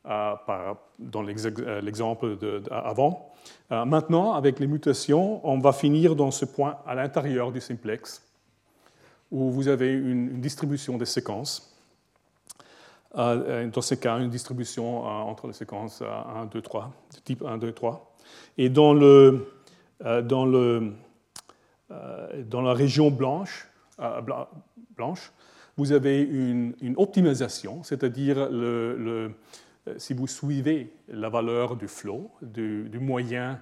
dans 0.06 1.26
euh, 1.28 1.82
l'exemple 1.82 2.38
avant. 2.72 3.32
Euh, 3.72 3.86
maintenant, 3.86 4.34
avec 4.34 4.60
les 4.60 4.68
mutations, 4.68 5.46
on 5.48 5.60
va 5.60 5.74
finir 5.74 6.16
dans 6.16 6.32
ce 6.32 6.46
point 6.46 6.78
à 6.86 6.96
l'intérieur 6.96 7.52
du 7.52 7.62
simplex, 7.62 8.24
où 9.32 9.50
vous 9.50 9.68
avez 9.68 9.92
une, 9.92 10.40
distribution 10.40 10.98
des 10.98 11.06
séquences. 11.06 11.77
Euh, 13.16 13.68
dans 13.68 13.82
ce 13.82 13.96
cas, 13.96 14.20
une 14.20 14.30
distribution 14.30 15.04
entre 15.04 15.48
les 15.48 15.54
séquences 15.54 16.02
1, 16.02 16.46
2, 16.48 16.62
3, 16.62 16.92
de 17.16 17.20
type 17.22 17.44
1, 17.44 17.58
2, 17.58 17.72
3. 17.72 18.16
Et 18.58 18.70
dans, 18.70 18.94
le, 18.94 19.48
dans, 20.24 20.46
le, 20.46 20.94
dans 21.90 22.62
la 22.62 22.74
région 22.74 23.10
blanche, 23.10 23.68
blanche 24.96 25.32
vous 25.78 25.92
avez 25.92 26.22
une, 26.22 26.74
une 26.82 26.96
optimisation, 26.98 27.84
c'est-à-dire 27.84 28.50
le 28.50 29.32
euh, 29.88 29.94
si 29.98 30.14
vous 30.14 30.28
suivez 30.28 30.94
la 31.08 31.30
valeur 31.30 31.76
du 31.76 31.88
flow, 31.88 32.32
du, 32.42 33.00
moyen 33.00 33.62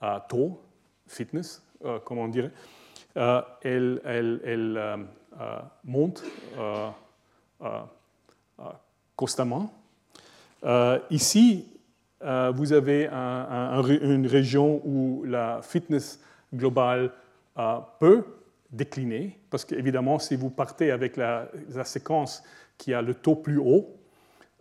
à 0.00 0.24
taux, 0.28 0.60
fitness, 1.06 1.62
euh, 1.84 1.98
comme 2.00 2.18
on 2.18 2.28
dirait, 2.28 2.50
euh, 3.16 3.42
elle, 3.62 4.00
elle, 4.04 5.06
monte 5.84 6.22
constamment. 9.16 9.72
ici, 11.10 11.66
vous 12.20 12.72
avez 12.72 13.06
une 13.08 14.26
région 14.26 14.80
où 14.84 15.24
la 15.24 15.60
fitness 15.62 16.20
globale 16.54 17.12
peut 17.98 18.24
décliner, 18.72 19.38
parce 19.50 19.64
qu'évidemment, 19.64 20.18
si 20.18 20.34
vous 20.34 20.50
partez 20.50 20.90
avec 20.90 21.16
la, 21.16 21.48
séquence 21.84 22.42
qui 22.78 22.94
a 22.94 23.02
le 23.02 23.14
taux 23.14 23.36
plus 23.36 23.58
haut, 23.58 23.96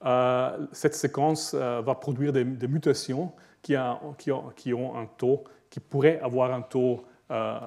euh, 0.06 0.68
cette 0.72 0.96
séquence 0.96 1.54
euh, 1.54 1.82
va 1.82 1.96
produire 1.96 2.34
des, 2.34 2.44
mutations 2.44 3.32
qui, 3.62 3.78
ont 3.78 4.96
un 4.98 5.06
taux, 5.18 5.44
qui 5.70 5.80
pourraient 5.80 6.20
avoir 6.20 6.54
un 6.54 6.62
taux 6.62 7.06
euh, 7.30 7.60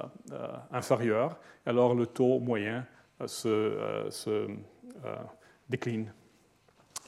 inférieur. 0.71 1.37
Alors 1.65 1.95
le 1.95 2.05
taux 2.05 2.39
moyen 2.39 2.85
se, 3.25 4.05
se 4.09 4.47
décline. 5.69 6.11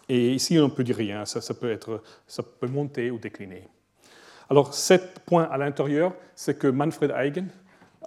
Et 0.09 0.33
ici, 0.33 0.57
on 0.59 0.65
ne 0.65 0.73
peut 0.73 0.83
dire 0.83 0.95
rien, 0.95 1.25
ça, 1.25 1.53
peut 1.53 1.71
être, 1.71 2.01
ça 2.25 2.41
peut 2.43 2.67
monter 2.67 3.11
ou 3.11 3.19
décliner. 3.19 3.67
Alors, 4.49 4.73
ce 4.73 4.93
point 5.25 5.43
à 5.43 5.57
l'intérieur, 5.57 6.13
c'est 6.33 6.57
que 6.57 6.67
Manfred 6.67 7.11
Eigen, 7.11 7.49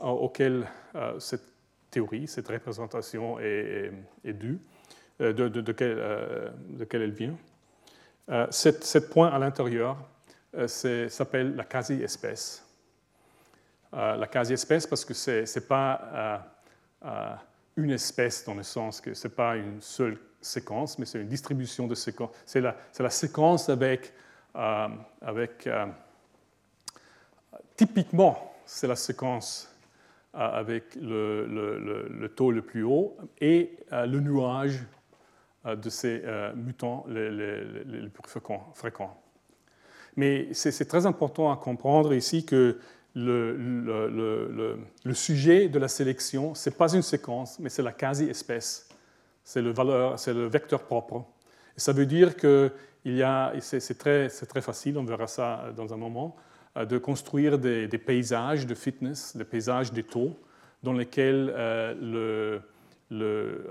auquel 0.01 0.67
cette 1.19 1.51
théorie, 1.91 2.27
cette 2.27 2.49
représentation 2.49 3.39
est, 3.41 3.93
due, 4.25 4.59
euh, 5.21 5.33
de, 5.33 5.49
de, 5.49 5.61
de, 5.61 5.73
quel, 5.73 5.97
euh, 5.99 6.49
de, 6.69 6.85
quel, 6.85 7.03
elle 7.03 7.13
vient. 7.13 7.37
Euh, 8.31 8.47
cette, 8.51 9.11
point 9.11 9.29
à 9.29 9.39
l'intérieur 9.39 9.97
s'appelle 10.67 11.55
la 11.55 11.65
quasi-espèce. 11.65 12.65
la 13.93 14.27
quasi-espèce 14.27 14.87
parce 14.87 15.05
que 15.05 15.15
ce 15.15 15.43
n'est 15.43 15.67
pas 15.67 16.45
une 17.85 17.91
espèce 17.91 18.45
dans 18.45 18.55
le 18.55 18.62
sens 18.62 19.01
que 19.01 19.14
ce 19.14 19.28
n'est 19.28 19.35
pas 19.35 19.57
une 19.57 19.81
seule 19.81 20.18
séquence, 20.41 20.99
mais 20.99 21.07
c'est 21.07 21.20
une 21.20 21.28
distribution 21.28 21.87
de 21.87 21.95
séquences. 21.95 22.31
C'est 22.47 22.61
la, 22.61 23.11
séquence 23.11 23.68
avec, 23.68 24.12
avec 24.55 25.68
typiquement, 27.76 28.55
c'est 28.64 28.87
la 28.87 28.97
séquence 28.97 29.68
avec 30.33 30.95
le, 30.95 31.47
le, 31.47 32.09
le, 32.09 32.28
taux 32.28 32.53
le 32.53 32.62
plus 32.62 32.85
haut 32.85 33.16
et 33.41 33.76
le 33.91 34.20
nuage 34.20 34.81
euh, 35.66 35.76
de 35.76 35.91
ces 35.91 36.22
euh, 36.24 36.55
mutants 36.55 37.05
les, 37.07 38.09
plus 38.09 38.41
fréquents. 38.74 39.22
Mais 40.16 40.49
c'est 40.55 40.89
très 40.89 41.05
important 41.05 41.53
à 41.53 41.57
comprendre 41.59 42.14
ici 42.14 42.47
que 42.47 42.78
le, 43.15 44.79
sujet 45.13 45.69
de 45.69 45.79
la 45.79 45.89
sélection, 45.89 46.55
ce 46.55 46.71
n'est 46.71 46.77
pas 46.77 46.93
une 46.93 47.03
séquence, 47.03 47.59
mais 47.59 47.69
c'est 47.69 47.83
la 47.83 47.93
quasi-espèce. 47.93 48.89
C'est 49.45 49.63
le, 49.63 50.47
vecteur 50.47 50.83
propre. 50.83 51.25
Et 51.77 51.81
ça 51.81 51.93
veut 51.93 52.07
dire 52.07 52.37
que 52.37 52.73
c'est 53.61 53.99
très, 53.99 54.29
très 54.29 54.61
facile, 54.61 54.99
on 54.99 55.05
verra 55.05 55.27
ça 55.27 55.73
dans 55.77 55.93
un 55.93 55.97
moment, 55.97 56.37
euh, 56.77 56.85
de 56.85 56.99
construire 56.99 57.59
des, 57.59 57.89
paysages 57.89 58.67
de 58.67 58.75
fitness, 58.75 59.37
des 59.37 59.45
paysages 59.45 59.93
des 59.93 60.05
taux, 60.05 60.39
dans 60.83 60.93
lesquels 60.93 61.47
le, 62.01 62.63
le, 63.11 63.67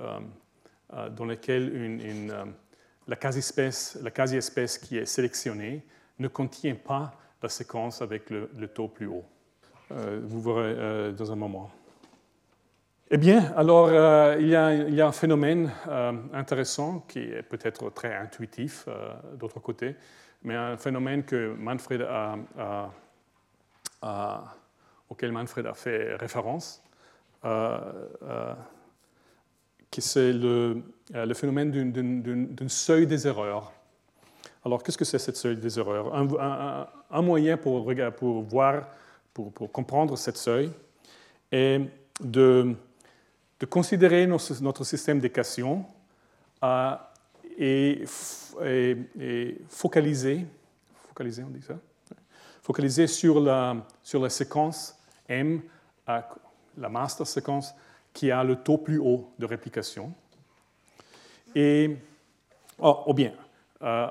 euh, 0.94 1.10
dans 1.10 1.26
lesquels 1.26 1.76
une, 1.76 2.32
euh, 2.32 2.46
la 3.08 3.16
quasi-espèce 3.16 4.00
quasi 4.14 4.40
qui 4.82 4.98
est 4.98 5.06
sélectionnée 5.06 5.86
ne 6.18 6.28
contient 6.28 6.76
pas 6.76 7.14
la 7.42 7.50
séquence 7.50 8.02
avec 8.02 8.30
le, 8.30 8.68
taux 8.68 8.88
plus 8.88 9.08
haut. 9.08 9.26
Euh, 9.92 10.22
vous 10.24 10.42
verrez 10.42 11.14
dans 11.14 11.32
un 11.32 11.36
moment. 11.36 11.72
Eh 13.12 13.18
bien, 13.18 13.52
alors, 13.56 13.90
il, 14.40 14.48
y 14.48 14.56
a, 14.56 14.74
il, 14.76 14.94
y 14.94 15.02
a, 15.02 15.08
un 15.08 15.12
phénomène 15.12 15.72
intéressant 16.32 17.00
qui 17.08 17.20
est 17.20 17.42
peut-être 17.42 17.90
très 17.90 18.14
intuitif 18.16 18.88
d'autre 19.34 19.60
côté, 19.60 19.96
mais 20.44 20.56
un 20.56 20.78
phénomène 20.78 21.24
que 21.24 21.56
Manfred 21.58 22.06
auquel 25.10 25.32
Manfred 25.32 25.66
a 25.66 25.74
fait 25.74 26.16
référence 26.16 26.84
qui 29.90 30.02
c'est 30.02 30.34
le, 30.34 30.84
euh, 31.16 31.26
le, 31.26 31.34
phénomène 31.34 31.72
d'un 31.72 32.68
seuil 32.68 33.08
des 33.08 33.28
erreurs. 33.28 33.72
Alors, 34.66 34.84
qu'est-ce 34.84 34.98
que 34.98 35.06
c'est 35.06 35.20
cette 35.20 35.38
seuil 35.38 35.56
des 35.56 35.80
erreurs? 35.80 36.14
Un, 36.14 37.22
moyen 37.22 37.58
pour, 37.58 37.84
voir, 38.44 38.88
pour, 39.34 39.54
comprendre 39.72 40.18
cette 40.18 40.38
seuil 40.38 40.72
est 41.52 41.82
de, 42.20 42.76
considérer 43.70 44.28
notre, 44.28 44.84
système 44.84 45.20
d'équation 45.20 45.86
euh, 46.64 46.96
et, 47.58 48.04
focaliser, 49.70 50.46
focaliser, 51.08 51.44
on 51.44 51.50
dit 51.50 51.62
ça, 51.62 51.76
focaliser 52.62 53.08
sur 53.08 53.40
la, 53.40 53.78
sur 54.04 54.22
la 54.22 54.30
séquence 54.30 54.98
M, 55.28 55.62
la 56.06 56.90
master 56.90 57.26
séquence 57.26 57.74
qui 58.14 58.32
a 58.32 58.44
le 58.44 58.58
taux 58.58 58.78
plus 58.78 59.00
haut 59.00 59.32
de 59.40 59.46
réplication. 59.46 60.14
Et, 61.56 61.98
oh, 62.80 63.04
oh 63.06 63.14
bien, 63.14 63.34
euh, 63.82 64.08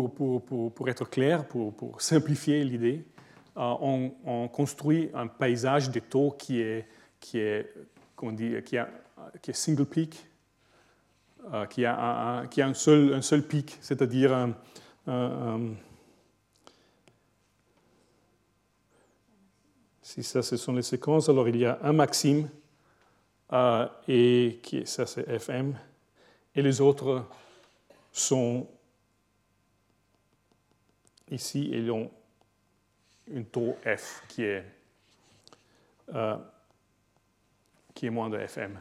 pour, 0.00 0.88
être 0.88 1.08
clair, 1.08 1.46
pour, 1.46 2.00
simplifier 2.00 2.64
l'idée, 2.64 3.04
euh, 3.56 4.10
on, 4.24 4.48
construit 4.48 5.10
un 5.14 5.26
paysage 5.26 5.90
des 5.90 6.00
taux 6.00 6.30
qui 6.30 6.60
est, 6.60 6.86
qui 7.20 7.38
est, 7.38 7.72
dit, 8.32 8.54
qui, 8.64 8.78
a, 8.78 8.88
qui 9.40 9.50
est 9.50 9.54
single 9.54 9.86
peak, 9.86 10.26
qui 11.70 11.84
a, 11.84 12.38
un, 12.38 12.46
qui 12.46 12.62
a 12.62 12.68
un, 12.68 12.74
seul, 12.74 13.14
un 13.14 13.22
seul 13.22 13.42
pic, 13.42 13.76
c'est-à-dire 13.80 14.54
si 20.00 20.22
ça 20.22 20.42
ce 20.42 20.56
sont 20.56 20.72
les 20.72 20.82
séquences, 20.82 21.28
alors 21.28 21.48
il 21.48 21.56
y 21.56 21.66
a 21.66 21.78
un 21.82 21.92
maxime, 21.92 22.48
et 24.08 24.60
qui, 24.62 24.86
ça 24.86 25.06
c'est 25.06 25.28
FM, 25.28 25.76
et 26.54 26.62
les 26.62 26.80
autres 26.80 27.24
sont 28.12 28.66
ici, 31.32 31.68
ils 31.72 31.90
ont 31.90 32.10
une 33.28 33.46
taux 33.46 33.76
F 33.84 34.22
qui 34.28 34.44
est, 34.44 34.64
euh, 36.14 36.36
qui 37.94 38.06
est 38.06 38.10
moins 38.10 38.28
de 38.28 38.38
FM. 38.38 38.78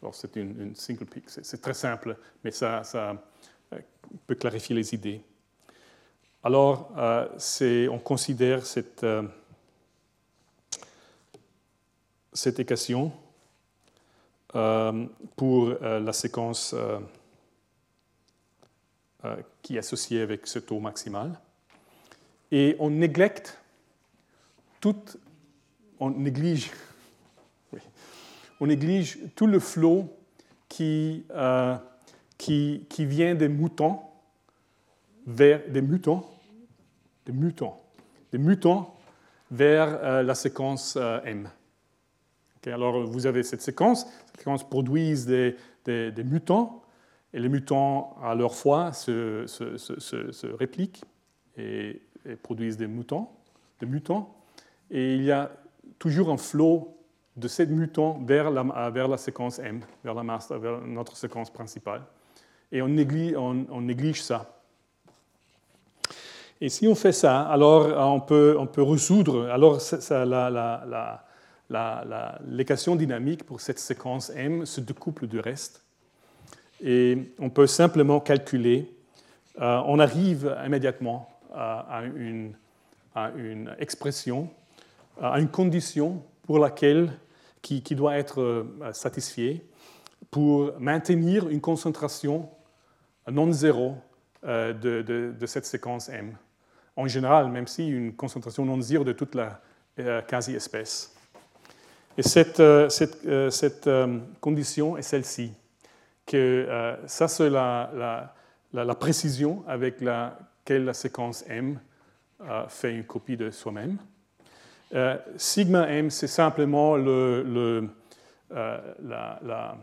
Alors 0.00 0.14
c'est 0.14 0.34
une, 0.36 0.74
single 0.74 1.06
peak. 1.06 1.24
C'est 1.28 1.60
très 1.60 1.74
simple, 1.74 2.16
mais 2.42 2.50
ça, 2.50 2.82
ça, 2.84 3.16
euh, 3.72 3.78
peut 4.26 4.34
clarifier 4.34 4.74
les 4.74 4.94
idées. 4.94 5.22
Alors, 6.42 6.90
euh, 6.96 7.88
on 7.90 7.98
considère 7.98 8.64
cette, 8.64 9.04
cette 12.32 12.58
équation 12.58 13.12
pour 15.36 15.68
la 15.68 16.12
séquence 16.14 16.74
qui 19.60 19.76
est 19.76 19.78
associée 19.78 20.22
avec 20.22 20.46
ce 20.46 20.58
taux 20.58 20.80
maximal 20.80 21.38
et 22.50 22.76
on 28.60 28.66
néglige, 28.66 29.18
tout 29.34 29.46
le 29.46 29.60
flot 29.60 30.16
qui, 30.68 31.24
euh, 31.30 31.76
qui, 32.38 32.86
qui, 32.88 33.06
vient 33.06 33.34
des 33.34 33.48
moutons 33.48 34.00
vers 35.26 35.60
des 35.68 35.82
mutants, 35.82 36.28
des 37.26 37.32
mutants, 37.32 37.80
des 38.32 38.38
mutants 38.38 38.96
vers 39.50 39.98
euh, 40.02 40.22
la 40.22 40.34
séquence 40.34 40.96
euh, 40.96 41.20
M. 41.24 41.48
alors 42.66 43.04
vous 43.06 43.26
avez 43.26 43.42
cette 43.42 43.62
séquence, 43.62 44.06
cette 44.26 44.38
séquence 44.38 44.68
produit 44.68 45.14
des, 45.24 45.56
mutants, 46.24 46.82
et 47.32 47.40
les 47.40 47.48
mutants 47.48 48.16
à 48.22 48.34
leur 48.34 48.54
fois 48.54 48.92
se, 48.92 49.46
se 49.46 50.46
répliquent 50.46 51.04
et 51.56 52.00
produisent 52.42 52.76
des 52.76 52.86
mutants, 52.86 53.32
des 53.80 53.86
mutants, 53.86 54.34
et 54.90 55.14
il 55.14 55.22
y 55.22 55.32
a 55.32 55.50
toujours 55.98 56.30
un 56.30 56.36
flot 56.36 56.96
de 57.36 57.48
ces 57.48 57.66
mutants 57.66 58.20
vers 58.24 58.50
la, 58.50 58.90
vers 58.90 59.08
la 59.08 59.16
séquence 59.16 59.58
M, 59.58 59.80
vers, 60.04 60.14
la 60.14 60.22
master, 60.22 60.58
vers 60.58 60.80
notre 60.80 61.16
séquence 61.16 61.50
principale. 61.50 62.02
Et 62.72 62.82
on 62.82 62.88
néglige, 62.88 63.36
on, 63.36 63.80
néglige 63.80 64.22
ça. 64.22 64.60
Et 66.60 66.68
si 66.68 66.86
on 66.86 66.94
fait 66.94 67.12
ça, 67.12 67.42
alors 67.42 68.12
on 68.12 68.20
peut, 68.20 68.56
on 68.58 68.66
peut 68.66 68.82
résoudre 68.82 69.48
alors 69.48 69.80
ça, 69.80 70.24
l'équation 72.46 72.96
dynamique 72.96 73.44
pour 73.44 73.60
cette 73.60 73.78
séquence 73.78 74.30
M 74.30 74.66
se 74.66 74.80
découple 74.80 75.26
du 75.26 75.40
reste. 75.40 75.84
Et 76.82 77.32
on 77.38 77.50
peut 77.50 77.66
simplement 77.66 78.20
calculer, 78.20 78.90
euh, 79.60 79.82
on 79.86 79.98
arrive 79.98 80.56
immédiatement 80.64 81.29
à 81.52 82.02
une, 82.16 82.54
à 83.14 83.30
une 83.30 83.74
expression, 83.78 84.48
à 85.20 85.38
une 85.40 85.48
condition 85.48 86.22
pour 86.42 86.58
laquelle, 86.58 87.12
qui, 87.62 87.82
qui 87.82 87.94
doit 87.94 88.16
être 88.16 88.40
euh, 88.40 88.92
satisfiée 88.92 89.66
pour 90.30 90.72
maintenir 90.78 91.48
une 91.48 91.60
concentration 91.60 92.48
non 93.30 93.52
zéro 93.52 93.96
euh, 94.44 94.72
de, 94.72 95.02
de, 95.38 95.46
cette 95.46 95.66
séquence 95.66 96.08
M. 96.08 96.36
En 96.96 97.06
général, 97.06 97.50
même 97.50 97.66
si 97.66 97.88
une 97.88 98.14
concentration 98.14 98.64
non 98.64 98.80
zéro 98.80 99.04
de 99.04 99.12
toute 99.12 99.34
la 99.34 99.60
euh, 99.98 100.22
quasi-espèce. 100.22 101.14
Et 102.16 102.22
cette, 102.22 102.62
cette, 102.90 103.50
cette 103.50 103.88
condition 104.40 104.96
est 104.96 105.02
celle-ci, 105.02 105.52
que 106.26 106.96
ça 107.06 107.28
c'est 107.28 107.48
la, 107.48 107.90
la, 107.94 108.34
la, 108.72 108.84
la, 108.84 108.94
précision 108.94 109.64
avec 109.66 110.00
la 110.00 110.36
la 110.78 110.94
séquence 110.94 111.44
M 111.48 111.80
fait 112.68 112.94
une 112.94 113.04
copie 113.04 113.36
de 113.36 113.50
soi-même. 113.50 113.98
Euh, 114.92 115.16
sigma 115.36 115.88
M, 115.88 116.10
c'est 116.10 116.26
simplement 116.26 116.96
le, 116.96 117.88
euh, 118.52 118.94
la, 119.02 119.38
la 119.42 119.76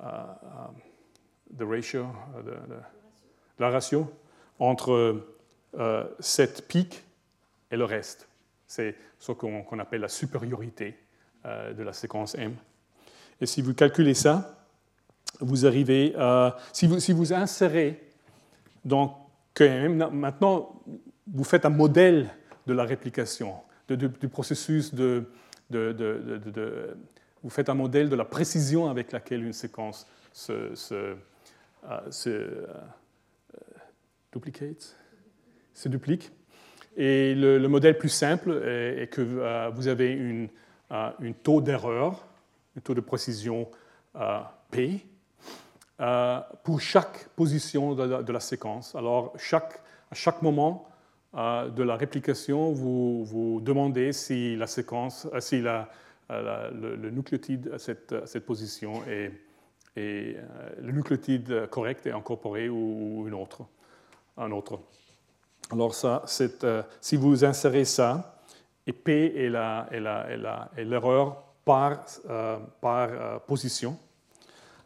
uh, 0.00 1.64
ratio, 1.64 2.06
la 3.58 3.70
ratio 3.70 4.12
entre 4.58 5.20
cette 6.20 6.68
pic 6.68 7.02
et 7.70 7.76
le 7.76 7.84
reste. 7.84 8.28
C'est 8.66 8.94
ce 9.18 9.32
qu'on 9.32 9.78
appelle 9.78 10.02
la 10.02 10.08
supériorité 10.08 10.96
de 11.44 11.82
la 11.82 11.92
séquence 11.92 12.36
M. 12.36 12.54
Et 13.40 13.46
si 13.46 13.62
vous 13.62 13.74
calculez 13.74 14.14
ça, 14.14 14.64
vous 15.40 15.66
arrivez 15.66 16.14
à. 16.16 16.56
Si 16.72 16.86
vous, 16.86 17.00
si 17.00 17.12
vous 17.12 17.32
insérez 17.32 18.00
donc 18.84 19.16
que 19.54 19.88
maintenant, 19.88 20.82
vous 21.26 21.44
faites 21.44 21.64
un 21.64 21.70
modèle 21.70 22.28
de 22.66 22.74
la 22.74 22.84
réplication, 22.84 23.54
du 23.88 24.28
processus 24.28 24.94
de, 24.94 25.26
Vous 27.42 27.50
faites 27.50 27.68
un 27.68 27.74
modèle 27.74 28.08
de 28.08 28.16
la 28.16 28.24
précision 28.24 28.88
avec 28.90 29.12
laquelle 29.12 29.44
une 29.44 29.52
séquence 29.52 30.06
se, 30.32 30.74
se, 30.74 30.94
euh, 30.94 32.00
euh, 32.26 32.70
se 35.74 35.88
duplique. 35.88 36.32
Et 36.96 37.34
le, 37.34 37.66
modèle 37.68 37.98
plus 37.98 38.08
simple 38.08 38.52
est, 38.64 39.12
que 39.12 39.20
euh, 39.20 39.70
vous 39.74 39.88
avez 39.88 40.12
une, 40.12 40.48
taux 41.42 41.60
d'erreur, 41.60 42.26
un 42.76 42.80
taux 42.80 42.94
de 42.94 43.00
précision 43.00 43.68
P, 44.70 45.06
pour 45.98 46.80
chaque 46.80 47.28
position 47.30 47.94
de 47.94 48.32
la, 48.32 48.40
séquence. 48.40 48.94
Alors, 48.94 49.34
à 49.34 50.14
chaque 50.14 50.42
moment 50.42 50.88
euh, 51.36 51.68
de 51.68 51.82
la 51.82 51.96
réplication, 51.96 52.72
vous, 52.72 53.24
vous 53.24 53.60
demandez 53.60 54.12
si 54.12 54.54
la 54.56 54.68
séquence, 54.68 55.26
euh, 55.32 55.40
si 55.40 55.60
le, 55.60 57.10
nucléotide 57.10 57.72
à 57.74 57.78
cette, 57.78 58.38
position 58.40 59.02
est, 59.08 59.32
est, 59.96 60.36
le 60.80 60.92
nucléotide 60.92 61.68
correct 61.70 62.06
est 62.06 62.12
incorporé 62.12 62.68
ou, 62.68 63.24
une 63.26 63.34
autre, 63.34 63.62
un 64.36 64.52
autre. 64.52 64.78
Alors, 65.72 65.94
ça, 65.94 66.22
si 67.00 67.16
vous 67.16 67.44
insérez 67.44 67.84
ça, 67.84 68.40
et 68.86 68.92
P 68.92 69.32
est 69.36 69.48
l'erreur 70.84 71.42
par, 71.64 72.04
par 72.80 73.40
position, 73.42 73.98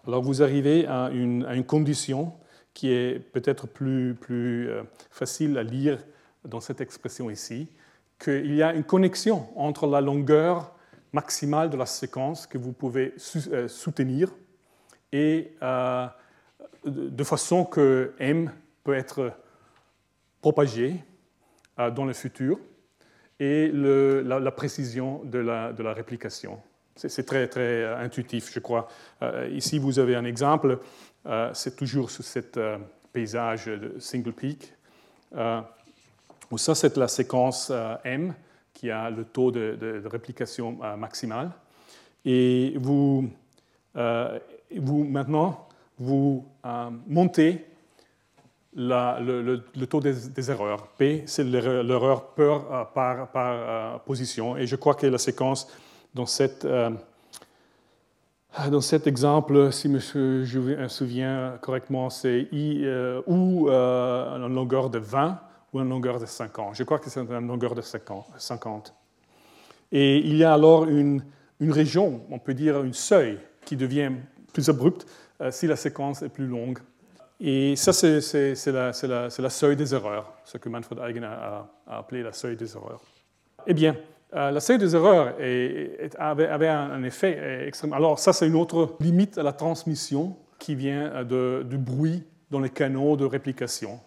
alors 0.09 0.22
vous 0.22 0.42
arrivez 0.42 0.86
à 0.86 1.11
une, 1.12 1.64
condition 1.64 2.32
qui 2.72 2.90
est 2.90 3.18
peut-être 3.18 3.66
plus, 3.66 4.16
euh, 4.30 4.82
facile 5.11 5.59
à 5.59 5.62
lire 5.62 5.98
dans 6.46 6.61
cette 6.61 6.80
expression 6.80 7.28
ici, 7.28 7.68
qu'il 8.18 8.54
y 8.54 8.62
a 8.62 8.72
une 8.72 8.84
connexion 8.84 9.46
entre 9.54 9.86
la 9.86 10.00
longueur 10.00 10.74
maximale 11.12 11.68
de 11.68 11.76
la 11.76 11.84
séquence 11.84 12.46
que 12.46 12.56
vous 12.56 12.72
pouvez 12.72 13.14
euh, 13.52 13.68
soutenir 13.68 14.30
et 15.12 15.52
euh, 15.62 16.06
de 16.86 17.24
façon 17.24 17.66
que 17.66 18.14
M 18.18 18.50
peut 18.84 18.94
être 18.94 19.32
propagé 20.40 21.04
dans 21.76 22.06
le 22.06 22.14
futur 22.14 22.59
et 23.38 23.70
la, 23.72 24.50
précision 24.52 25.22
de 25.24 25.38
la 25.38 25.92
réplication. 25.92 26.61
C'est 27.07 27.24
très, 27.24 27.46
très 27.46 27.84
euh, 27.84 27.99
intuitif, 27.99 28.53
je 28.53 28.59
crois. 28.59 28.88
Euh, 29.22 29.49
ici, 29.53 29.78
vous 29.78 30.01
avez 30.01 30.16
un 30.16 30.24
exemple. 30.24 30.80
Euh, 31.26 31.51
c'est 31.55 31.76
toujours 31.76 32.11
sur 32.11 32.24
ce 32.24 32.40
paysage 33.12 33.66
de 33.66 33.94
single 34.01 34.32
peak. 34.32 34.72
où 36.51 36.59
ça, 36.59 36.74
c'est 36.74 36.96
la 36.96 37.07
séquence 37.07 37.72
M 38.05 38.34
qui 38.74 38.90
a 38.90 39.11
le 39.11 39.24
taux 39.24 39.53
de, 39.53 40.03
réplication 40.07 40.78
maximal. 40.96 41.51
Et 42.24 42.74
vous, 42.76 43.30
vous 43.94 45.05
maintenant, 45.05 45.68
vous 45.99 46.46
montez 47.07 47.64
le, 48.74 49.62
le, 49.74 49.86
taux 49.86 50.01
des, 50.01 50.51
erreurs. 50.51 50.86
P, 50.99 51.24
c'est 51.26 51.44
l'erreur 51.44 52.28
par, 52.34 52.92
par, 52.92 53.28
par, 53.28 54.01
position. 54.01 54.57
Et 54.57 54.66
je 54.66 54.76
crois 54.76 54.94
que 54.94 55.07
la 55.07 55.18
séquence 55.18 55.68
euh, 56.16 56.90
dans 58.70 58.80
cet 58.80 59.06
exemple, 59.06 59.72
si 59.72 59.88
je 59.88 60.59
me 60.59 60.88
souviens 60.88 61.59
correctement, 61.61 62.11
c'est 62.11 62.48
euh, 62.52 63.22
ou 63.26 63.68
euh, 63.68 64.36
une 64.36 64.54
longueur 64.54 64.90
de 64.90 64.98
20 64.98 65.40
ou 65.72 65.80
une 65.80 65.88
longueur 65.88 66.18
de 66.18 66.26
50. 66.26 66.74
Je 66.74 66.82
crois 66.84 66.98
que 66.98 67.11
c'est 67.11 67.20
une 67.20 67.46
longueur 67.46 67.74
de 67.74 67.82
50. 67.82 68.94
Et 69.92 70.18
il 70.18 70.36
y 70.36 70.44
a 70.44 70.52
alors 70.52 70.86
une, 70.86 71.22
région, 71.61 72.22
on 72.30 72.38
peut 72.38 72.54
dire 72.54 72.82
une 72.82 72.94
seuil, 72.94 73.38
qui 73.64 73.76
devient 73.76 74.12
plus 74.52 74.68
abrupte 74.70 75.06
si 75.50 75.66
la 75.66 75.76
séquence 75.76 76.22
est 76.22 76.28
plus 76.30 76.46
longue. 76.46 76.78
Et 77.40 77.76
ça, 77.76 77.92
c'est 77.92 78.66
la, 78.66 78.92
la, 79.38 79.50
seuil 79.50 79.76
des 79.76 79.94
erreurs, 79.94 80.32
ce 80.44 80.59
que 80.59 80.68
Manfred 80.68 80.98
Eigen 80.98 81.22
a, 81.24 81.68
appelé 81.86 82.22
la 82.22 82.32
seuil 82.32 82.56
des 82.56 82.74
erreurs. 82.74 83.00
Eh 83.66 83.74
bien, 83.74 83.96
la 84.33 84.61
seuil 84.61 84.79
des 84.79 84.95
erreurs 84.95 85.35
avait, 86.18 86.68
un, 86.68 87.03
effet 87.03 87.66
extrême. 87.66 87.93
Alors 87.93 88.18
ça, 88.18 88.33
c'est 88.33 88.47
une 88.47 88.57
autre 88.57 88.97
limite 89.01 89.39
à 89.39 89.43
la 89.43 89.53
transmission 89.53 90.37
qui 90.59 90.74
vient 90.74 91.24
du 91.24 91.79
bruit 91.79 92.24
dans 92.51 92.61
les 92.61 92.70
canaux 92.70 93.16
de 93.16 93.24
réplication. 93.24 94.01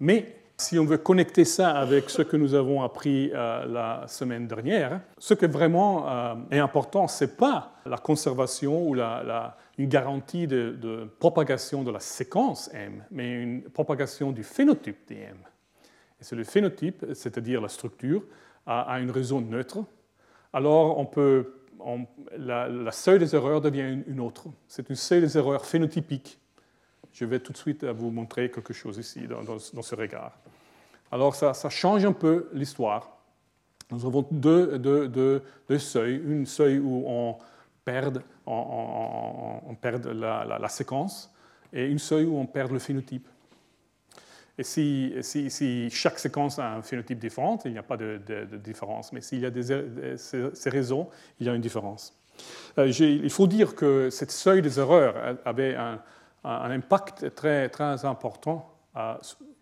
Mais 0.00 0.36
si 0.56 0.78
on 0.78 0.84
veut 0.84 0.98
connecter 0.98 1.44
ça 1.44 1.70
avec 1.70 2.10
ce 2.10 2.22
que 2.22 2.36
nous 2.36 2.54
avons 2.54 2.82
appris 2.82 3.30
euh, 3.34 3.66
la 3.66 4.06
semaine 4.06 4.46
dernière, 4.46 5.00
ce 5.18 5.34
qui 5.34 5.46
vraiment 5.46 6.08
euh, 6.08 6.34
est 6.50 6.58
important, 6.58 7.08
ce 7.08 7.24
n'est 7.24 7.30
pas 7.30 7.72
la 7.86 7.96
conservation 7.96 8.88
ou 8.88 8.94
une 8.96 9.88
garantie 9.88 10.46
de, 10.46 11.08
propagation 11.18 11.82
de 11.82 11.90
la 11.90 12.00
séquence 12.00 12.70
M, 12.72 13.04
mais 13.10 13.42
une 13.42 13.62
propagation 13.62 14.30
du 14.30 14.44
phénotype 14.44 15.08
des 15.08 15.16
M. 15.16 15.36
Et 16.20 16.24
c'est 16.24 16.36
le 16.36 16.44
phénotype, 16.44 17.04
c'est-à-dire 17.14 17.60
la 17.60 17.68
structure, 17.68 18.22
à, 18.66 19.00
une 19.00 19.10
réseau 19.10 19.40
neutre. 19.40 19.84
Alors 20.52 20.98
on 20.98 21.06
peut, 21.06 21.54
la, 22.36 22.92
seuil 22.92 23.18
des 23.18 23.34
erreurs 23.34 23.60
devient 23.60 24.02
une, 24.06 24.20
autre. 24.20 24.46
C'est 24.68 24.88
une 24.88 24.96
seuil 24.96 25.20
des 25.20 25.36
erreurs 25.36 25.66
phénotypique 25.66 26.38
je 27.14 27.24
vais 27.24 27.38
tout 27.38 27.52
de 27.52 27.56
suite 27.56 27.84
vous 27.84 28.10
montrer 28.10 28.50
quelque 28.50 28.74
chose 28.74 28.98
ici, 28.98 29.26
dans, 29.28 29.58
ce 29.58 29.94
regard. 29.94 30.32
Alors, 31.12 31.34
ça, 31.34 31.54
change 31.70 32.04
un 32.04 32.12
peu 32.12 32.50
l'histoire. 32.52 33.16
Nous 33.90 34.04
avons 34.04 34.26
deux, 34.30 35.42
seuils. 35.78 36.16
Une 36.16 36.44
seuil 36.44 36.78
où 36.78 37.04
on, 37.06 37.38
perd 37.84 38.22
la, 38.46 40.68
séquence 40.68 41.32
et 41.72 41.86
une 41.86 42.00
seuil 42.00 42.24
où 42.24 42.36
on 42.36 42.46
perd 42.46 42.72
le 42.72 42.80
phénotype. 42.80 43.28
Et 44.58 44.62
si, 44.62 45.90
chaque 45.90 46.18
séquence 46.18 46.58
a 46.58 46.74
un 46.74 46.82
phénotype 46.82 47.18
différent, 47.18 47.58
il 47.64 47.72
n'y 47.72 47.78
a 47.78 47.82
pas 47.82 47.96
de, 47.96 48.20
différence. 48.56 49.12
Mais 49.12 49.20
s'il 49.20 49.40
y 49.40 49.46
a 49.46 49.50
ces, 50.16 50.70
réseaux, 50.70 51.10
il 51.40 51.46
y 51.46 51.50
a 51.50 51.54
une 51.54 51.60
différence. 51.60 52.16
Euh, 52.78 52.88
il 52.88 53.30
faut 53.30 53.46
dire 53.46 53.74
que 53.74 54.10
cette 54.10 54.30
seuil 54.30 54.62
des 54.62 54.78
erreurs 54.78 55.38
avait 55.44 55.76
un, 55.76 56.00
impact 56.44 57.34
très, 57.34 57.70
important 58.04 58.70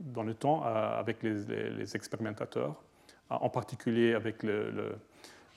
dans 0.01 0.23
le 0.23 0.35
temps 0.35 0.63
avec 0.63 1.23
les, 1.23 1.97
expérimentateurs, 1.97 2.83
en 3.31 3.49
particulier 3.49 4.15
avec 4.15 4.43
le, 4.43 4.95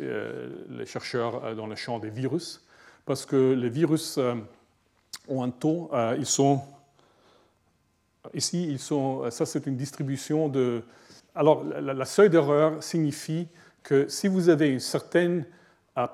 euh, 0.02 0.50
les 0.72 0.86
chercheurs 0.86 1.46
euh, 1.46 1.56
dans 1.56 1.68
le 1.68 1.76
champ 1.76 2.00
des 2.00 2.10
virus, 2.10 2.62
parce 3.06 3.26
que 3.26 3.54
les 3.54 3.70
virus 3.70 4.18
euh, 4.18 4.36
ont 5.30 5.42
un 5.42 5.52
taux, 5.52 5.90
ils 6.18 6.26
sont 6.26 6.62
ici, 8.34 8.68
ils 8.70 8.80
sont, 8.80 9.30
ça 9.32 9.46
c'est 9.46 9.66
une 9.66 9.78
distribution 9.78 10.50
de. 10.50 10.84
Alors 11.34 11.64
la, 11.64 12.06
seuil 12.06 12.30
d'erreur 12.30 12.82
signifie 12.82 13.48
que 13.84 14.08
si 14.08 14.28
vous 14.28 14.50
avez 14.50 14.70
une 14.70 14.80
certaine 14.80 15.46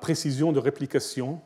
précision 0.00 0.52
de 0.52 0.58
réplication, 0.58 1.40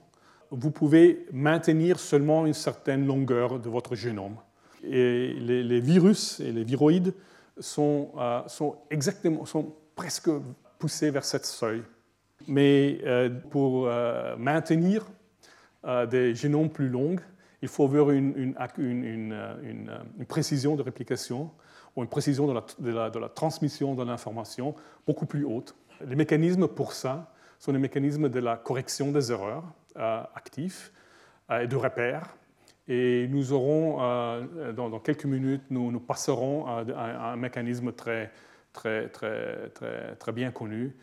vous 0.50 0.70
pouvez 0.70 1.26
maintenir 1.32 1.98
seulement 1.98 2.46
une 2.46 2.54
certaine 2.54 3.06
longueur 3.06 3.58
de 3.58 3.68
votre 3.68 3.94
génome. 3.94 4.36
Et 4.82 5.32
les, 5.34 5.80
virus 5.80 6.40
et 6.40 6.52
les 6.52 6.64
viroïdes 6.64 7.12
sont, 7.58 8.10
euh, 8.18 8.42
sont, 8.46 8.76
exactement, 8.90 9.44
sont 9.44 9.74
presque 9.94 10.30
poussés 10.78 11.10
vers 11.10 11.24
cette 11.24 11.46
seuil. 11.46 11.82
Mais 12.46 13.00
euh, 13.04 13.30
pour 13.50 13.86
euh, 13.86 14.36
maintenir 14.36 15.06
des 16.10 16.34
génomes 16.34 16.68
plus 16.68 16.88
longs, 16.88 17.14
il 17.62 17.68
faut 17.68 17.84
avoir 17.84 18.10
une, 18.10 18.34
une, 18.36 18.54
une, 18.78 20.26
précision 20.26 20.76
de 20.76 20.82
réplication 20.82 21.50
ou 21.94 22.02
une 22.02 22.08
précision 22.08 22.46
de 22.46 22.90
la, 22.90 23.28
transmission 23.28 23.94
de 23.94 24.04
l'information 24.04 24.74
beaucoup 25.06 25.26
plus 25.26 25.44
haute. 25.44 25.74
Les 26.06 26.16
mécanismes 26.16 26.68
pour 26.68 26.92
ça 26.92 27.32
sont 27.58 27.72
les 27.72 27.78
mécanismes 27.78 28.28
de 28.28 28.40
la 28.40 28.56
correction 28.56 29.12
des 29.12 29.32
erreurs 29.32 29.64
euh, 29.96 30.22
actifs 30.34 30.92
euh, 31.50 31.60
et 31.60 31.66
de 31.66 31.76
repères. 31.76 32.36
Et 32.88 33.26
nous 33.28 33.52
aurons, 33.52 33.98
euh, 34.00 34.72
dans, 34.72 35.00
quelques 35.00 35.24
minutes, 35.24 35.64
nous, 35.70 35.90
nous 35.90 36.00
passerons 36.00 36.66
à, 36.66 37.32
un 37.32 37.36
mécanisme 37.36 37.92
très, 37.92 38.30
très, 38.72 39.08
très, 39.08 39.70
très, 39.70 40.14
très 40.16 40.32
bien 40.32 40.50
connu, 40.50 40.94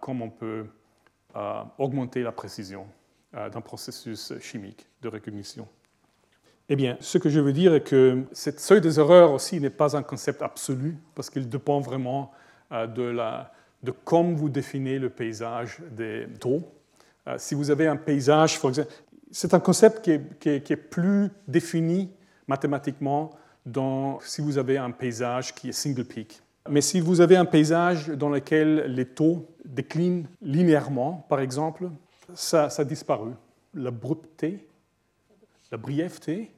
comment 0.00 0.26
on 0.26 0.30
peut 0.30 0.66
augmenter 1.78 2.22
la 2.22 2.30
précision 2.30 2.86
d'un 3.32 3.60
processus 3.60 4.32
chimique 4.40 4.86
de 5.02 5.08
recognition. 5.08 5.66
Eh 6.68 6.76
bien, 6.76 6.96
ce 7.00 7.18
que 7.18 7.28
je 7.28 7.40
veux 7.40 7.52
dire 7.52 7.74
est 7.74 7.82
que 7.82 8.22
cette 8.32 8.60
seuil 8.60 8.80
des 8.80 8.98
erreurs 8.98 9.32
aussi 9.32 9.60
n'est 9.60 9.70
pas 9.70 9.96
un 9.96 10.02
concept 10.02 10.40
absolu, 10.42 10.96
parce 11.14 11.28
qu'il 11.28 11.48
dépend 11.48 11.80
vraiment 11.80 12.32
de, 12.70 13.02
la, 13.02 13.52
de 13.82 13.90
comment 13.90 14.32
vous 14.32 14.48
définissez 14.48 14.98
le 14.98 15.10
paysage 15.10 15.80
des 15.90 16.26
taux 16.40 16.62
euh, 17.26 17.36
si 17.38 17.54
vous 17.54 17.70
avez 17.70 17.86
un 17.86 17.96
paysage, 17.96 18.60
c'est 19.30 19.54
un 19.54 19.60
concept 19.60 20.02
qui 20.02 20.48
est, 20.48 20.76
plus 20.76 21.30
défini 21.48 22.10
mathématiquement 22.46 23.30
dans, 23.64 24.20
si 24.20 24.42
vous 24.42 24.58
avez 24.58 24.76
un 24.76 24.90
paysage 24.90 25.54
qui 25.54 25.70
est 25.70 25.72
single 25.72 26.04
peak. 26.04 26.40
Mais 26.68 26.80
si 26.80 27.00
vous 27.00 27.20
avez 27.20 27.36
un 27.36 27.44
paysage 27.44 28.08
dans 28.08 28.28
lequel 28.28 28.94
les 28.94 29.06
taux 29.06 29.46
déclinent 29.64 30.26
linéairement, 30.40 31.26
par 31.28 31.40
exemple, 31.40 31.90
ça, 32.34 32.70
ça 32.70 32.84
disparu. 32.84 33.32
L'abruptité, 33.74 34.66
la 35.70 35.78
brièveté, 35.78 36.50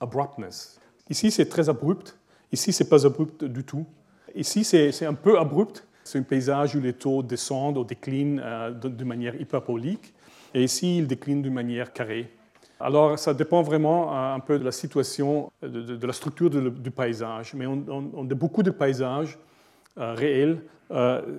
abruptness. 0.00 0.80
Ici, 1.08 1.30
c'est 1.30 1.48
très 1.48 1.68
abrupt. 1.68 2.16
Ici, 2.52 2.72
c'est 2.72 2.88
pas 2.88 3.06
abrupt 3.06 3.44
du 3.44 3.64
tout. 3.64 3.86
Ici, 4.34 4.64
c'est 4.64 5.06
un 5.06 5.14
peu 5.14 5.38
abrupt, 5.38 5.84
c'est 6.04 6.18
un 6.18 6.22
paysage 6.22 6.74
où 6.76 6.80
les 6.80 6.92
taux 6.92 7.22
descendent 7.22 7.78
ou 7.78 7.84
déclinent 7.84 8.40
euh, 8.44 8.70
de, 8.70 9.04
manière 9.04 9.34
hyperbolique, 9.40 10.14
et 10.54 10.64
ici, 10.64 10.98
ils 10.98 11.06
déclinent 11.06 11.42
de 11.42 11.50
manière 11.50 11.92
carrée. 11.92 12.30
Alors, 12.78 13.18
ça 13.18 13.34
dépend 13.34 13.62
vraiment 13.62 14.12
euh, 14.12 14.34
un 14.34 14.40
peu 14.40 14.58
de 14.58 14.64
la 14.64 14.72
situation, 14.72 15.50
de, 15.62 16.06
la 16.06 16.12
structure 16.12 16.48
du 16.50 16.90
paysage. 16.90 17.54
Mais 17.54 17.66
on, 17.66 18.30
a 18.30 18.34
beaucoup 18.34 18.62
de 18.62 18.70
paysages 18.70 19.38
euh, 19.98 20.14
réels, 20.14 20.62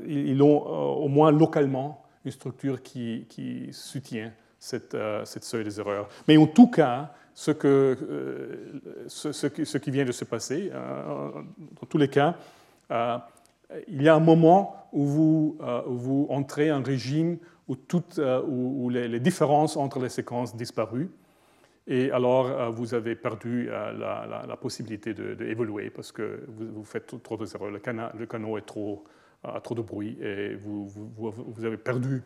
ils 0.07 0.41
ont 0.41 0.65
au 1.03 1.09
moins 1.09 1.31
localement 1.31 2.03
une 2.23 2.31
structure 2.31 2.81
qui, 2.81 3.69
soutient 3.71 4.31
cette, 4.59 4.95
cette, 5.25 5.43
seuil 5.43 5.65
des 5.65 5.79
erreurs. 5.79 6.07
Mais 6.27 6.37
en 6.37 6.47
tout 6.47 6.67
cas, 6.67 7.11
ce, 7.33 7.51
que, 7.51 7.97
ce, 9.07 9.31
ce, 9.31 9.77
qui 9.77 9.91
vient 9.91 10.05
de 10.05 10.11
se 10.11 10.25
passer, 10.25 10.71
dans 10.71 11.87
tous 11.87 11.97
les 11.97 12.09
cas, 12.09 12.35
il 13.87 14.01
y 14.01 14.09
a 14.09 14.15
un 14.15 14.19
moment 14.19 14.87
où 14.91 15.05
vous, 15.05 15.57
euh, 15.61 15.81
vous 15.85 16.27
entrez 16.29 16.69
un 16.69 16.83
régime 16.83 17.37
où, 17.67 17.75
toutes, 17.75 18.19
euh, 18.19 18.41
où, 18.45 18.89
les, 18.89 19.19
différences 19.19 19.77
entre 19.77 19.99
les 19.99 20.09
séquences 20.09 20.55
disparues. 20.55 21.09
Et 21.87 22.11
alors, 22.11 22.47
euh, 22.47 22.69
vous 22.69 22.93
avez 22.93 23.15
perdu 23.15 23.67
la, 23.67 24.57
possibilité 24.59 25.13
d'évoluer 25.13 25.89
parce 25.89 26.11
que 26.11 26.43
vous, 26.47 26.83
faites 26.83 27.21
trop 27.23 27.37
de 27.37 27.45
erreurs. 27.45 27.71
Le, 27.71 27.81
le 28.19 28.25
canot 28.25 28.57
est 28.57 28.65
trop, 28.65 29.03
a 29.43 29.59
trop 29.61 29.75
de 29.75 29.81
bruit 29.81 30.17
et 30.21 30.55
vous, 30.55 30.87
vous 30.87 31.65
avez 31.65 31.77
perdu 31.77 32.21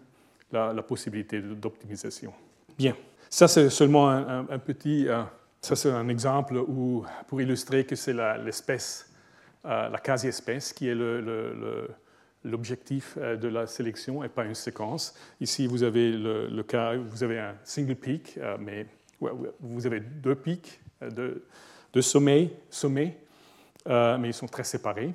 la, 0.52 0.74
possibilité 0.84 1.42
d'optimisation. 1.42 2.34
Bien, 2.78 2.96
ça 3.36 3.50
c'est 3.50 3.70
seulement 3.70 4.08
un, 4.10 4.60
petit, 4.60 5.08
ça 5.60 5.76
c'est 5.76 5.92
un 5.92 6.08
exemple 6.08 6.56
où, 6.56 7.06
pour 7.28 7.42
illustrer 7.42 7.86
que 7.86 7.94
c'est 7.98 8.14
l'espèce 8.14 9.14
la 9.66 10.00
quasi-espèce, 10.02 10.72
qui 10.72 10.88
est 10.88 10.96
l'objectif 12.46 13.18
euh, 13.18 13.36
de 13.36 13.48
la 13.50 13.68
sélection 13.68 14.24
et 14.24 14.30
pas 14.30 14.46
une 14.46 14.56
séquence. 14.56 15.16
Ici, 15.42 15.68
vous 15.68 15.84
avez 15.84 16.12
le, 16.12 16.64
cas, 16.64 16.96
vous 16.96 17.24
avez 17.24 17.40
un 17.40 17.56
single 17.64 17.96
peak, 17.96 18.38
euh, 18.38 18.56
mais 18.60 18.88
vous 19.60 19.86
avez 19.86 20.00
deux 20.00 20.36
pics 20.36 20.80
euh, 21.02 21.10
de, 21.10 21.44
de 21.92 22.02
sommets, 22.02 22.52
mais 22.80 23.18
ils 24.24 24.34
sont 24.34 24.48
très 24.48 24.64
séparés. 24.64 25.14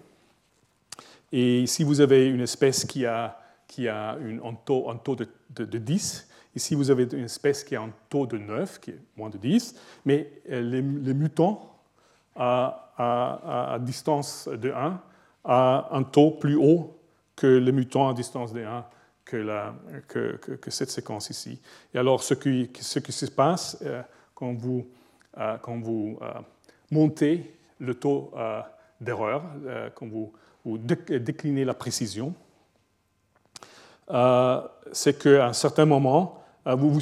Et 1.33 1.63
ici, 1.63 1.85
vous 1.85 2.03
avez 2.03 2.27
une 2.27 2.41
espèce 2.41 2.85
qui 2.85 3.07
a, 3.07 3.41
qui 3.67 3.89
a 3.89 4.19
un, 4.19 4.55
taux, 4.55 4.91
un 4.91 4.97
taux 4.97 5.15
de, 5.15 5.29
de, 5.51 5.79
10. 5.79 6.29
Ici, 6.55 6.75
vous 6.75 6.91
avez 6.91 7.05
une 7.13 7.25
espèce 7.25 7.63
qui 7.63 7.77
a 7.77 7.83
un 7.83 7.93
taux 8.09 8.27
de 8.27 8.39
9, 8.39 8.81
qui 8.81 8.91
est 8.91 9.01
moins 9.17 9.31
de 9.31 9.39
10. 9.39 9.75
Mais 10.05 10.33
les, 10.49 10.83
les 10.83 11.15
mutants 11.15 11.71
à, 12.37 13.79
distance 13.81 14.49
de 14.49 14.73
1 14.73 15.01
a 15.45 15.89
un 15.91 16.03
taux 16.03 16.33
plus 16.33 16.57
haut 16.57 16.97
que 17.37 17.47
les 17.47 17.73
mutants 17.73 18.09
à 18.09 18.15
distance 18.15 18.53
de 18.53 18.63
1 18.63 18.85
que, 19.25 20.39
cette 20.69 20.91
séquence 20.91 21.31
ici. 21.31 21.61
Et 21.95 21.99
alors, 21.99 22.23
ce 22.23 22.35
qui, 22.35 22.69
se 22.81 23.27
passe 23.27 23.79
euh, 23.83 24.03
quand 24.35 24.55
vous, 24.55 24.89
euh, 25.39 25.57
euh, 25.67 26.17
montez 26.91 27.55
le 27.79 27.95
taux 27.95 28.33
d'erreur, 29.01 29.43
quand 29.95 30.07
vous, 30.07 30.33
déclinez 30.79 31.65
la 31.65 31.75
précision, 31.75 32.35
c'est 34.93 35.19
qu'à 35.19 35.47
un 35.47 35.53
certain 35.53 35.87
moment, 35.87 36.40
vous, 36.67 37.01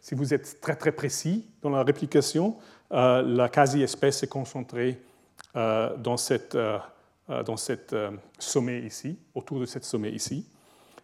si 0.00 0.14
vous 0.14 0.34
êtes 0.34 0.60
très 0.60 0.76
très 0.76 0.92
précis 0.92 1.46
dans 1.62 1.70
la 1.70 1.82
réplication, 1.82 2.56
la 2.90 3.48
quasi-espèce 3.48 4.22
est 4.22 4.28
concentrée 4.28 5.00
dans 5.54 6.16
cette, 6.16 6.56
dans 7.28 7.56
cette 7.56 7.96
sommet 8.38 8.80
ici, 8.82 9.18
autour 9.34 9.60
de 9.60 9.66
cette 9.66 9.84
sommet 9.84 10.10
ici. 10.12 10.46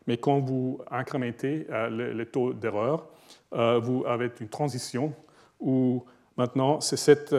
Mais 0.06 0.18
quand 0.18 0.40
vous 0.40 0.80
incrémentez 0.90 1.66
le, 1.70 2.24
taux 2.24 2.52
d'erreur, 2.52 3.06
vous 3.52 4.04
avez 4.06 4.30
une 4.40 4.48
transition 4.48 5.14
où 5.60 6.04
maintenant 6.36 6.80
c'est 6.80 6.96
cette 6.96 7.34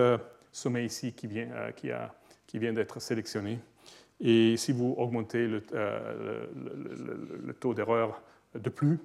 sommet 0.51 0.85
ici 0.85 1.13
qui 1.13 1.27
vient, 1.27 1.47
qui 1.75 1.89
qui 2.47 2.59
vient 2.59 2.73
d'être 2.73 2.99
sélectionné. 2.99 3.59
Et 4.19 4.57
si 4.57 4.71
vous 4.71 4.93
augmentez 4.97 5.47
le 5.47 5.61
taux 7.59 7.73
d'erreur 7.73 8.21
de 8.53 8.69
plus, 8.69 8.99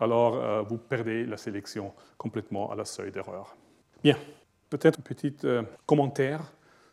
alors 0.00 0.34
euh, 0.36 0.62
vous 0.62 0.78
perdez 0.78 1.24
la 1.26 1.36
sélection 1.36 1.92
complètement 2.16 2.72
à 2.72 2.74
la 2.74 2.84
seuil 2.84 3.12
d'erreur. 3.12 3.54
Bien, 4.02 4.16
peut-être 4.70 4.98
un 4.98 5.02
petit 5.02 5.36
euh, 5.44 5.62
commentaire 5.86 6.40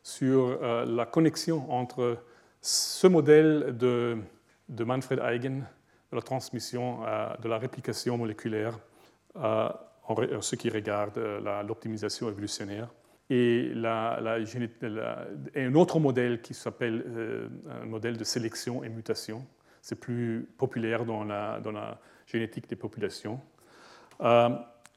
sur 0.04 0.60
euh, 0.62 0.86
la 0.86 1.06
connexion 1.06 1.72
entre 1.72 2.18
ce 2.62 3.08
modèle 3.08 3.78
de, 3.78 4.18
de 4.70 4.84
Manfred 4.84 5.20
Eigen, 5.20 5.66
de 6.12 6.16
la 6.16 6.22
transmission, 6.22 7.00
de 7.42 7.50
la 7.50 7.58
réplication 7.58 8.18
moléculaire, 8.18 8.80
en 9.36 10.42
ce 10.42 10.56
qui 10.56 10.70
regarde 10.70 11.18
l'optimisation 11.68 12.30
évolutionnaire, 12.30 12.88
et, 13.30 13.74
un 15.56 15.76
autre 15.76 16.00
modèle 16.00 16.42
qui 16.42 16.54
s'appelle 16.54 17.50
un 17.70 17.86
modèle 17.86 18.18
de 18.18 18.24
sélection 18.24 18.84
et 18.84 18.90
mutation. 18.90 19.46
C'est 19.82 20.00
plus 20.00 20.48
populaire 20.58 21.06
dans 21.06 21.24
la, 21.26 21.60
dans 21.60 21.72
la 21.72 22.00
génétique 22.28 22.70
des 22.70 22.76
populations. 22.76 23.40
Euh, 24.22 24.50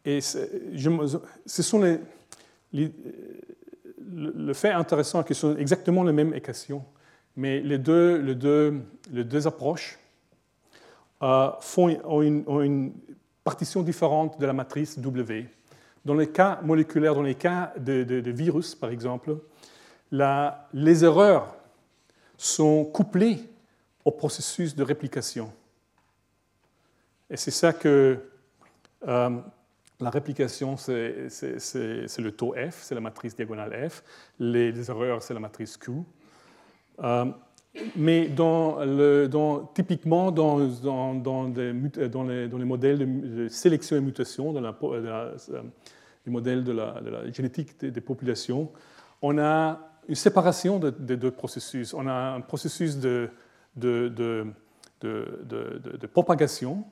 et 0.04 0.20
ce 0.20 1.62
sont 1.62 1.80
les, 1.80 2.90
le, 4.12 4.52
fait 4.52 4.70
intéressant 4.70 5.22
que 5.22 5.34
ce 5.34 5.40
sont 5.40 5.56
exactement 5.56 6.02
les 6.02 6.12
mêmes 6.12 6.34
équations, 6.34 6.84
mais 7.36 7.60
les 7.60 7.78
deux, 7.78 8.16
les 8.16 8.34
deux, 8.34 8.82
les 9.12 9.24
deux 9.24 9.46
approches 9.46 9.98
euh, 11.22 11.50
font, 11.60 11.98
ont, 12.04 12.22
une, 12.22 12.92
partition 13.44 13.82
différente 13.82 14.38
de 14.38 14.46
la 14.46 14.52
matrice 14.52 14.98
W. 14.98 15.46
Dans 16.04 16.14
les 16.14 16.28
cas 16.28 16.60
moléculaires, 16.62 17.14
dans 17.14 17.22
les 17.22 17.34
cas 17.34 17.72
de, 17.78 18.30
virus, 18.30 18.74
par 18.74 18.90
exemple, 18.90 19.36
les 20.12 21.04
erreurs 21.04 21.56
sont 22.36 22.84
couplées 22.84 23.38
au 24.04 24.10
processus 24.10 24.74
de 24.74 24.82
réplication. 24.82 25.50
Et 27.30 27.36
c'est 27.36 27.52
ça 27.52 27.72
que 27.72 28.18
euh, 29.06 29.40
la 30.00 30.10
réplication, 30.10 30.76
c'est 30.76 31.28
le 32.18 32.30
taux 32.30 32.54
F, 32.54 32.82
c'est 32.82 32.94
la 32.94 33.00
matrice 33.00 33.36
diagonale 33.36 33.88
F. 33.88 34.02
Les, 34.38 34.90
erreurs, 34.90 35.22
c'est 35.22 35.34
la 35.34 35.40
matrice 35.40 35.76
Q. 35.76 35.92
Euh, 37.02 37.26
mais 37.96 38.28
typiquement, 39.74 40.32
dans, 40.32 40.58
les, 40.58 41.72
les, 41.72 42.64
modèles 42.64 42.98
de, 42.98 43.48
sélection 43.48 43.96
et 43.96 44.00
mutation, 44.00 44.52
dans 44.52 44.60
la, 44.60 44.76
euh, 44.82 45.36
les 46.26 46.32
modèles 46.32 46.64
de 46.64 46.72
la, 46.72 47.30
génétique 47.30 47.78
des, 47.78 48.00
populations, 48.00 48.72
on 49.22 49.38
a 49.38 49.78
une 50.08 50.16
séparation 50.16 50.80
des 50.80 51.16
deux 51.16 51.30
processus. 51.30 51.94
On 51.94 52.08
a 52.08 52.12
un 52.12 52.40
processus 52.40 52.96
de, 52.96 53.30
de, 53.76 54.08
de 55.00 56.06
propagation 56.12 56.84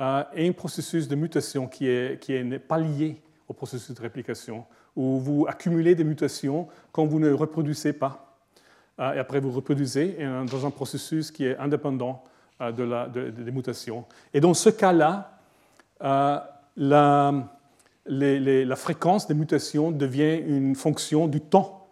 euh, 0.00 0.24
et 0.34 0.48
un 0.48 0.52
processus 0.52 1.06
de 1.06 1.14
mutation 1.14 1.68
qui 1.68 1.84
n'est 1.84 2.18
qui 2.20 2.32
est 2.32 2.58
pas 2.58 2.78
lié 2.78 3.20
au 3.48 3.52
processus 3.52 3.94
de 3.94 4.00
réplication, 4.00 4.64
où 4.96 5.18
vous 5.18 5.46
accumulez 5.48 5.94
des 5.94 6.04
mutations 6.04 6.66
quand 6.92 7.06
vous 7.06 7.20
ne 7.20 7.32
reproduisez 7.32 7.92
pas. 7.92 8.36
Euh, 8.98 9.12
et 9.14 9.18
après, 9.18 9.38
vous 9.38 9.50
reproduisez 9.50 10.16
dans 10.50 10.66
un 10.66 10.70
processus 10.70 11.30
qui 11.30 11.44
est 11.44 11.56
indépendant 11.58 12.24
euh, 12.60 12.72
de 12.72 12.82
la, 12.82 13.08
des 13.08 13.52
mutations. 13.52 14.04
Et 14.32 14.40
dans 14.40 14.54
ce 14.54 14.70
cas-là, 14.70 15.38
la, 16.00 17.48
la, 18.06 18.76
fréquence 18.76 19.26
des 19.26 19.34
mutations 19.34 19.90
devient 19.90 20.40
une 20.44 20.74
fonction 20.74 21.28
du 21.28 21.40
temps 21.40 21.86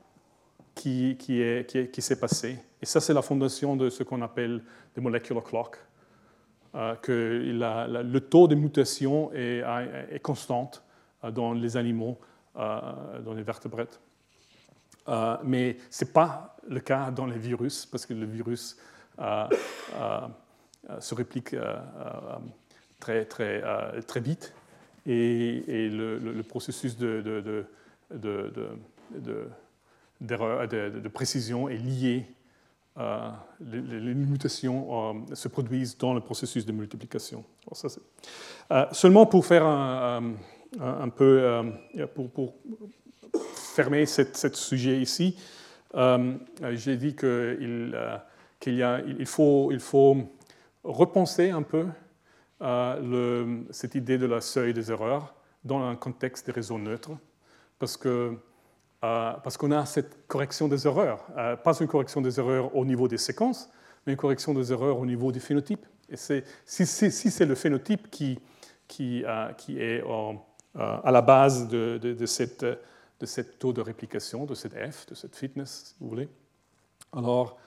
qui, 0.74 1.16
qui, 1.18 1.40
est, 1.40 1.68
qui, 1.68 1.88
qui 1.88 2.02
s'est 2.02 2.18
passé. 2.18 2.58
Et 2.80 2.86
ça, 2.86 3.00
c'est 3.00 3.14
la 3.14 3.22
fondation 3.22 3.76
de 3.76 3.90
ce 3.90 4.02
qu'on 4.02 4.22
appelle 4.22 4.62
des 4.94 5.00
molecular 5.00 5.42
Euh, 6.74 6.94
que 6.94 7.12
le 7.12 8.20
taux 8.20 8.48
de 8.48 8.54
mutation 8.54 9.30
est, 9.34 10.22
constante 10.22 10.82
euh, 11.22 11.30
dans 11.30 11.52
les 11.52 11.76
animaux, 11.76 12.18
euh, 12.56 13.20
dans 13.20 13.34
les 13.34 13.42
vertébrés. 13.42 13.88
mais 15.44 15.76
ce 15.90 16.04
n'est 16.04 16.10
pas 16.12 16.56
le 16.66 16.80
cas 16.80 17.10
dans 17.10 17.26
les 17.26 17.36
virus, 17.36 17.84
parce 17.84 18.06
que 18.06 18.14
le 18.14 18.24
virus 18.24 18.78
se 20.98 21.14
réplique 21.14 21.54
très, 22.98 23.26
très, 23.26 23.62
très 24.06 24.20
vite 24.20 24.54
et, 25.04 25.90
le, 25.90 26.40
processus 26.42 26.96
de, 26.96 27.20
de, 27.20 27.66
de, 28.14 28.50
de, 30.20 31.08
précision 31.08 31.68
est 31.68 31.76
lié 31.76 32.26
euh, 32.98 33.30
les, 33.60 34.14
mutations 34.14 35.14
euh, 35.14 35.34
se 35.34 35.48
produisent 35.48 35.96
dans 35.96 36.12
le 36.12 36.20
processus 36.20 36.66
de 36.66 36.72
multiplication. 36.72 37.42
euh, 38.70 38.84
seulement 38.92 39.24
pour 39.24 39.46
faire 39.46 39.64
un, 39.64 41.08
peu, 41.08 41.62
pour, 42.14 42.54
fermer 43.54 44.04
ce 44.04 44.24
sujet 44.52 45.00
ici, 45.00 45.38
j'ai 45.94 46.96
dit 46.96 47.16
qu'il 47.16 47.98
qu'il 48.60 49.04
il 49.18 49.26
faut, 49.26 49.72
il 49.72 49.80
faut 49.80 50.16
repenser 50.84 51.50
un 51.50 51.62
peu 51.62 51.86
cette 53.70 53.94
idée 53.94 54.18
de 54.18 54.26
la 54.26 54.42
seuil 54.42 54.74
des 54.74 54.90
erreurs 54.90 55.34
dans 55.64 55.82
un 55.82 55.96
contexte 55.96 56.44
des 56.44 56.52
réseaux 56.52 56.78
neutres, 56.78 57.12
parce 57.78 57.96
que 57.96 58.36
parce 59.02 59.56
qu'on 59.56 59.72
a 59.72 59.84
cette 59.84 60.26
correction 60.28 60.68
des 60.68 60.86
erreurs. 60.86 61.26
Euh, 61.36 61.56
pas 61.56 61.76
une 61.80 61.88
correction 61.88 62.20
des 62.20 62.38
erreurs 62.38 62.74
au 62.76 62.84
niveau 62.84 63.08
des 63.08 63.18
séquences, 63.18 63.68
mais 64.06 64.12
une 64.12 64.18
correction 64.18 64.54
des 64.54 64.72
erreurs 64.72 64.98
au 64.98 65.06
niveau 65.06 65.32
du 65.32 65.40
phénotype. 65.40 65.84
Et 66.08 66.16
si, 66.16 66.86
c'est 66.86 67.46
le 67.46 67.54
phénotype 67.54 68.10
qui, 68.10 68.38
qui, 68.86 69.24
euh, 69.24 69.52
qui 69.54 69.80
est 69.80 70.02
à 70.74 71.10
la 71.10 71.20
base 71.22 71.68
de, 71.68 71.98
de, 71.98 72.26
cette, 72.26 72.64
de 72.64 73.26
cette 73.26 73.58
taux 73.58 73.72
de 73.72 73.80
réplication, 73.80 74.44
de 74.44 74.54
cette 74.54 74.74
F, 74.74 75.06
de 75.06 75.14
cette 75.14 75.34
fitness, 75.34 75.84
si 75.86 75.94
vous 76.00 76.08
voulez, 76.08 76.28
alors 77.12 77.58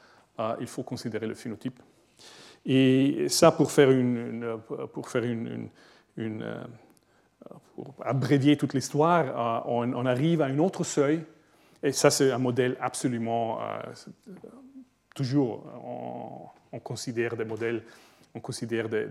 il 0.60 0.68
faut 0.68 0.84
considérer 0.84 1.28
le 1.28 1.34
phénotype. 1.34 1.82
Et 2.66 3.28
ça, 3.30 3.52
pour 3.52 3.72
faire 3.72 3.92
une, 3.92 4.58
pour 4.94 5.10
faire 5.10 5.24
une 5.24 5.70
pour 7.76 7.94
abrévier 8.04 8.58
toute 8.58 8.74
l'histoire, 8.74 9.66
euh, 9.68 9.86
on, 9.96 10.06
arrive 10.06 10.42
à 10.42 10.46
un 10.46 10.60
autre 10.60 10.84
seuil, 10.84 11.24
et 11.84 11.92
ça 11.92 12.10
c'est 12.10 12.32
un 12.32 12.38
modèle 12.38 12.78
absolument, 12.80 13.60
euh, 13.62 13.82
toujours, 15.14 15.64
on, 16.72 16.80
considère 16.80 17.36
des 17.36 17.46
modèles, 17.46 17.84
on 18.34 18.40
considère 18.40 18.90
des, 18.90 19.08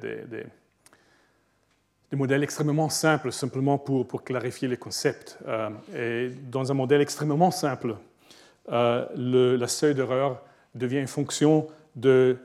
modèles 2.13 2.43
extrêmement 2.43 2.89
simples, 2.89 3.33
simplement 3.33 3.79
pour, 3.79 4.23
clarifier 4.23 4.69
les 4.69 4.77
concepts. 4.77 5.39
Euh, 5.47 5.71
et 5.95 6.31
dans 6.51 6.71
un 6.71 6.75
modèle 6.75 7.01
extrêmement 7.01 7.51
simple, 7.51 7.97
le, 8.69 9.57
la 9.57 9.69
seuil 9.69 9.95
d'erreur 9.95 10.43
devient 10.75 11.01
une 11.01 11.07
fonction 11.07 11.67
de 11.97 12.39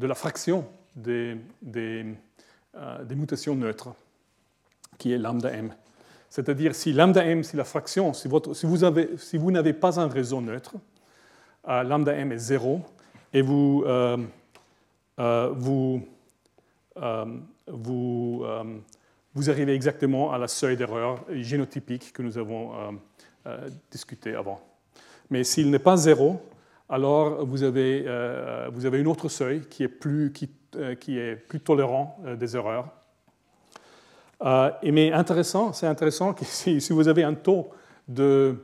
la 0.00 0.14
fraction 0.14 0.66
des, 0.94 1.36
euh, 2.76 3.04
des, 3.04 3.14
mutations 3.14 3.54
neutres, 3.54 3.94
qui 4.98 5.12
est 5.12 5.18
lambda 5.18 5.52
m. 5.52 5.72
C'est-à-dire 6.30 6.74
si 6.74 6.92
lambda 6.92 7.24
m, 7.24 7.42
si 7.42 7.56
la 7.56 7.64
fraction, 7.64 8.12
si, 8.12 8.28
vous, 8.28 9.50
n'avez 9.50 9.72
pas 9.72 10.00
un 10.00 10.08
réseau 10.08 10.40
neutre, 10.40 10.74
euh, 11.68 11.82
lambda 11.82 12.14
m 12.14 12.32
est 12.32 12.38
0, 12.38 12.80
et 13.32 13.42
vous, 13.42 13.84
euh, 13.86 14.16
vous, 15.52 16.02
vous, 19.34 19.50
arrivez 19.50 19.74
exactement 19.74 20.32
à 20.32 20.38
la 20.38 20.48
seuil 20.48 20.76
d'erreur 20.76 21.24
génotypique 21.30 22.12
que 22.12 22.22
nous 22.22 22.38
avons 22.38 22.98
discuté 23.90 24.34
avant. 24.34 24.60
Mais 25.30 25.42
s'il 25.42 25.70
n'est 25.70 25.80
pas 25.80 25.96
0, 25.96 26.40
alors 26.88 27.44
vous 27.44 27.64
avez, 27.64 28.02
vous 28.72 28.86
avez 28.86 29.00
une 29.00 29.08
autre 29.08 29.28
seuil 29.28 29.62
qui 29.68 29.82
est 29.82 29.88
plus, 29.88 30.32
qui 30.32 30.48
qui 31.00 31.18
est 31.18 31.36
plus 31.36 31.60
tolérant 31.60 32.18
euh, 32.24 32.36
des 32.36 32.56
erreurs. 32.56 32.88
Euh, 34.42 34.70
mais 34.82 35.12
intéressant, 35.12 35.72
c'est 35.72 35.86
intéressant 35.86 36.34
que 36.34 36.44
si, 36.44 36.78
vous 36.90 37.08
avez 37.08 37.24
un 37.24 37.34
taux 37.34 37.70
de, 38.08 38.56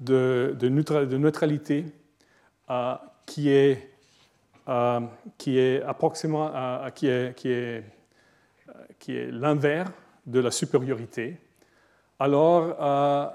neutralité 0.00 1.84
qui 3.26 3.50
est 3.50 3.90
qui 5.38 5.58
est 5.60 5.80
approximativement, 5.82 6.90
qui 6.92 7.06
est, 7.06 7.84
qui 8.98 9.16
est 9.16 9.30
l'inverse 9.30 9.92
de 10.26 10.40
la 10.40 10.50
supériorité, 10.50 11.38
alors 12.18 13.32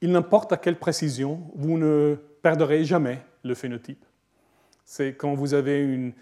il 0.00 0.10
n'importe 0.10 0.52
à 0.52 0.56
quelle 0.56 0.76
précision, 0.76 1.40
vous 1.54 1.78
ne 1.78 2.16
perdrez 2.42 2.84
jamais 2.84 3.22
le 3.44 3.54
phénotype. 3.54 4.04
C'est 4.84 5.14
quand 5.14 5.34
vous 5.34 5.54
avez 5.54 5.80
une, 5.80 6.12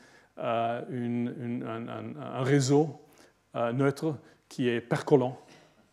un, 0.43 2.43
réseau 2.43 3.01
neutre 3.55 4.17
qui 4.49 4.69
est 4.69 4.81
percollant 4.81 5.39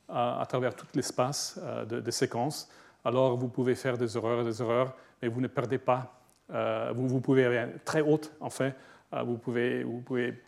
à, 0.08 0.44
travers 0.50 0.76
tout 0.76 0.88
l'espace 0.96 1.60
de, 1.88 2.12
séquences, 2.12 2.70
alors 3.06 3.38
vous 3.38 3.48
pouvez 3.48 3.76
faire 3.76 3.98
des 3.98 4.18
erreurs, 4.18 4.44
des 4.44 4.62
erreurs, 4.62 4.96
mais 5.22 5.28
vous 5.28 5.42
ne 5.42 5.48
perdez 5.48 5.78
pas. 5.78 6.20
Euh, 6.52 6.92
vous, 6.96 7.08
vous, 7.08 7.22
pouvez 7.22 7.46
aller 7.46 7.74
très 7.86 8.02
haute, 8.02 8.32
en 8.40 8.50
fait. 8.50 8.76
Euh, 9.14 9.24
vous, 9.24 9.38
pouvez, 9.38 9.84
vous 9.84 10.02
pouvez 10.02 10.42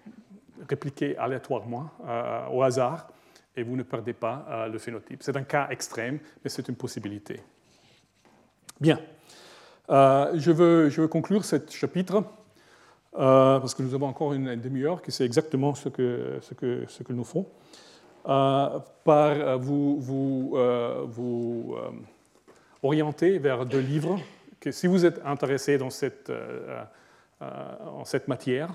répliquer 0.68 1.18
aléatoirement, 1.18 1.90
euh, 2.06 2.48
au 2.52 2.64
hasard, 2.64 3.08
et 3.56 3.64
vous 3.64 3.76
ne 3.76 3.84
perdez 3.84 4.14
pas 4.14 4.68
le 4.72 4.80
phénotype. 4.80 5.24
C'est 5.24 5.36
un 5.36 5.44
cas 5.44 5.68
extrême, 5.70 6.20
mais 6.44 6.50
c'est 6.50 6.68
une 6.70 6.76
possibilité. 6.76 7.42
Bien. 8.80 9.00
je, 9.90 10.52
veux, 10.52 10.90
je 10.90 11.02
veux 11.02 11.10
conclure 11.10 11.44
ce 11.44 11.58
chapitre. 11.70 12.24
Parce 13.14 13.76
que 13.76 13.84
nous 13.84 13.94
avons 13.94 14.08
encore 14.08 14.34
une, 14.34 14.56
demi-heure, 14.56 15.02
qui 15.02 15.12
c'est 15.12 15.26
exactement 15.26 15.76
ce 15.76 15.90
que, 15.90 16.40
ce, 16.42 16.54
que, 16.54 16.86
ce 16.88 17.04
que 17.04 17.14
nous 17.14 17.24
font, 17.24 17.46
par 18.24 19.60
vous, 19.60 20.00
vous, 20.00 20.58
vous 21.08 21.76
orienter 22.84 23.38
vers 23.38 23.66
deux 23.66 23.80
livres 23.80 24.20
que 24.62 24.72
si 24.72 24.88
vous 24.88 25.06
êtes 25.06 25.20
intéressé 25.26 25.78
dans 25.78 25.90
cette, 25.90 26.30
euh, 26.30 26.84
euh, 27.42 27.76
en 27.88 28.06
cette 28.06 28.28
matière, 28.28 28.70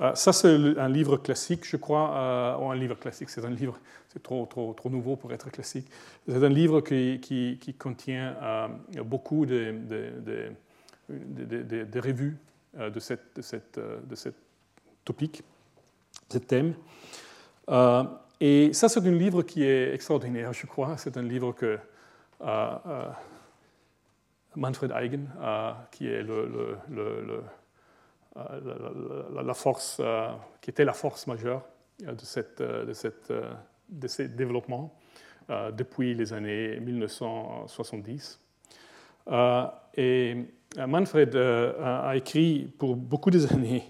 euh, 0.00 0.14
ça 0.14 0.32
c'est 0.32 0.48
un 0.48 0.88
livre 0.88 1.18
classique, 1.18 1.66
je 1.66 1.76
crois, 1.76 2.58
ou 2.60 2.70
un 2.70 2.74
livre 2.74 2.94
classique, 2.94 3.28
c'est 3.28 3.44
un 3.44 3.50
livre, 3.50 3.78
c'est 4.08 4.22
trop, 4.22 4.46
trop, 4.46 4.72
trop 4.72 4.88
nouveau 4.88 5.16
pour 5.16 5.30
être 5.32 5.50
classique. 5.50 5.86
C'est 6.26 6.42
un 6.42 6.48
livre 6.48 6.80
qui, 6.80 7.20
qui, 7.20 7.74
contient 7.74 8.34
beaucoup 9.04 9.44
de, 9.44 9.74
de, 9.88 10.52
de, 11.10 11.84
de, 11.84 12.00
revues 12.00 12.38
de 12.74 13.00
cette, 13.00 13.36
de, 13.36 13.42
cette, 13.42 13.78
de 13.78 14.14
cette 14.14 14.36
topic, 15.04 15.42
ce 16.28 16.38
thème. 16.38 16.74
et 18.40 18.72
ça, 18.72 18.88
c'est 18.88 19.00
un 19.00 19.10
livre 19.10 19.42
qui 19.42 19.64
est 19.64 19.94
extraordinaire, 19.94 20.52
je 20.52 20.66
crois. 20.66 20.96
C'est 20.96 21.16
un 21.16 21.22
livre 21.22 21.52
que 21.52 21.78
Manfred 24.56 24.92
Eigen, 24.92 25.28
euh, 25.40 25.72
qui 25.90 26.08
est 26.08 26.22
le, 26.22 26.76
euh, 26.92 27.42
la, 29.42 29.54
force, 29.54 29.98
euh, 30.00 30.28
qui 30.60 30.70
était 30.70 30.84
la 30.84 30.92
force 30.92 31.26
majeure 31.26 31.64
de, 32.00 32.24
cette, 32.24 32.62
de, 32.62 32.92
cette, 32.92 33.32
de 33.88 34.08
ces 34.08 34.28
développements 34.28 34.94
depuis 35.72 36.14
les 36.14 36.32
années 36.32 36.78
1970. 36.80 38.40
et 39.96 40.36
Manfred 40.76 41.36
a 41.36 42.14
écrit 42.16 42.72
pour 42.78 42.96
beaucoup 42.96 43.30
des 43.30 43.52
années, 43.52 43.84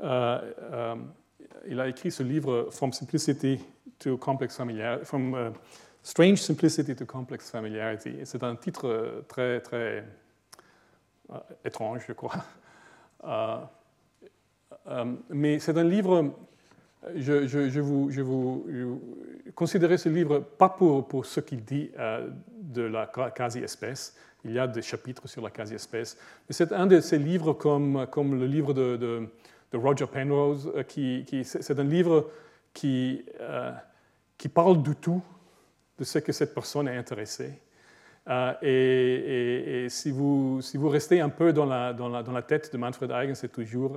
il 0.00 1.80
a 1.80 1.88
écrit 1.88 2.10
ce 2.10 2.22
livre 2.22 2.68
From 2.70 2.92
Simplicity 2.92 3.60
to 3.98 4.16
Complex 4.16 4.56
Familiarity, 4.56 5.04
from 5.04 5.52
Strange 6.06 6.40
Simplicity 6.40 6.94
to 6.94 7.04
Complex 7.04 7.50
Familiarity. 7.50 8.24
C'est 8.24 8.44
un 8.44 8.54
titre 8.54 8.86
euh, 8.86 9.22
très, 9.26 9.60
très 9.60 10.04
euh, 11.32 11.38
étrange, 11.64 12.04
je 12.06 12.12
crois. 12.12 12.36
Euh, 14.88 15.04
mais 15.30 15.58
c'est 15.58 15.76
un 15.76 15.82
livre, 15.82 16.32
je, 17.16 17.48
je, 17.48 17.80
vous, 17.80 18.08
je 18.08 18.20
vous 18.20 19.02
considérez 19.52 19.98
ce 19.98 20.08
livre 20.08 20.38
pas 20.38 20.68
pour, 20.68 21.08
pour 21.08 21.26
ce 21.26 21.40
qu'il 21.40 21.64
dit 21.64 21.90
de 22.76 22.82
la 22.82 23.06
quasi-espèce. 23.06 24.16
Il 24.44 24.52
y 24.52 24.58
a 24.58 24.66
des 24.66 24.82
chapitres 24.82 25.26
sur 25.28 25.42
la 25.42 25.50
quasi-espèce. 25.50 26.16
C'est 26.50 26.72
un 26.72 26.86
de 26.86 27.00
ces 27.00 27.18
livres 27.18 27.52
comme, 27.52 28.06
comme 28.10 28.38
le 28.38 28.46
livre 28.46 28.72
de, 28.72 28.96
de, 28.96 29.28
Roger 29.76 30.06
Penrose, 30.06 30.72
qui, 30.88 31.24
qui 31.26 31.44
c'est 31.44 31.78
un 31.78 31.84
livre 31.84 32.30
qui, 32.72 33.24
qui 34.38 34.48
parle 34.48 34.82
du 34.82 34.94
tout 34.94 35.22
de 35.98 36.04
ce 36.04 36.18
que 36.18 36.32
cette 36.32 36.54
personne 36.54 36.88
est 36.88 36.96
intéressée. 36.96 37.60
Euh, 38.28 39.84
et, 39.84 39.88
si, 39.88 40.10
vous, 40.10 40.60
si, 40.60 40.76
vous, 40.76 40.88
restez 40.88 41.20
un 41.20 41.28
peu 41.28 41.52
dans 41.52 41.64
la, 41.64 41.92
dans 41.92 42.08
la, 42.08 42.22
dans 42.22 42.32
la 42.32 42.42
tête 42.42 42.72
de 42.72 42.78
Manfred 42.78 43.10
Eigen, 43.10 43.34
c'est 43.34 43.52
toujours 43.52 43.96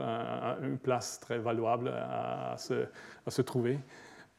une 0.62 0.78
place 0.78 1.20
très 1.20 1.40
valuable 1.40 1.90
à, 1.90 2.56
se, 2.58 2.86
à 3.26 3.32
se, 3.32 3.42
trouver. 3.42 3.80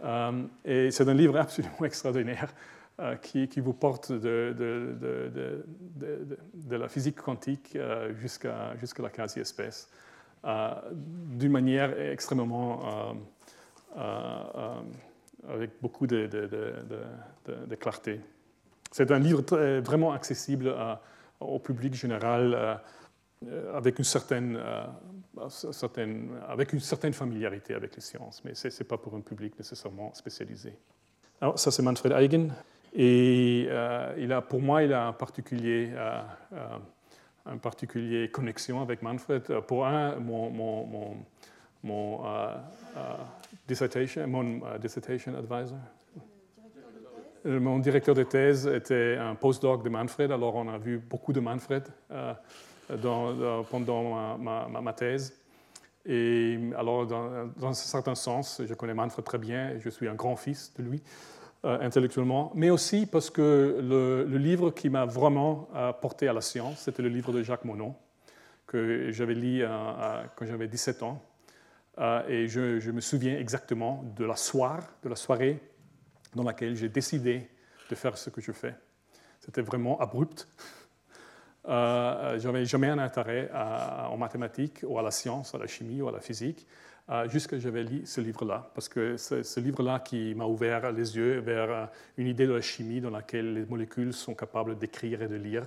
Euh, 0.02 0.42
et 0.64 0.90
c'est 0.90 1.08
un 1.08 1.14
livre 1.14 1.36
absolument 1.38 1.74
extraordinaire 1.84 2.48
euh, 2.48 2.79
qui, 3.22 3.60
vous 3.60 3.72
porte 3.72 4.12
de, 4.12 5.64
la 6.70 6.88
physique 6.88 7.16
quantique 7.16 7.76
jusqu'à 8.18 8.74
la 8.98 9.10
quasi-espèce 9.10 9.90
d'une 10.44 11.52
manière 11.52 11.98
extrêmement 11.98 13.14
avec 15.48 15.70
beaucoup 15.80 16.06
de, 16.06 16.28
clarté. 17.78 18.20
C'est 18.90 19.10
un 19.10 19.18
livre 19.18 19.42
vraiment 19.80 20.12
accessible 20.12 20.74
au 21.40 21.58
public 21.58 21.94
général 21.94 22.80
euh, 23.46 23.74
avec, 23.74 23.98
une 23.98 24.04
certaine, 24.04 24.56
euh, 24.56 25.48
certaine, 25.48 26.28
avec 26.46 26.74
une 26.74 26.80
certaine 26.80 27.14
familiarité 27.14 27.72
avec 27.72 27.94
les 27.94 28.02
sciences, 28.02 28.44
mais 28.44 28.54
ce 28.54 28.68
n'est 28.68 28.86
pas 28.86 28.98
pour 28.98 29.14
un 29.14 29.22
public 29.22 29.58
nécessairement 29.58 30.12
spécialisé. 30.12 30.74
Alors, 31.40 31.58
ça, 31.58 31.70
c'est 31.70 31.82
Manfred 31.82 32.12
Eigen. 32.12 32.52
Et 32.92 33.66
euh, 33.68 34.14
il 34.18 34.32
a, 34.32 34.40
pour 34.40 34.60
moi, 34.60 34.82
il 34.82 34.92
a 34.92 35.06
un 35.06 35.12
particulier, 35.12 35.90
un 37.46 37.56
particulier 37.58 38.30
connexion 38.30 38.82
avec 38.82 39.02
Manfred. 39.02 39.42
Pour 39.66 39.86
un, 39.86 40.16
mon, 40.16 40.50
mon 40.50 41.16
mon 41.82 42.20
dissertation, 43.66 44.26
mon 44.26 44.60
dissertation 44.78 45.34
advisor. 45.34 45.78
Euh, 47.46 47.58
mon 47.58 47.78
directeur 47.78 48.14
de 48.14 48.22
thèse 48.22 48.66
était 48.66 49.16
un 49.16 49.34
postdoc 49.34 49.82
de 49.82 49.88
Manfred, 49.88 50.30
alors 50.30 50.56
on 50.56 50.68
a 50.68 50.76
vu 50.76 50.98
beaucoup 50.98 51.32
de 51.32 51.40
Manfred 51.40 51.84
euh, 52.10 52.34
pendant 53.70 54.36
ma, 54.36 54.68
ma, 54.68 54.92
thèse. 54.92 55.34
Et 56.04 56.58
alors, 56.76 57.06
dans, 57.06 57.48
un 57.62 57.72
certain 57.72 58.14
sens, 58.14 58.60
je 58.66 58.74
connais 58.74 58.94
Manfred 58.94 59.24
très 59.24 59.38
bien, 59.38 59.78
je 59.78 59.88
suis 59.88 60.06
un 60.08 60.14
grand-fils 60.14 60.74
de 60.76 60.82
lui, 60.82 60.98
euh, 60.98 61.39
intellectuellement, 61.62 62.52
mais 62.54 62.70
aussi 62.70 63.06
parce 63.06 63.28
que 63.28 63.78
le, 63.82 64.38
livre 64.38 64.70
qui 64.70 64.88
m'a 64.88 65.04
vraiment 65.04 65.68
porté 66.00 66.26
à 66.26 66.32
la 66.32 66.40
science, 66.40 66.80
c'était 66.80 67.02
le 67.02 67.08
livre 67.10 67.32
de 67.32 67.42
Jacques 67.42 67.64
Monod, 67.64 67.92
que 68.66 69.10
j'avais 69.10 69.34
lu 69.34 69.62
quand 70.36 70.46
j'avais 70.46 70.68
17 70.68 71.02
ans. 71.02 71.22
Euh, 71.98 72.26
et 72.28 72.48
je, 72.48 72.90
me 72.90 73.00
souviens 73.00 73.38
exactement 73.38 74.04
de 74.16 74.24
la 74.24 74.36
soirée, 74.36 75.60
dans 76.34 76.44
laquelle 76.44 76.76
j'ai 76.76 76.88
décidé 76.88 77.48
de 77.90 77.94
faire 77.94 78.16
ce 78.16 78.30
que 78.30 78.40
je 78.40 78.52
fais. 78.52 78.74
C'était 79.40 79.62
vraiment 79.62 80.00
abrupt. 80.00 80.48
Euh, 81.68 82.38
je 82.38 82.46
n'avais 82.46 82.64
jamais 82.64 82.88
un 82.88 82.98
intérêt 82.98 83.50
en 83.52 84.16
mathématiques 84.16 84.80
ou 84.82 84.98
à 84.98 85.02
la 85.02 85.10
science, 85.10 85.54
à 85.54 85.58
la 85.58 85.66
chimie 85.66 86.00
ou 86.00 86.08
à 86.08 86.12
la 86.12 86.20
physique, 86.20 86.66
euh, 86.66 86.89
jusqu'à 87.24 87.40
ce 87.40 87.48
que 87.48 87.58
j'avais 87.58 87.82
lu 87.82 88.02
ce 88.04 88.20
livre-là. 88.20 88.70
Parce 88.74 88.88
que 88.88 89.16
c'est 89.16 89.42
ce 89.42 89.60
livre-là 89.60 90.00
qui 90.00 90.34
m'a 90.34 90.44
ouvert 90.46 90.92
les 90.92 91.16
yeux 91.16 91.40
vers 91.40 91.70
euh, 91.70 91.86
une 92.16 92.26
idée 92.26 92.46
de 92.46 92.52
la 92.52 92.60
chimie 92.60 93.00
dans 93.00 93.10
laquelle 93.10 93.54
les 93.54 93.64
molécules 93.66 94.12
sont 94.12 94.34
capables 94.34 94.78
d'écrire 94.78 95.22
et 95.22 95.28
de 95.28 95.36
lire 95.36 95.66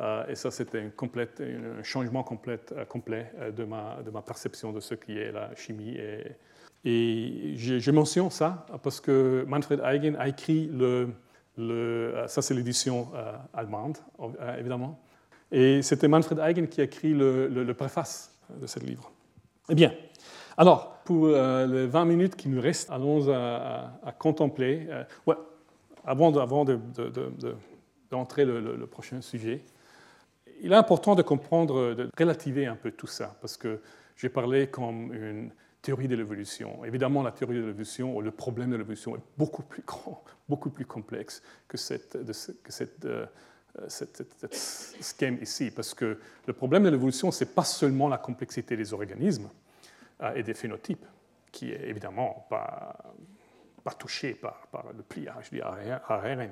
euh, 0.00 0.24
et 0.28 0.34
ça, 0.34 0.50
c'était 0.50 0.80
un, 0.80 1.82
changement 1.82 2.22
complet, 2.22 2.58
euh, 2.72 2.84
euh, 3.38 3.50
de, 3.50 3.64
ma, 3.64 4.22
perception 4.22 4.72
de 4.72 4.80
ce 4.80 4.94
qui 4.94 5.18
est 5.18 5.30
la 5.30 5.54
chimie. 5.54 5.96
Et, 5.96 6.36
et 6.84 7.56
je, 7.56 7.90
mentionne 7.90 8.30
ça 8.30 8.64
parce 8.82 9.00
que 9.00 9.44
Manfred 9.46 9.80
Eigen 9.84 10.16
a 10.18 10.28
écrit 10.28 10.70
le 10.72 11.08
ça 12.26 12.40
c'est 12.40 12.54
l'édition 12.54 13.08
allemande, 13.52 13.98
évidemment. 14.58 14.98
Et 15.52 15.82
c'était 15.82 16.08
Manfred 16.08 16.38
Eigen 16.38 16.68
qui 16.68 16.80
a 16.80 16.84
écrit 16.84 17.12
le, 17.12 17.74
préface 17.76 18.34
de 18.48 18.66
ce 18.66 18.78
livre. 18.78 19.12
Eh 19.68 19.74
bien, 19.74 19.92
alors, 20.60 21.00
pour 21.04 21.28
les 21.28 21.86
20 21.86 22.04
minutes 22.04 22.36
qui 22.36 22.50
nous 22.50 22.60
restent, 22.60 22.90
allons 22.90 23.30
à, 23.32 24.12
contempler. 24.18 24.86
ouais, 25.26 25.34
avant, 26.04 26.36
avant 26.36 26.66
d'entrer 28.10 28.44
de, 28.44 28.52
le, 28.52 28.76
le, 28.76 28.86
prochain 28.86 29.22
sujet, 29.22 29.62
il 30.60 30.72
est 30.72 30.76
important 30.76 31.14
de 31.14 31.22
comprendre, 31.22 31.94
de 31.94 32.10
relativer 32.18 32.66
un 32.66 32.76
peu 32.76 32.90
tout 32.90 33.06
ça, 33.06 33.38
parce 33.40 33.56
que 33.56 33.80
j'ai 34.16 34.28
parlé 34.28 34.66
comme 34.66 35.14
une 35.14 35.50
théorie 35.80 36.08
de 36.08 36.14
l'évolution. 36.14 36.84
Évidemment, 36.84 37.22
la 37.22 37.32
théorie 37.32 37.54
de 37.54 37.60
l'évolution 37.60 38.14
ou 38.14 38.20
le 38.20 38.30
problème 38.30 38.70
de 38.70 38.76
l'évolution 38.76 39.16
est 39.16 39.22
beaucoup 39.38 39.62
plus 39.62 39.82
grand, 39.86 40.22
beaucoup 40.48 40.68
plus 40.68 40.84
complexe 40.84 41.42
que 41.68 41.78
cette, 41.78 42.18
que 42.62 42.70
cette, 42.70 43.06
euh, 43.06 43.24
cette, 43.88 44.54
schème 45.00 45.38
ici, 45.40 45.70
parce 45.70 45.94
que 45.94 46.18
le 46.46 46.52
problème 46.52 46.82
de 46.82 46.90
l'évolution, 46.90 47.30
ce 47.30 47.44
n'est 47.44 47.50
pas 47.50 47.64
seulement 47.64 48.08
la 48.08 48.18
complexité 48.18 48.76
des 48.76 48.92
organismes 48.92 49.48
et 50.34 50.42
des 50.42 50.54
phénotypes, 50.54 51.06
qui 51.52 51.72
est 51.72 51.88
évidemment 51.88 52.46
pas, 52.48 52.96
touché 53.98 54.34
par, 54.34 54.68
le 54.96 55.02
pliage 55.02 55.50
du 55.50 55.60
ARN. 55.62 56.50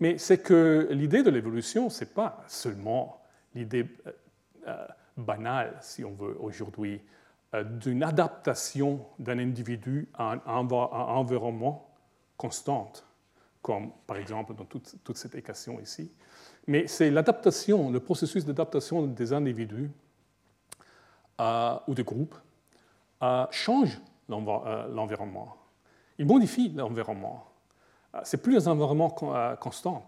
Mais 0.00 0.18
c'est 0.18 0.38
que 0.38 0.88
l'idée 0.90 1.22
de 1.22 1.30
l'évolution, 1.30 1.90
ce 1.90 2.04
n'est 2.04 2.10
pas 2.10 2.42
seulement 2.46 3.22
l'idée 3.54 3.86
banale, 5.16 5.76
si 5.80 6.04
on 6.04 6.12
veut, 6.12 6.36
aujourd'hui, 6.40 7.00
d'une 7.62 8.02
adaptation 8.02 9.06
d'un 9.18 9.38
individu 9.38 10.08
à 10.14 10.32
un 10.32 10.68
environnement 10.68 11.94
constante, 12.36 13.06
comme 13.62 13.92
par 14.06 14.16
exemple 14.16 14.54
dans 14.54 14.64
toute, 14.64 15.16
cette 15.16 15.34
équation 15.34 15.80
ici. 15.80 16.12
Mais 16.66 16.86
c'est 16.86 17.10
l'adaptation, 17.10 17.90
le 17.90 18.00
processus 18.00 18.44
d'adaptation 18.44 19.06
des 19.06 19.32
individus 19.32 19.90
euh, 21.40 21.76
ou 21.86 21.94
des 21.94 22.04
groupes 22.04 22.34
euh, 22.34 22.43
change 23.50 24.00
euh, 24.30 24.88
l'environnement. 24.88 25.56
Il 26.18 26.26
modifie 26.26 26.70
l'environnement. 26.70 27.44
C'est 28.22 28.42
plus 28.42 28.68
un 28.68 28.72
environnement 28.72 29.10
constant. 29.60 30.06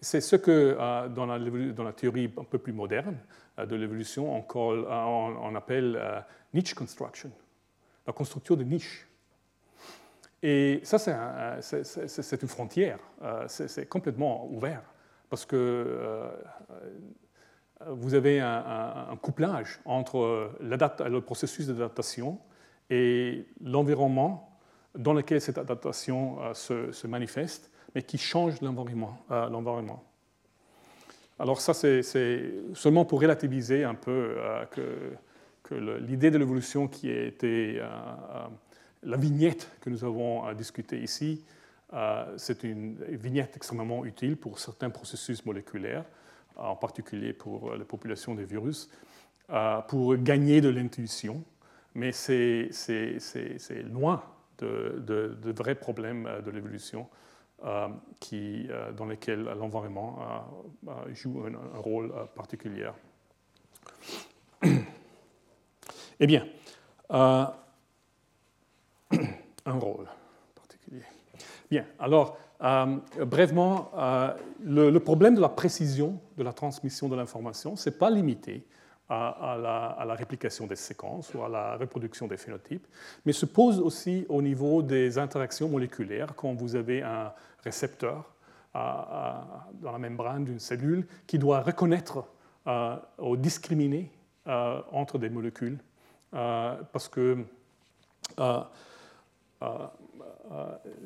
C'est 0.00 0.22
ce 0.22 0.36
que 0.36 0.76
dans 1.08 1.26
la, 1.26 1.92
théorie 1.92 2.32
un 2.38 2.44
peu 2.44 2.58
plus 2.58 2.72
moderne 2.72 3.18
de 3.58 3.76
l'évolution, 3.76 4.42
on, 4.54 5.54
appelle 5.54 6.24
niche 6.54 6.72
construction, 6.72 7.30
la 8.06 8.14
construction 8.14 8.56
de 8.56 8.64
niches. 8.64 9.06
Et 10.46 10.80
ça, 10.84 10.98
c'est 10.98 12.42
une 12.42 12.48
frontière, 12.48 12.98
euh, 13.22 13.46
c'est 13.48 13.88
complètement 13.88 14.46
ouvert, 14.52 14.82
parce 15.30 15.46
que 15.46 15.56
euh, 15.56 16.28
vous 17.88 18.14
avez 18.14 18.40
un, 18.40 19.16
couplage 19.20 19.80
entre 19.84 20.50
le 20.60 21.20
processus 21.20 21.66
d'adaptation 21.66 22.38
et 22.90 23.46
l'environnement 23.62 24.58
dans 24.96 25.12
lequel 25.12 25.40
cette 25.40 25.58
adaptation 25.58 26.38
euh, 26.42 26.54
se, 26.92 27.06
manifeste, 27.06 27.70
mais 27.94 28.02
qui 28.02 28.16
change 28.18 28.60
l'environnement. 28.60 30.04
Alors 31.38 31.60
ça, 31.60 31.74
c'est 31.74 32.02
seulement 32.74 33.04
pour 33.04 33.20
relativiser 33.20 33.84
un 33.84 33.94
peu 33.94 34.36
que, 34.70 35.74
l'idée 36.00 36.30
de 36.30 36.38
l'évolution 36.38 36.86
qui 36.86 37.10
a 37.10 37.24
été 37.24 37.80
la 39.04 39.16
vignette 39.16 39.68
que 39.80 39.90
nous 39.90 40.04
avons 40.04 40.44
à 40.44 40.54
discuter 40.54 41.00
ici, 41.00 41.44
euh, 41.92 42.24
c'est 42.36 42.64
une 42.64 42.96
vignette 43.08 43.56
extrêmement 43.56 44.04
utile 44.04 44.36
pour 44.36 44.58
certains 44.58 44.90
processus 44.90 45.44
moléculaires, 45.44 46.04
en 46.56 46.76
particulier 46.76 47.32
pour 47.32 47.74
les 47.74 47.84
populations 47.84 48.34
des 48.34 48.44
virus, 48.44 48.88
euh, 49.50 49.80
pour 49.82 50.16
gagner 50.16 50.60
de 50.60 50.68
l'intuition, 50.68 51.44
mais 51.94 52.12
c'est 52.12 52.70
loin 53.90 54.22
de, 54.58 55.52
vrais 55.56 55.74
problèmes 55.74 56.28
de 56.44 56.50
l'évolution 56.50 57.08
euh, 57.64 57.88
dans 58.96 59.06
lesquels 59.06 59.42
l'environnement 59.42 60.18
joue 61.12 61.44
un, 61.46 61.78
rôle 61.78 62.12
particulier. 62.34 62.90
Eh 66.20 66.28
bien, 66.28 66.46
un 67.10 67.52
rôle 69.66 70.06
particulier. 70.54 71.02
Bien, 71.68 71.84
alors, 71.98 72.38
euh, 72.64 72.96
euh, 73.18 74.34
le, 74.64 74.98
problème 74.98 75.34
de 75.34 75.40
la 75.40 75.48
précision 75.48 76.18
de 76.36 76.42
la 76.42 76.52
transmission 76.52 77.08
de 77.08 77.16
l'information, 77.16 77.76
ce 77.76 77.90
n'est 77.90 77.96
pas 77.96 78.10
limité 78.10 78.64
à, 79.08 79.56
la, 80.06 80.14
réplication 80.14 80.66
des 80.66 80.76
séquences 80.76 81.34
ou 81.34 81.42
à 81.42 81.48
la 81.48 81.76
reproduction 81.76 82.26
des 82.26 82.38
phénotypes, 82.38 82.86
mais 83.26 83.32
se 83.32 83.46
pose 83.46 83.78
aussi 83.78 84.24
au 84.28 84.40
niveau 84.40 84.82
des 84.82 85.18
interactions 85.18 85.68
moléculaires 85.68 86.34
quand 86.34 86.54
vous 86.54 86.74
avez 86.74 87.02
un 87.02 87.32
récepteur 87.62 88.32
euh, 88.74 88.78
dans 89.74 89.92
la 89.92 89.98
membrane 89.98 90.44
d'une 90.44 90.58
cellule 90.58 91.06
qui 91.26 91.38
doit 91.38 91.60
reconnaître 91.60 92.24
ou 93.18 93.36
discriminer 93.36 94.10
entre 94.46 95.18
des 95.18 95.28
molécules 95.28 95.78
parce 96.32 97.08
que 97.10 97.44
euh, 98.40 98.60
euh, 99.62 99.86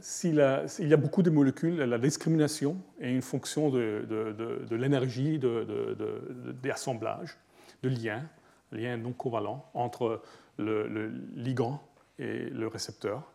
s'il 0.00 0.34
y 0.34 0.92
a 0.92 0.96
beaucoup 0.96 1.22
de 1.22 1.30
molécules, 1.30 1.76
la 1.76 1.98
discrimination 1.98 2.76
est 3.00 3.10
une 3.10 3.22
fonction 3.22 3.70
de, 3.70 4.06
l'énergie 4.70 5.38
des 5.38 6.70
assemblages, 6.70 7.36
de 7.82 7.88
liens, 7.88 8.28
liens 8.72 8.96
non 8.96 9.12
covalents 9.12 9.64
entre 9.74 10.22
le, 10.58 11.12
ligand 11.34 11.82
et 12.18 12.50
le 12.50 12.66
récepteur. 12.66 13.32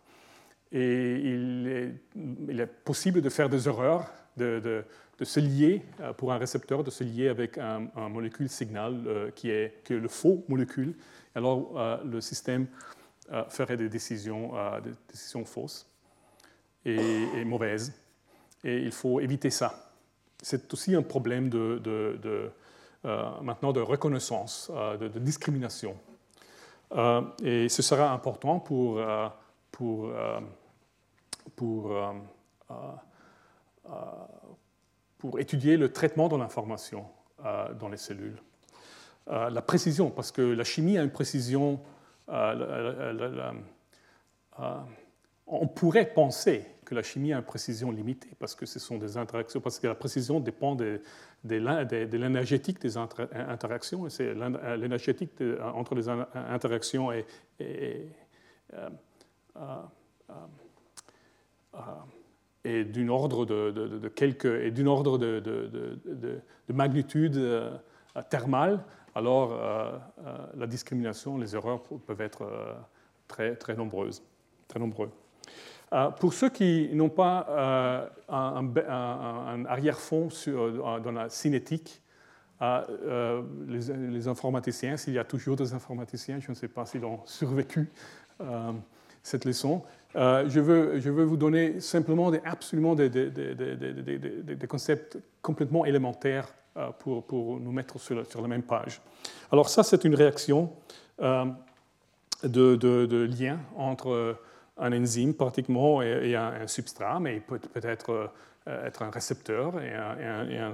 Et 0.72 1.20
il 1.20 2.60
est, 2.60 2.66
possible 2.66 3.22
de 3.22 3.30
faire 3.30 3.50
des 3.50 3.68
erreurs, 3.68 4.12
de, 4.38 4.84
se 5.22 5.40
lier, 5.40 5.84
euh, 6.02 6.12
pour 6.14 6.34
un 6.34 6.38
récepteur, 6.38 6.84
de 6.84 6.90
se 6.90 7.04
lier 7.04 7.30
avec 7.30 7.58
un, 7.58 7.88
molécule 8.10 8.50
signal 8.50 9.32
qui 9.36 9.52
est, 9.52 9.84
que 9.84 9.94
le 9.94 10.08
faux 10.08 10.44
molécule. 10.48 10.96
Alors 11.36 12.02
le 12.04 12.22
système 12.22 12.64
euh, 12.64 12.94
ferait 13.50 13.78
des 13.78 13.90
décisions, 13.90 14.52
euh, 14.56 14.80
des 14.82 14.92
décisions 15.10 15.46
fausses 15.46 15.90
et, 16.86 17.44
mauvaises. 17.46 17.94
Et 18.64 18.78
il 18.78 18.92
faut 18.92 19.20
éviter 19.20 19.50
ça. 19.50 19.92
C'est 20.42 20.74
aussi 20.74 20.96
un 20.96 21.02
problème 21.02 21.50
de, 21.50 21.82
euh, 23.06 23.42
maintenant 23.42 23.72
de 23.74 23.82
reconnaissance, 23.82 24.70
de, 25.00 25.08
discrimination. 25.20 25.98
et 27.44 27.70
ce 27.70 27.82
sera 27.82 28.12
important 28.12 28.60
pour, 28.60 29.02
pour, 29.72 30.12
pour, 31.56 31.92
pour 35.18 35.40
étudier 35.40 35.78
le 35.78 35.92
traitement 35.92 36.28
de 36.28 36.36
l'information 36.36 37.06
dans 37.80 37.90
les 37.90 37.98
cellules. 37.98 38.42
la 39.28 39.62
précision, 39.62 40.12
parce 40.12 40.32
que 40.32 40.42
la 40.42 40.66
chimie 40.66 40.98
a 40.98 41.04
une 41.04 41.12
précision 41.12 41.80
euh, 42.30 43.52
euh, 44.60 44.80
on 45.48 45.68
pourrait 45.68 46.14
penser 46.14 46.66
que 46.86 46.96
la 46.96 47.04
chimie 47.04 47.34
a 47.34 47.38
une 47.38 47.44
précision 47.44 47.92
limitée 47.92 48.32
parce 48.40 48.56
que 48.56 48.66
ce 48.66 48.80
sont 48.80 48.98
des 48.98 49.18
interactions, 49.18 49.62
parce 49.62 49.80
que 49.80 49.88
la 49.88 49.96
précision 49.96 50.40
dépend 50.40 50.76
de, 50.76 51.02
de, 51.44 52.18
l'énergétique 52.18 52.82
des 52.82 52.98
interactions, 52.98 54.08
et 54.08 54.10
c'est 54.10 54.34
l'énergétique 54.78 55.32
entre 55.62 55.96
les 55.96 56.10
interactions 56.10 57.12
et, 57.12 57.26
et, 57.60 58.08
d'une 62.86 63.10
ordre 63.10 63.46
de, 63.46 64.08
quelques 64.10 64.46
et 64.46 64.72
d'une 64.72 64.88
ordre 64.88 65.18
de, 65.18 66.42
magnitude 66.70 67.38
euh, 67.38 67.78
thermale 68.30 68.84
alors 69.16 69.52
euh, 69.52 69.92
euh, 70.26 70.38
la 70.56 70.68
discrimination, 70.68 71.38
les 71.38 71.56
erreurs 71.56 71.82
peuvent 71.82 72.22
être 72.22 72.44
euh, 72.44 72.74
très, 73.28 73.56
très 73.56 73.76
nombreuses. 73.76 74.24
Très 74.68 74.80
nombreux. 74.80 75.12
pour 76.20 76.34
ceux 76.34 76.50
qui 76.50 76.90
n'ont 76.94 77.10
pas 77.10 78.10
un, 78.28 79.66
arrière-fond 79.66 80.30
dans 81.04 81.12
la 81.12 81.30
cinétique, 81.30 82.02
les, 83.68 84.28
informaticiens, 84.28 84.98
s'il 84.98 85.14
y 85.14 85.20
a 85.20 85.26
toujours 85.26 85.58
des 85.58 85.74
informaticiens, 85.74 86.40
je 86.40 86.50
ne 86.50 86.56
sais 86.56 86.70
pas 86.70 86.88
s'ils 86.88 87.06
ont 87.06 87.20
survécu 87.26 87.92
cette 89.22 89.46
leçon, 89.46 89.84
je, 90.16 90.60
veux, 90.60 91.00
je, 91.00 91.12
veux, 91.12 91.26
vous 91.26 91.38
donner 91.38 91.80
simplement 91.80 92.32
absolument 92.46 92.96
des, 92.96 93.12
concepts 94.68 95.20
complètement 95.44 95.86
élémentaires 95.86 96.48
pour, 97.00 97.26
pour, 97.26 97.60
nous 97.60 97.72
mettre 97.72 98.00
sur, 98.00 98.16
la 98.16 98.48
même 98.48 98.64
page. 98.64 99.02
Alors 99.52 99.70
ça, 99.70 99.84
c'est 99.84 100.04
une 100.04 100.16
réaction 100.16 100.72
euh, 101.22 101.46
de, 102.44 103.28
lien 103.40 103.60
entre 103.76 104.38
un 104.78 104.92
enzyme 104.94 105.34
pratiquement 105.34 106.02
et, 106.02 106.36
un, 106.36 106.68
substrat, 106.68 107.20
mais 107.20 107.36
il 107.36 107.42
peut 107.42 107.60
peut-être 107.60 108.32
euh, 108.68 108.86
être 108.88 109.04
un 109.04 109.12
récepteur 109.12 109.80
et 109.82 109.94
un, 109.94 110.74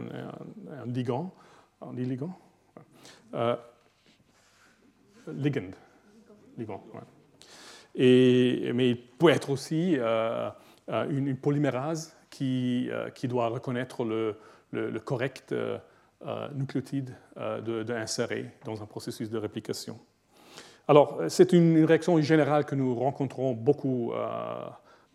un, 0.72 0.86
ligand. 0.86 1.34
On 1.82 1.92
ligand? 1.92 2.38
Ligand. 5.28 5.72
Ligand, 6.58 6.84
et, 7.96 8.72
mais 8.74 8.90
il 8.92 8.98
peut 8.98 9.30
être 9.30 9.50
aussi 9.50 9.98
une, 10.88 11.38
polymérase 11.38 12.16
qui, 12.30 12.90
qui 13.16 13.28
doit 13.28 13.48
reconnaître 13.48 14.06
le, 14.72 15.00
correct 15.00 15.52
euh, 15.52 15.78
nucléotides 16.54 17.16
euh, 17.38 17.84
d'insérer 17.84 18.52
dans 18.66 18.82
un 18.82 18.86
processus 18.86 19.30
de 19.30 19.38
réplication. 19.38 19.98
Alors, 20.88 21.18
euh, 21.22 21.30
c'est 21.30 21.54
une, 21.54 21.84
réaction 21.86 22.20
générale 22.22 22.66
que 22.66 22.76
nous 22.76 22.96
rencontrons 22.96 23.54
beaucoup 23.54 24.12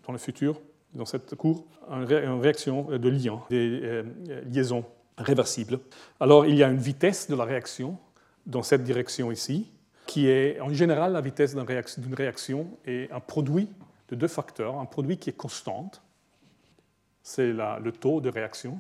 dans 0.07 0.13
le 0.13 0.19
futur, 0.19 0.61
dans 0.95 1.05
cette 1.05 1.35
cours, 1.35 1.65
une, 1.91 2.05
réaction 2.41 2.85
de 2.85 3.09
lien, 3.09 3.43
des 3.51 4.03
liaisons 4.51 4.85
réversible. 5.19 5.79
Alors 6.21 6.47
il 6.47 6.57
y 6.57 6.63
a 6.63 6.69
une 6.69 6.79
vitesse 6.79 7.29
de 7.29 7.37
la 7.37 7.45
réaction 7.45 7.99
dans 8.47 8.63
cette 8.63 8.83
direction 8.83 9.31
ici, 9.31 9.71
qui 10.07 10.29
est 10.29 10.61
en 10.61 10.73
général 10.73 11.13
la 11.13 11.21
vitesse 11.21 11.55
d'une 11.55 12.15
réaction 12.15 12.67
et 12.85 13.09
un 13.11 13.21
produit 13.21 13.69
de 14.09 14.17
deux 14.17 14.29
facteurs, 14.29 14.79
un 14.79 14.85
produit 14.85 15.19
qui 15.19 15.31
est 15.31 15.37
constante, 15.37 16.03
c'est 17.23 17.53
le 17.53 17.91
taux 17.91 18.21
de 18.21 18.29
réaction, 18.29 18.79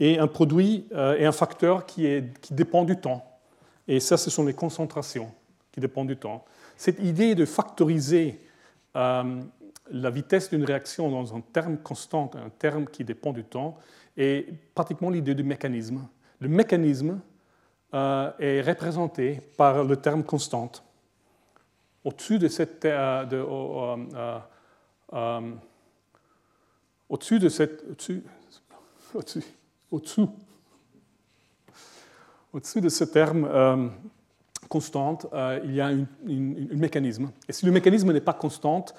et 0.00 0.18
un 0.18 0.26
produit 0.26 0.86
euh, 0.92 1.16
et 1.16 1.24
un 1.24 1.32
facteur 1.32 1.86
qui, 1.86 2.22
dépend 2.50 2.84
du 2.84 2.96
temps. 2.96 3.24
Et 3.88 4.00
ça, 4.00 4.16
ce 4.16 4.30
sont 4.30 4.44
les 4.44 4.54
concentrations 4.54 5.32
qui 5.72 5.80
dépendent 5.80 6.08
du 6.08 6.16
temps. 6.16 6.44
Cette 6.76 6.98
idée 7.00 7.34
de 7.34 7.44
factoriser 7.44 8.40
euh, 8.96 9.40
la 9.90 10.10
vitesse 10.10 10.50
d'une 10.50 10.64
réaction 10.64 11.10
dans 11.10 11.34
un 11.34 11.40
terme 11.40 11.78
constant, 11.78 12.30
un 12.34 12.50
terme 12.50 12.86
qui 12.86 13.04
dépend 13.04 13.32
du 13.32 13.44
temps, 13.44 13.78
est 14.16 14.46
pratiquement 14.74 15.10
l'idée 15.10 15.34
du 15.34 15.44
mécanisme. 15.44 16.06
Le 16.40 16.48
mécanisme 16.48 17.20
euh, 17.94 18.30
est 18.38 18.60
représenté 18.62 19.40
par 19.56 19.84
le 19.84 19.96
terme 19.96 20.24
constante. 20.24 20.82
Au-dessus 22.04 22.38
de 22.38 22.48
cette... 22.48 22.82
De, 22.82 23.44
au-dessus 27.08 27.38
de 27.38 27.48
cette... 27.48 27.84
Au-dessus, 29.14 29.42
au-dessous, 29.96 30.30
au-dessus 32.52 32.80
de 32.80 32.88
ce 32.88 33.04
terme 33.04 33.90
constante, 34.68 35.26
il 35.64 35.74
y 35.74 35.80
a 35.80 35.88
un 35.88 36.06
mécanisme. 36.26 37.30
Et 37.48 37.52
si 37.52 37.66
le 37.66 37.72
mécanisme 37.72 38.12
n'est 38.12 38.20
pas 38.20 38.32
constante, 38.32 38.94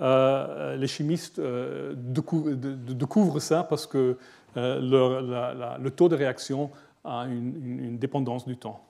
euh, 0.00 0.76
les 0.76 0.86
chimistes 0.86 1.38
euh, 1.38 1.94
découvrent 1.94 3.40
ça 3.40 3.62
parce 3.62 3.86
que 3.86 4.16
euh, 4.56 5.78
le 5.78 5.90
taux 5.90 6.08
de 6.08 6.16
réaction 6.16 6.70
a 7.04 7.24
une, 7.24 7.98
dépendance 7.98 8.46
du 8.46 8.56
temps. 8.56 8.82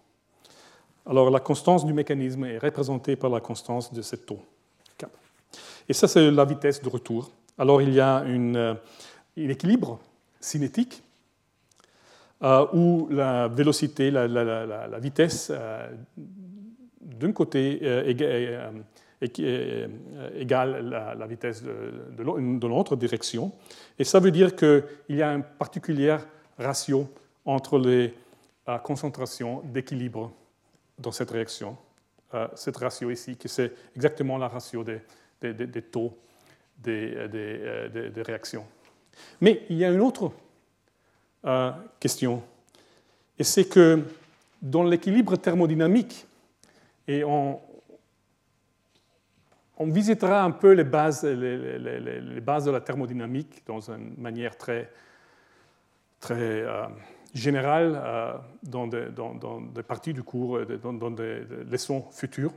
Alors 1.05 1.31
la 1.31 1.41
constance 1.41 1.85
du 1.85 1.93
mécanisme 1.93 2.45
est 2.45 2.59
représentée 2.59 3.17
par 3.17 3.31
la 3.31 3.41
constance 3.41 3.93
de 3.93 4.03
ce 4.03 4.17
taux. 4.17 4.41
Et 5.89 5.93
ça, 5.93 6.07
c'est 6.07 6.31
la 6.31 6.45
vitesse 6.45 6.81
de 6.81 6.89
retour. 6.89 7.33
Alors 7.59 7.83
il 7.83 7.93
y 7.93 7.99
a 7.99 8.19
un 8.19 8.77
équilibre 9.37 9.99
cinétique 10.41 11.03
où 12.73 13.09
la 13.11 13.49
vitesse 15.01 15.53
d'un 17.23 17.33
côté 17.33 17.81
euh, 17.83 18.73
égale 20.35 20.89
la, 20.89 21.27
vitesse 21.27 21.63
de, 21.63 22.67
l'autre 22.67 22.97
direction. 22.97 23.53
Et 23.99 24.05
ça 24.05 24.19
veut 24.19 24.31
dire 24.31 24.57
qu'il 24.57 24.85
y 25.11 25.23
a 25.23 25.31
un 25.31 25.41
particulier 25.41 26.17
ratio 26.59 27.09
entre 27.45 27.79
les 27.79 28.15
euh, 28.69 28.79
concentrations 28.79 29.63
d'équilibre 29.65 30.33
dans 30.99 31.13
cette 31.13 31.31
réaction. 31.31 31.77
Euh, 32.35 32.49
cette 32.55 32.77
ratio 32.77 33.11
ici, 33.11 33.37
qui 33.37 33.49
c'est 33.49 33.73
exactement 33.95 34.39
la 34.39 34.49
ratio 34.49 34.85
des, 34.85 35.03
taux 35.83 36.17
des, 36.79 37.15
réactions. 38.17 38.65
Mais 39.41 39.63
il 39.69 39.77
y 39.77 39.85
a 39.85 39.91
une 39.91 40.01
autre 40.01 40.33
question, 41.99 42.43
et 43.39 43.45
c'est 43.45 43.65
que 43.65 44.05
dans 44.61 44.85
l'équilibre 44.85 45.37
thermodynamique, 45.37 46.27
et 47.09 47.25
on, 47.25 47.61
visitera 49.81 50.45
un 50.45 50.53
peu 50.53 50.73
les 50.73 50.85
bases, 50.85 51.25
les, 51.25 52.41
bases 52.41 52.67
de 52.67 52.71
la 52.71 52.81
thermodynamique 52.81 53.65
dans 53.67 53.91
une 53.91 54.15
manière 54.17 54.57
très, 54.57 54.89
très 56.21 56.37
euh, 56.63 56.87
générale 57.35 58.01
euh, 58.01 58.39
dans, 58.63 58.87
des, 58.87 59.83
parties 59.83 60.13
du 60.13 60.23
cours, 60.23 60.61
dans, 60.65 61.11
des, 61.11 61.43
leçons 61.69 62.05
futures. 62.13 62.53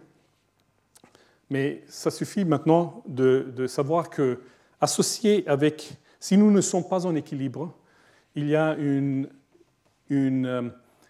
Mais 1.50 1.84
ça 1.88 2.12
suffit 2.12 2.46
maintenant 2.46 3.02
de, 3.08 3.66
savoir 3.66 4.12
que, 4.12 4.42
associé 4.80 5.48
avec, 5.48 5.98
si 6.20 6.38
nous 6.38 6.52
ne 6.52 6.62
sommes 6.62 6.88
pas 6.88 7.08
en 7.08 7.16
équilibre, 7.16 7.74
il 8.36 8.48
y 8.48 8.56
a 8.56 8.76
une, 8.76 9.28
euh, 10.12 10.70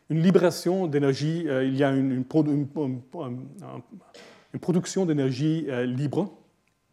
libération 0.09 0.87
d'énergie, 0.87 1.45
il 1.45 1.75
y 1.75 1.83
a 1.83 1.91
une, 1.91 2.23
production 4.59 5.05
d'énergie 5.05 5.65
euh, 5.69 5.85
libre, 5.85 6.31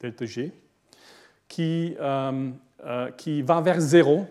delta 0.00 0.26
G, 0.26 0.52
qui, 1.48 1.94
euh, 2.00 2.50
euh, 2.84 3.10
qui 3.12 3.42
va 3.42 3.60
vers 3.60 3.80
zéro 3.80 4.26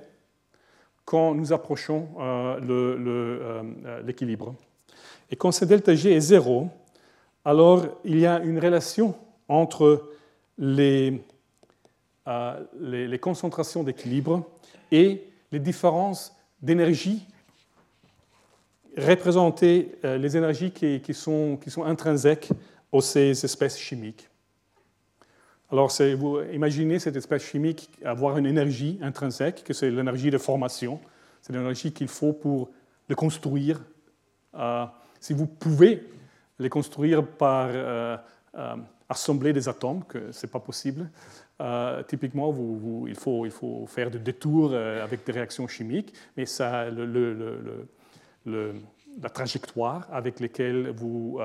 quand 1.06 1.36
nous 1.36 1.52
approchons 1.52 2.08
l'équilibre. 4.06 4.56
Et 5.30 5.36
quand 5.36 5.52
ce 5.52 5.66
delta 5.66 5.94
G 5.94 6.16
est 6.16 6.20
zéro, 6.20 6.70
alors 7.44 7.86
il 8.06 8.20
y 8.20 8.26
a 8.26 8.40
une 8.40 8.60
relation 8.60 9.16
entre 9.48 10.10
les 10.58 11.22
concentrations 13.20 13.84
d'équilibre 13.84 14.48
et 14.92 15.31
les 15.52 15.60
différences 15.60 16.36
d'énergie 16.62 17.28
représenter 18.98 19.96
les 20.04 20.36
énergies 20.36 20.72
qui, 20.72 21.14
sont, 21.14 21.58
intrinsèques 21.86 22.50
aux 22.92 23.00
ces 23.00 23.46
espèces 23.46 23.78
chimiques. 23.78 24.28
Alors, 25.72 25.90
vous 26.18 26.42
imaginez 26.52 27.00
cette 27.00 27.16
espèce 27.16 27.44
chimique 27.44 27.90
avoir 28.04 28.38
une 28.38 28.46
énergie 28.46 29.00
intrinsèque, 29.02 29.64
que 29.64 29.74
c'est 29.74 29.90
l'énergie 29.90 30.30
de 30.30 30.38
formation, 30.38 31.00
c'est 31.42 31.54
l'énergie 31.54 31.94
qu'il 31.94 32.10
faut 32.10 32.34
pour 32.34 32.70
le 33.08 33.16
construire. 33.16 33.82
Euh, 34.56 34.86
si 35.22 35.34
vous 35.34 35.48
pouvez 35.48 36.04
les 36.60 36.70
construire 36.70 37.26
par 37.26 37.70
euh, 37.72 38.18
euh, 38.56 38.76
assembler 39.12 39.54
des 39.54 39.68
atomes, 39.70 40.04
que 40.06 40.32
ce 40.32 40.46
n'est 40.46 40.52
pas 40.52 40.60
possible, 40.60 41.10
typiquement, 42.08 42.50
vous, 42.52 43.06
il, 43.08 43.16
faut, 43.16 43.86
faire 43.86 44.10
des 44.10 44.18
détours 44.20 44.74
avec 44.74 45.24
des 45.26 45.32
réactions 45.32 45.68
chimiques, 45.68 46.14
mais 46.36 46.48
ça, 46.48 46.86
la 48.46 49.30
trajectoire 49.32 50.08
avec 50.12 50.40
laquelle 50.40 50.90
vous 50.90 51.40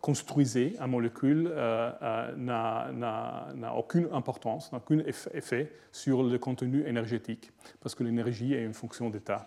construisez 0.00 0.76
un 0.80 0.86
molécule 0.86 1.50
euh, 1.50 1.90
euh, 2.02 2.36
n'a 2.36 3.74
aucune 3.74 4.08
importance, 4.12 4.70
n'a 4.72 4.78
aucun 4.78 4.98
effet 4.98 5.72
sur 5.92 6.22
le 6.22 6.38
contenu 6.38 6.86
énergétique, 6.86 7.50
parce 7.80 7.94
que 7.94 8.04
l'énergie 8.04 8.54
est 8.54 8.64
une 8.64 8.74
fonction 8.74 9.08
d'état. 9.08 9.46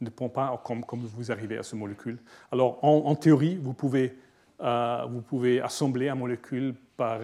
Ne 0.00 0.06
dépend 0.06 0.28
pas 0.28 0.60
comme, 0.64 0.82
vous 1.00 1.32
arrivez 1.32 1.56
à 1.56 1.62
ce 1.62 1.74
molécule. 1.74 2.18
Alors, 2.52 2.78
en, 2.84 3.14
théorie, 3.14 3.56
vous 3.56 3.72
pouvez, 3.72 4.06
euh, 4.08 4.12
vous 4.58 5.22
pouvez 5.22 5.60
assembler 5.60 6.08
un 6.08 6.14
molécule 6.14 6.74
par, 6.96 7.20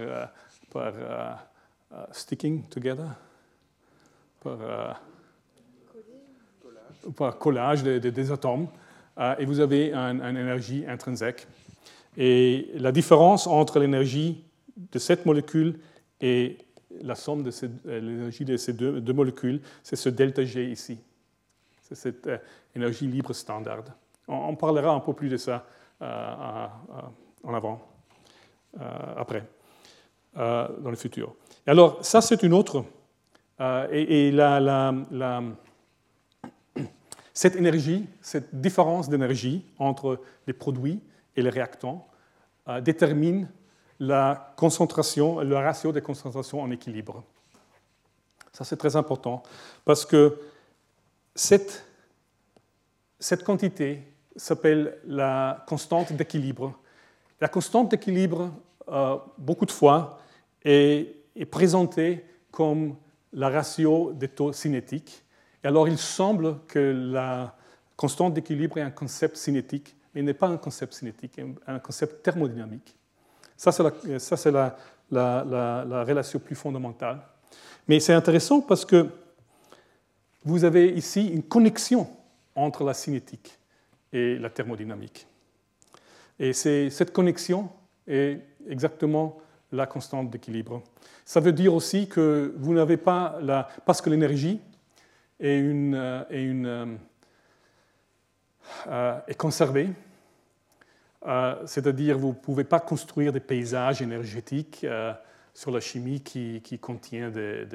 par 0.70 0.92
sticking 2.12 2.64
together, 2.68 3.08
par, 7.16 7.38
collage 7.38 7.82
des, 7.82 8.32
atomes, 8.32 8.68
et 9.38 9.44
vous 9.44 9.60
avez 9.60 9.92
une 9.92 10.36
énergie 10.36 10.84
intrinsèque 10.86 11.46
et 12.16 12.70
la 12.74 12.92
différence 12.92 13.46
entre 13.46 13.78
l'énergie 13.78 14.44
de 14.76 14.98
cette 14.98 15.24
molécule 15.24 15.78
et 16.20 16.58
la 17.00 17.14
somme 17.14 17.42
de 17.42 17.50
euh, 17.86 18.00
l'énergie 18.00 18.44
de 18.44 18.56
ces 18.56 18.74
deux, 18.74 19.12
molécules, 19.12 19.60
c'est 19.82 19.96
ce 19.96 20.08
delta 20.08 20.44
G 20.44 20.70
ici. 20.70 20.98
C'est 21.80 21.94
cette 21.94 22.26
euh, 22.26 22.38
énergie 22.76 23.06
libre 23.06 23.32
standard. 23.32 23.84
On, 24.28 24.54
parlera 24.56 24.92
un 24.92 25.00
peu 25.00 25.14
plus 25.14 25.28
de 25.28 25.36
ça 25.36 25.64
euh, 26.02 26.66
en 27.44 27.54
avant, 27.54 27.80
après, 29.16 29.44
dans 30.34 30.90
le 30.90 30.96
futur. 30.96 31.34
Et 31.66 31.70
alors, 31.70 32.04
ça, 32.04 32.20
c'est 32.20 32.42
une 32.42 32.54
autre. 32.54 32.84
et, 33.60 34.30
la, 34.30 34.92
cette 37.34 37.56
énergie, 37.56 38.06
cette 38.20 38.54
différence 38.60 39.08
d'énergie 39.08 39.64
entre 39.78 40.20
les 40.46 40.52
produits 40.52 41.00
et 41.36 41.42
les 41.42 41.50
réactants 41.50 42.06
euh, 42.68 42.80
déterminent 42.80 43.48
la 43.98 44.54
concentration, 44.56 45.40
le 45.40 45.56
ratio 45.56 45.92
des 45.92 46.02
concentrations 46.02 46.60
en 46.60 46.70
équilibre. 46.70 47.24
Ça, 48.52 48.64
c'est 48.64 48.76
très 48.76 48.96
important 48.96 49.42
parce 49.84 50.04
que 50.04 50.38
cette, 51.34 51.84
cette 53.18 53.44
quantité 53.44 54.02
s'appelle 54.36 54.98
la 55.06 55.64
constante 55.66 56.12
d'équilibre. 56.12 56.72
La 57.42 57.48
constante 57.48 57.90
d'équilibre, 57.90 58.52
euh, 58.88 59.16
beaucoup 59.36 59.66
de 59.66 59.72
fois, 59.72 60.20
est, 60.64 61.16
présentée 61.50 62.24
comme 62.52 62.94
la 63.32 63.48
ratio 63.48 64.12
des 64.12 64.28
taux 64.28 64.52
cinétiques. 64.52 65.24
Et 65.64 65.66
alors, 65.66 65.88
il 65.88 65.98
semble 65.98 66.60
que 66.68 66.78
la 66.78 67.56
constante 67.96 68.32
d'équilibre 68.32 68.78
est 68.78 68.82
un 68.82 68.92
concept 68.92 69.36
cinétique 69.36 69.96
mais 70.14 70.22
n'est 70.22 70.34
pas 70.34 70.46
un 70.46 70.56
concept 70.56 70.92
cinétique, 70.92 71.40
un 71.66 71.80
concept 71.80 72.22
thermodynamique. 72.22 72.94
Ça, 73.56 73.72
c'est 73.72 74.52
la, 74.52 76.04
relation 76.04 76.38
plus 76.38 76.54
fondamentale. 76.54 77.22
Mais 77.88 77.98
c'est 77.98 78.14
intéressant 78.14 78.60
parce 78.60 78.84
que 78.84 79.08
vous 80.44 80.62
avez 80.62 80.90
ici 80.90 81.26
une 81.26 81.42
connexion 81.42 82.08
entre 82.54 82.84
la 82.84 82.94
cinétique 82.94 83.58
et 84.12 84.38
la 84.38 84.48
thermodynamique. 84.48 85.26
Et 86.42 86.52
cette 86.52 87.12
connexion 87.12 87.70
est 88.08 88.40
exactement 88.68 89.38
la 89.70 89.86
constante 89.86 90.28
d'équilibre. 90.28 90.82
Ça 91.24 91.38
veut 91.38 91.52
dire 91.52 91.72
aussi 91.72 92.08
que 92.08 92.52
vous 92.56 92.74
n'avez 92.74 92.96
pas 92.96 93.38
la... 93.40 93.68
Parce 93.86 94.02
que 94.02 94.10
l'énergie 94.10 94.60
est, 95.38 95.56
une, 95.56 95.94
euh, 95.94 96.24
euh, 96.32 96.96
euh, 98.88 99.20
est 99.28 99.36
conservée, 99.36 99.90
c'est-à-dire 101.64 102.18
vous 102.18 102.30
ne 102.30 102.32
pouvez 102.32 102.64
pas 102.64 102.80
construire 102.80 103.32
des 103.32 103.38
paysages 103.38 104.02
énergétiques 104.02 104.84
sur 105.54 105.70
la 105.70 105.78
chimie 105.78 106.22
qui, 106.22 106.60
qui 106.64 106.80
contient 106.80 107.30
des, 107.30 107.66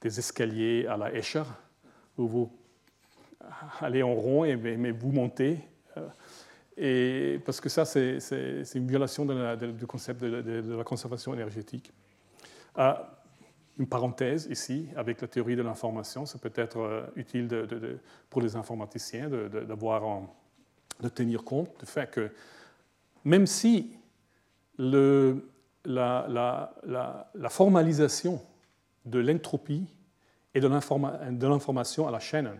des, 0.00 0.18
escaliers 0.18 0.84
à 0.88 0.96
la 0.96 1.14
Escher, 1.14 1.44
où 2.16 2.26
vous 2.26 2.52
allez 3.80 4.02
en 4.02 4.14
rond 4.14 4.44
et 4.44 4.56
mais 4.56 4.90
vous 4.90 5.12
montez 5.12 5.60
et 6.80 7.40
parce 7.44 7.60
que 7.60 7.68
ça, 7.68 7.84
c'est 7.84 8.18
une 8.74 8.86
violation 8.86 9.26
du 9.26 9.86
concept 9.86 10.22
de, 10.22 10.76
la 10.76 10.84
conservation 10.84 11.34
énergétique. 11.34 11.92
Une 12.76 13.86
parenthèse 13.88 14.46
ici, 14.50 14.88
avec 14.96 15.20
la 15.20 15.28
théorie 15.28 15.56
de 15.56 15.62
l'information, 15.62 16.26
c'est 16.26 16.40
peut-être 16.40 16.78
euh, 16.78 17.06
utile 17.14 17.48
pour 18.28 18.42
les 18.42 18.56
informaticiens 18.56 19.28
de 19.28 21.08
tenir 21.14 21.44
compte 21.44 21.68
du 21.78 21.86
fait 21.86 22.10
que 22.10 22.32
même 23.24 23.46
si 23.46 23.96
la, 24.78 25.34
formalisation 27.48 28.40
de 29.04 29.18
l'entropie 29.18 29.86
et 30.54 30.60
de 30.60 31.46
l'information 31.46 32.08
à 32.08 32.10
la 32.10 32.20
chaîne 32.20 32.50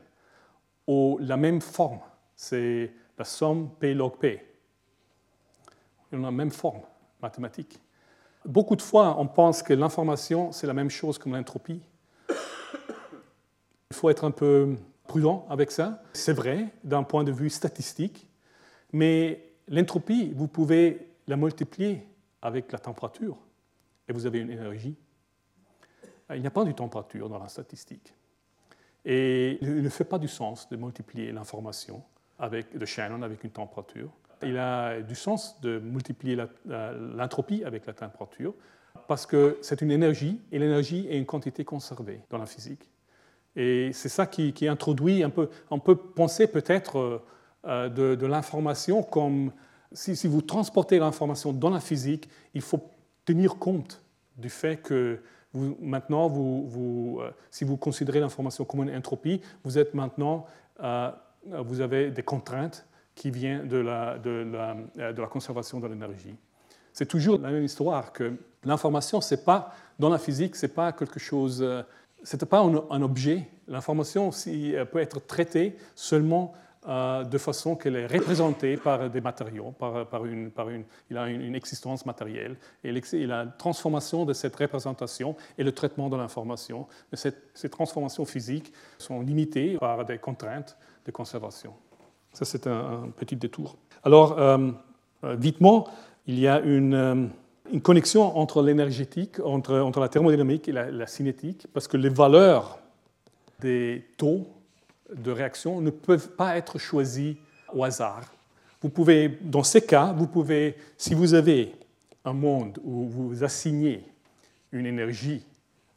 ont 0.87 1.19
la 1.21 1.37
même 1.37 1.61
forme, 1.61 2.01
c'est 2.37 2.93
la 3.19 3.25
somme 3.25 3.71
P 3.79 3.95
log 3.95 4.17
P. 4.17 4.45
Ils 6.13 6.19
ont 6.19 6.23
la 6.23 6.31
même 6.31 6.51
forme 6.51 6.83
mathématique. 7.21 7.81
Beaucoup 8.45 8.77
de 8.77 8.83
fois, 8.83 9.17
on 9.19 9.27
pense 9.27 9.63
que 9.63 9.75
l'information, 9.75 10.53
c'est 10.53 10.67
la 10.67 10.73
même 10.73 10.89
chose 10.89 11.19
que 11.19 11.29
l'entropie. 11.29 11.83
Il 13.91 13.97
faut 13.97 14.09
être 14.09 14.25
un 14.25 14.31
peu 14.31 14.77
prudent 15.07 15.47
avec 15.51 15.71
ça. 15.71 16.03
C'est 16.13 16.33
vrai 16.33 16.69
d'un 16.85 17.03
point 17.03 17.25
de 17.25 17.33
vue 17.33 17.51
statistique, 17.51 18.29
mais 18.93 19.53
l'entropie, 19.67 20.33
vous 20.35 20.47
pouvez 20.47 21.11
la 21.27 21.37
multiplier 21.37 22.07
avec 22.41 22.71
la 22.73 22.79
température 22.79 23.37
et 24.09 24.13
vous 24.13 24.25
avez 24.25 24.39
une 24.39 24.51
énergie. 24.51 24.97
Il 26.35 26.41
n'y 26.41 26.47
a 26.47 26.51
pas 26.51 26.65
de 26.65 26.73
température 26.73 27.29
dans 27.29 27.39
la 27.39 27.49
statistique. 27.49 28.15
Et 29.05 29.59
il 29.63 29.83
ne 29.83 29.89
fait 29.89 30.05
pas 30.05 30.19
du 30.19 30.29
sens 30.29 30.69
de 30.69 30.77
multiplier 30.77 31.33
l'information 31.33 32.03
avec, 32.39 32.77
de 32.77 32.85
Shannon 32.85 33.23
avec 33.23 33.45
une 33.45 33.51
température. 33.51 34.11
Il 34.43 34.57
a 34.57 35.01
du 35.01 35.15
sens 35.15 35.61
de 35.61 35.79
multiplier 35.79 36.37
l'entropie 36.67 37.65
avec 37.65 37.87
la 37.87 37.93
température 37.93 38.55
parce 39.09 39.27
que 39.27 39.59
c'est 39.63 39.81
une 39.83 39.91
énergie 39.91 40.41
et 40.53 40.59
l'énergie 40.59 41.07
est 41.09 41.19
une 41.19 41.27
quantité 41.27 41.65
conservée 41.65 42.21
dans 42.31 42.39
la 42.39 42.47
physique. 42.47 42.89
Et 43.57 43.91
c'est 43.93 44.09
ça 44.09 44.27
qui, 44.27 44.69
introduit 44.69 45.25
un 45.25 45.31
peu, 45.31 45.49
on 45.71 45.81
peut 45.81 45.97
penser 45.97 46.47
peut-être 46.47 47.23
euh, 47.67 47.89
de, 47.89 48.27
l'information 48.27 49.03
comme 49.03 49.53
si, 49.93 50.29
vous 50.29 50.43
transportez 50.43 50.99
l'information 50.99 51.53
dans 51.53 51.71
la 51.71 51.81
physique, 51.81 52.29
il 52.55 52.61
faut 52.61 52.81
tenir 53.25 53.57
compte 53.57 54.03
du 54.37 54.51
fait 54.51 54.77
que 54.77 55.21
maintenant, 55.81 56.33
euh, 56.37 57.31
si 57.51 57.65
vous 57.65 57.77
considérez 57.77 58.21
l'information 58.21 58.65
comme 58.65 58.83
une 58.83 58.95
entropie, 58.95 59.41
vous 59.65 59.79
êtes 59.79 59.95
maintenant 59.95 60.47
euh, 60.81 61.11
vous 61.47 61.81
avez 61.81 62.11
des 62.11 62.23
contraintes 62.23 62.87
qui 63.19 63.31
viennent 63.31 63.69
euh, 63.73 64.19
de 64.19 65.21
la 65.21 65.27
conservation 65.27 65.81
de 65.81 65.89
l'énergie. 65.89 66.35
C'est 66.93 67.07
toujours 67.07 67.39
la 67.39 67.51
même 67.51 67.65
histoire 67.65 68.13
que 68.13 68.33
l'information, 68.65 69.21
c'est 69.21 69.45
pas 69.45 69.75
dans 69.99 70.09
la 70.09 70.19
physique, 70.19 70.57
c'est 70.57 70.75
pas 70.75 70.93
quelque 70.93 71.21
chose, 71.21 71.61
euh, 71.61 71.83
c'est 72.23 72.45
pas 72.47 72.61
un, 72.61 73.03
objet. 73.03 73.49
L'information 73.67 74.31
peut 74.91 74.99
être 74.99 75.25
traitée 75.27 75.77
seulement 75.95 76.55
euh, 76.89 77.25
de 77.25 77.39
façon 77.39 77.75
qu'elle 77.77 77.97
est 77.97 78.07
représentée 78.07 78.77
par 78.77 79.11
des 79.11 79.21
matériaux, 79.21 79.73
par, 79.73 80.25
une, 80.25 80.51
par 80.51 80.71
une, 80.71 80.85
il 81.11 81.19
a 81.19 81.29
une, 81.29 81.55
existence 81.55 82.07
matérielle, 82.07 82.57
et 82.85 83.27
la 83.27 83.47
transformation 83.47 84.25
de 84.25 84.33
cette 84.33 84.55
représentation 84.57 85.37
et 85.59 85.65
le 85.65 85.73
traitement 85.73 86.09
de 86.09 86.17
l'information. 86.17 86.87
Ces 87.13 87.69
transformations 87.69 88.25
physiques 88.25 88.73
sont 88.97 89.21
limitées 89.21 89.77
par 89.79 90.05
des 90.05 90.19
contraintes 90.19 90.77
de 91.09 91.13
conservation. 91.13 91.73
Ça, 92.33 92.45
c'est 92.45 92.67
un, 92.67 93.11
petit 93.17 93.35
détour. 93.35 93.77
Alors, 94.05 94.39
euh, 94.39 94.71
euh, 95.25 95.35
vitement, 95.35 95.89
il 96.27 96.39
y 96.39 96.47
a 96.47 96.61
une, 96.61 96.95
euh, 96.95 97.27
une 97.73 97.81
connexion 97.81 98.37
entre 98.37 98.63
l'énergétique, 98.63 99.41
entre, 99.41 99.79
entre, 99.79 100.01
la 100.01 100.09
thermodynamique 100.09 100.69
et 100.69 100.73
la, 100.73 101.07
cinétique, 101.07 101.67
parce 101.73 101.89
que 101.89 101.97
les 101.97 102.11
valeurs 102.11 102.79
des 103.61 104.07
taux 104.19 104.47
de 105.13 105.31
réaction 105.31 105.81
ne 105.81 105.91
peuvent 105.91 106.31
pas 106.37 106.57
être 106.57 106.79
choisies 106.79 107.39
au 107.73 107.83
hasard. 107.83 108.25
Vous 108.83 108.91
pouvez, 108.91 109.39
dans 109.41 109.65
ces 109.65 109.81
cas, 109.81 110.13
vous 110.13 110.27
pouvez, 110.27 110.77
si 110.99 111.15
vous 111.15 111.33
avez 111.33 111.75
un 112.25 112.35
monde 112.35 112.79
où 112.85 113.09
vous 113.09 113.43
assignez 113.43 114.05
une 114.71 114.85
énergie 114.85 115.43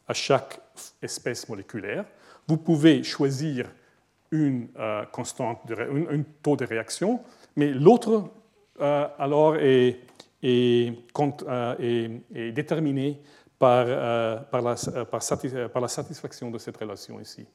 à 0.08 0.14
chaque 0.14 0.60
espèce 1.02 1.48
moléculaire, 1.50 2.06
vous 2.48 2.58
pouvez 2.58 3.04
choisir 3.04 3.70
une 4.32 4.70
euh, 4.80 5.04
constante, 5.12 5.60
de, 5.68 5.76
un, 5.76 6.24
taux 6.42 6.56
de 6.56 6.66
réaction, 6.66 7.20
mais 7.56 7.72
l'autre 7.72 8.30
euh, 8.80 9.08
alors 9.20 9.58
est, 9.58 10.00
est, 10.42 10.94
euh, 11.20 12.52
déterminé 12.52 13.20
par, 13.60 13.86
par, 14.46 14.62
la, 14.62 14.76
par, 15.06 15.82
la, 15.82 15.88
satisfaction 15.88 16.50
de 16.50 16.58
cette 16.58 16.78
relation 16.78 17.20
ici. 17.20 17.46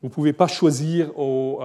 Vous 0.00 0.08
ne 0.08 0.12
pouvez 0.12 0.32
pas 0.32 0.48
choisir 0.48 1.16
au, 1.18 1.60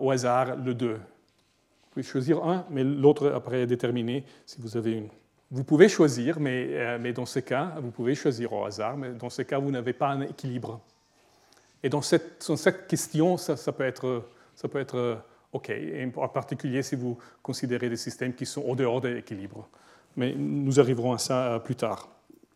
au, 0.00 0.10
hasard 0.10 0.56
le 0.56 0.72
deux. 0.72 0.94
Vous 0.94 1.90
pouvez 1.90 2.02
choisir 2.02 2.42
un, 2.44 2.64
mais 2.70 2.84
l'autre 2.84 3.30
après 3.34 3.62
est 3.62 3.66
déterminé 3.66 4.24
si 4.46 4.60
vous 4.60 4.76
avez 4.76 4.92
une. 4.92 5.08
Vous 5.50 5.64
pouvez 5.64 5.88
choisir, 5.88 6.38
mais, 6.38 6.98
mais 6.98 7.12
dans 7.12 7.26
ce 7.26 7.40
cas, 7.40 7.74
vous 7.82 7.90
pouvez 7.90 8.14
choisir 8.14 8.52
au 8.52 8.64
hasard, 8.64 8.96
mais 8.96 9.12
dans 9.12 9.30
ce 9.30 9.42
cas, 9.42 9.58
vous 9.58 9.70
n'avez 9.70 9.94
pas 9.94 10.08
un 10.08 10.22
équilibre. 10.22 10.80
Et 11.82 11.88
dans 11.88 12.02
cette, 12.02 12.38
question, 12.88 13.36
ça, 13.36 13.72
peut 13.72 13.84
être, 13.84 14.24
ça 14.54 14.68
peut 14.68 14.80
être 14.80 14.96
euh, 14.96 15.16
OK, 15.52 15.72
en 16.16 16.28
particulier 16.28 16.82
si 16.82 16.96
vous 16.96 17.18
considérez 17.42 17.88
des 17.88 17.96
systèmes 17.96 18.34
qui 18.34 18.46
sont 18.46 18.62
au 18.62 18.74
dehors 18.74 19.00
de 19.00 19.08
l'équilibre. 19.08 19.68
Mais 20.16 20.34
nous 20.34 20.80
arriverons 20.80 21.12
à 21.12 21.18
ça 21.18 21.54
euh, 21.54 21.58
plus 21.58 21.76
tard. 21.76 22.08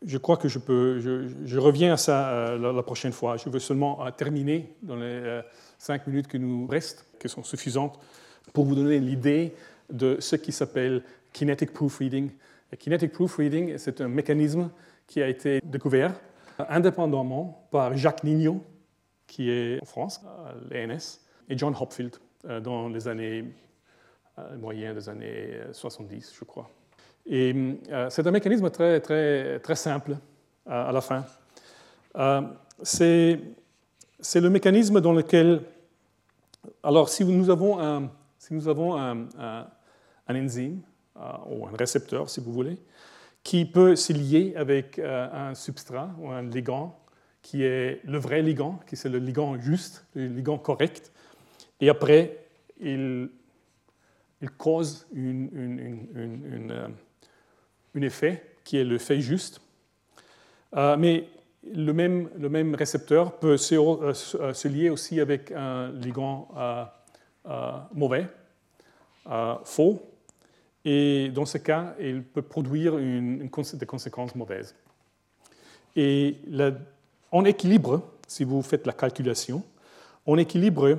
Je 0.05 0.19
crois 0.19 0.37
que 0.37 0.49
je 0.49 0.59
peux. 0.59 0.99
Je, 1.45 1.59
reviens 1.59 1.93
à 1.93 1.97
ça 1.97 2.29
euh, 2.31 2.73
la, 2.73 2.83
prochaine 2.83 3.13
fois. 3.13 3.37
Je 3.37 3.49
veux 3.49 3.61
seulement 3.61 4.11
terminer 4.11 4.75
dans 4.83 4.97
les 4.97 5.43
cinq 5.79 6.09
minutes 6.09 6.27
qui 6.27 6.41
nous 6.41 6.67
restent, 6.67 7.07
qui 7.21 7.29
sont 7.29 7.45
suffisantes, 7.45 8.01
pour 8.53 8.65
vous 8.65 8.75
donner 8.75 8.99
l'idée 8.99 9.55
de 9.89 10.17
ce 10.19 10.35
qui 10.35 10.51
s'appelle 10.51 11.05
kinetic 11.33 11.73
proofreading. 11.73 12.31
Et 12.73 12.77
kinetic 12.77 13.13
proofreading, 13.13 13.79
c'est 13.79 14.01
un 14.01 14.09
mécanisme 14.09 14.71
qui 15.07 15.23
a 15.23 15.29
été 15.29 15.61
découvert 15.63 16.13
indépendamment 16.69 17.67
par 17.71 17.97
Jacques 17.97 18.25
Nignot, 18.25 18.63
qui 19.33 19.49
est 19.49 19.81
en 19.81 19.87
France, 19.87 20.21
à 20.27 20.53
l'ENS, 20.71 21.21
et 21.49 21.57
John 21.57 21.75
Hopfield 21.81 22.15
euh, 22.45 22.61
dans 22.61 22.91
les 22.91 23.09
années 23.09 23.45
euh, 24.39 24.57
moyennes 24.59 24.95
des 24.95 25.09
années 25.09 25.59
70, 25.73 26.35
je 26.39 26.45
crois. 26.45 26.69
Et 27.25 27.55
euh, 27.91 28.11
c'est 28.11 28.27
un 28.27 28.31
mécanisme 28.31 28.69
très, 28.69 29.01
très, 29.01 29.59
très 29.61 29.75
simple 29.75 30.19
à 30.67 30.93
la 30.93 31.01
fin. 31.01 31.25
c'est, 32.83 33.41
le 34.35 34.51
mécanisme 34.51 35.01
dans 35.01 35.15
lequel, 35.15 35.63
alors 36.83 37.09
si 37.09 37.25
nous 37.25 37.49
avons 37.49 37.81
un, 37.81 38.11
si 38.39 38.53
nous 38.53 38.69
avons 38.69 38.99
un, 38.99 39.29
un, 39.39 39.67
enzyme 40.29 40.83
ou 41.49 41.67
un 41.67 41.77
récepteur, 41.77 42.29
si 42.29 42.41
vous 42.41 42.53
voulez, 42.53 42.77
qui 43.43 43.65
peut 43.65 43.97
se 43.97 44.13
lier 44.13 44.53
avec 44.57 44.99
un 44.99 45.55
substrat 45.55 46.11
ou 46.19 46.31
un 46.31 46.43
ligand 46.43 47.02
qui 47.43 47.65
est 47.65 48.01
le 48.05 48.19
vrai 48.19 48.41
ligand, 48.41 48.81
qui 48.87 48.97
c'est 48.97 49.09
le 49.09 49.19
ligand 49.19 49.61
juste, 49.61 50.07
le 50.15 50.29
ligand 50.29 50.59
correct. 50.59 51.13
Et 51.81 51.89
après, 51.89 52.39
il, 52.81 53.29
cause 54.57 55.07
une, 55.13 55.49
une, 55.53 56.71
euh, 56.71 56.89
un 57.95 58.03
effet 58.03 58.43
qui 58.65 58.79
est 58.79 58.85
l'effet 58.85 59.21
juste. 59.21 59.61
Euh, 60.77 60.97
mais 60.97 61.29
le 61.73 61.93
même, 61.93 62.31
le 62.39 62.49
même, 62.49 62.75
récepteur 62.75 63.39
peut 63.39 63.57
se, 63.57 63.75
euh, 63.75 64.69
lier 64.69 64.91
aussi 64.91 65.21
avec 65.21 65.53
un 65.53 65.91
ligand 65.93 66.49
mauvais, 67.93 68.27
faux, 69.65 70.03
et 70.85 71.31
dans 71.33 71.47
ce 71.47 71.59
cas, 71.59 71.95
il 72.01 72.23
peut 72.23 72.43
produire 72.43 72.99
une, 72.99 73.49
des 73.75 73.87
conséquences 73.87 74.35
mauvaises. 74.35 74.75
Et 75.95 76.39
la 76.49 76.73
en 77.33 77.45
équilibre, 77.45 78.03
si 78.29 78.45
vous 78.45 78.63
faites 78.63 78.87
la 78.87 78.93
calculation, 78.93 79.65
on 80.27 80.39
équilibre, 80.39 80.99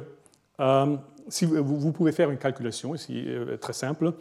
euh, 0.60 0.98
si 1.30 1.46
vous, 1.46 1.92
pouvez 1.94 2.12
faire 2.12 2.30
une 2.30 2.38
calculation 2.38 2.94
ici, 2.96 3.24
euh, 3.28 3.58
très 3.58 3.74
simple, 3.74 4.14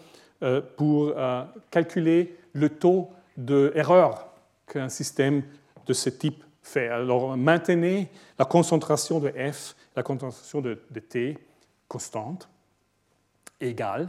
pour 0.77 1.15
calculer 1.71 2.37
le 2.53 2.69
taux 2.69 3.11
d'erreur 3.37 4.27
qu'un 4.67 4.89
système 4.89 5.45
de 5.87 5.93
ce 5.93 6.11
type 6.11 6.43
fait. 6.63 6.89
Alors, 6.89 7.37
maintenez 7.37 8.09
la 8.37 8.45
concentration 8.45 9.21
de 9.21 9.29
F, 9.29 9.77
la 9.95 10.03
concentration 10.03 10.61
de, 10.61 10.75
T 11.09 11.39
constante, 11.87 12.49
égale 13.61 14.09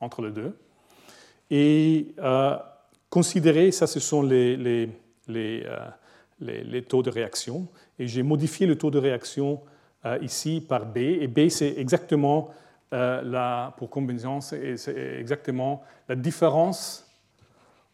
entre 0.00 0.22
les 0.22 0.30
deux, 0.30 0.56
et 1.50 2.14
considérez, 3.10 3.70
ça 3.70 3.86
ce 3.86 4.00
sont 4.00 4.22
les, 4.22 4.88
les 6.40 6.82
taux 6.82 7.02
de 7.02 7.10
réaction, 7.10 7.68
et 7.98 8.06
j'ai 8.06 8.22
modifié 8.22 8.66
le 8.66 8.76
taux 8.76 8.90
de 8.90 8.98
réaction 8.98 9.60
euh, 10.06 10.18
ici 10.20 10.60
par 10.60 10.84
B, 10.84 10.98
et 10.98 11.28
B 11.28 11.48
c'est 11.48 11.78
exactement, 11.78 12.50
euh, 12.92 13.22
la, 13.22 13.74
pour 13.78 13.88
convention, 13.88 14.42
c'est 14.42 14.76
exactement 15.18 15.82
la 16.08 16.14
différence 16.14 17.10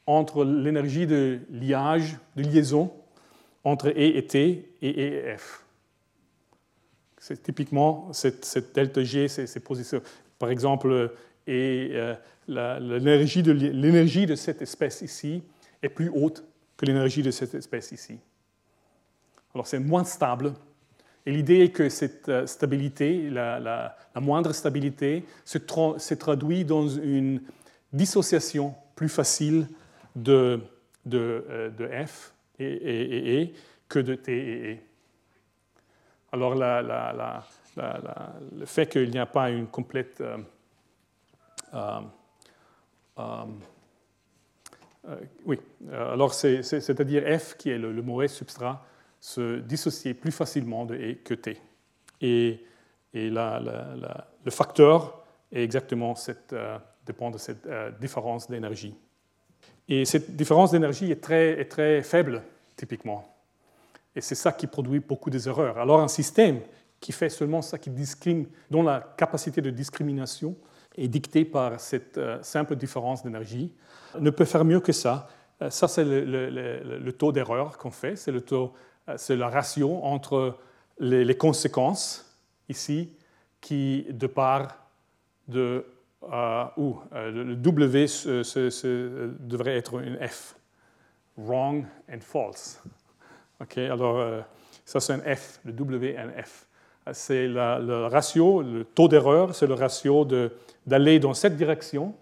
entre 0.06 0.44
l'énergie 0.44 1.06
de 1.06 1.38
liage, 1.50 2.16
de 2.34 2.42
liaison, 2.42 2.92
entre 3.62 3.90
E 3.90 4.16
et 4.16 4.26
T 4.26 4.74
et 4.82 4.90
E 4.90 5.28
et 5.28 5.36
F. 5.36 5.64
C'est 7.18 7.42
typiquement 7.42 8.12
cette, 8.12 8.44
cette, 8.44 8.74
delta 8.74 9.04
G, 9.04 9.28
ces, 9.28 9.60
positions. 9.60 10.02
Par 10.38 10.50
exemple, 10.50 11.12
et, 11.46 11.90
euh, 11.92 12.14
l'énergie 12.48 13.42
de, 13.44 13.52
de 13.52 14.34
cette 14.34 14.62
espèce 14.62 15.02
ici 15.02 15.44
est 15.80 15.90
plus 15.90 16.08
haute 16.08 16.42
que 16.76 16.86
l'énergie 16.86 17.22
de 17.22 17.30
cette 17.30 17.54
espèce 17.54 17.92
ici. 17.92 18.18
Alors 19.54 19.66
c'est 19.66 19.78
moins 19.78 20.04
stable. 20.04 20.54
Et 21.26 21.32
l'idée 21.32 21.60
est 21.60 21.70
que 21.70 21.88
cette 21.88 22.28
euh, 22.28 22.46
stabilité, 22.46 23.28
la, 23.30 23.96
moindre 24.16 24.52
stabilité, 24.52 25.24
se, 25.44 25.58
traduit 26.14 26.64
dans 26.64 26.88
une 26.88 27.42
dissociation 27.92 28.74
plus 28.94 29.08
facile 29.08 29.66
de, 30.16 30.60
de, 31.04 31.44
euh, 31.50 32.06
F 32.06 32.32
et, 32.58 32.64
et, 32.64 33.40
et, 33.42 33.54
que 33.88 33.98
de 33.98 34.14
T 34.14 34.32
et 34.32 34.74
E. 34.74 34.78
Alors 36.32 36.54
le 36.54 37.44
fait 38.64 38.86
qu'il 38.86 39.10
n'y 39.10 39.18
a 39.18 39.26
pas 39.26 39.50
une 39.50 39.66
complète... 39.66 40.22
Euh, 41.74 41.98
oui, 45.44 45.58
alors 45.92 46.34
c'est-à-dire 46.34 47.40
F 47.40 47.56
qui 47.56 47.70
est 47.70 47.78
le 47.78 48.02
mauvais 48.02 48.28
substrat 48.28 48.84
se 49.20 49.58
dissocier 49.60 50.14
plus 50.14 50.32
facilement 50.32 50.86
de 50.86 50.94
E 50.94 51.14
que 51.22 51.34
T. 51.34 51.60
Et, 52.22 52.64
et 53.12 53.30
le 53.30 54.50
facteur 54.50 55.24
est 55.52 55.62
exactement 55.62 56.14
cette, 56.14 56.52
euh, 56.52 56.78
dépend 57.04 57.30
de 57.30 57.38
cette 57.38 57.66
euh, 57.66 57.90
différence 58.00 58.48
d'énergie. 58.48 58.94
Et 59.88 60.04
cette 60.04 60.34
différence 60.36 60.70
d'énergie 60.70 61.10
est 61.10 61.22
très, 61.22 61.60
est 61.60 61.70
très 61.70 62.02
faible, 62.02 62.42
typiquement. 62.76 63.24
Et 64.14 64.20
c'est 64.20 64.34
ça 64.34 64.52
qui 64.52 64.66
produit 64.66 65.00
beaucoup 65.00 65.30
des 65.30 65.48
erreurs. 65.48 65.78
Alors 65.78 66.00
un 66.00 66.08
système 66.08 66.60
qui 66.98 67.12
fait 67.12 67.28
seulement 67.28 67.62
ça, 67.62 67.78
qui 67.78 67.90
discrimine, 67.90 68.46
dont 68.70 68.82
la 68.82 69.14
capacité 69.16 69.60
de 69.60 69.70
discrimination 69.70 70.54
est 70.96 71.08
dictée 71.08 71.44
par 71.44 71.78
cette 71.80 72.18
euh, 72.18 72.38
simple 72.42 72.76
différence 72.76 73.22
d'énergie, 73.22 73.72
ne 74.18 74.30
peut 74.30 74.44
faire 74.44 74.64
mieux 74.64 74.80
que 74.80 74.92
ça. 74.92 75.28
ça, 75.68 75.86
c'est 75.88 76.04
le, 76.04 76.24
le, 76.24 77.12
taux 77.12 77.32
d'erreur 77.32 77.78
qu'on 77.78 77.92
fait, 77.92 78.16
c'est 78.16 78.32
le 78.32 78.40
taux 78.40 78.64
euh, 78.64 78.89
c'est 79.16 79.36
la 79.36 79.48
ratio 79.48 80.00
entre 80.02 80.56
les, 80.98 81.36
conséquences 81.36 82.36
ici 82.68 83.10
qui, 83.60 84.06
de 84.10 84.26
part 84.26 84.76
de 85.48 85.84
euh, 86.32 86.64
euh, 86.78 87.30
le 87.30 87.56
W 87.56 88.06
devrait 89.40 89.76
être 89.76 90.00
une 90.00 90.16
F. 90.26 90.56
Wrong 91.36 91.84
and 92.12 92.20
false. 92.20 92.82
OK, 93.60 93.78
alors 93.78 94.44
ça 94.84 95.00
c'est 95.00 95.14
un 95.14 95.36
F, 95.36 95.60
le 95.64 95.72
W 95.72 96.12
et 96.12 96.18
un 96.18 96.30
F. 96.42 96.66
C'est 97.12 97.48
le 97.48 98.06
ratio, 98.06 98.62
le 98.62 98.84
taux 98.84 99.08
d'erreur, 99.08 99.54
c'est 99.54 99.66
le 99.66 99.74
ratio 99.74 100.26
d'aller 100.86 101.18
dans 101.18 101.34
cette 101.34 101.56
direction, 101.56 102.14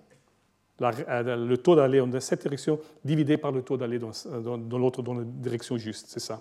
le 0.80 1.56
taux 1.56 1.74
d'aller 1.74 1.98
dans 1.98 2.20
cette 2.20 2.42
direction 2.42 2.78
divisé 3.04 3.36
par 3.36 3.52
le 3.52 3.62
taux 3.62 3.76
d'aller 3.76 3.98
dans, 3.98 4.12
dans 4.58 4.78
l'autre, 4.78 5.02
dans 5.02 5.14
la 5.14 5.24
direction 5.24 5.76
juste, 5.76 6.06
c'est 6.08 6.20
ça. 6.20 6.40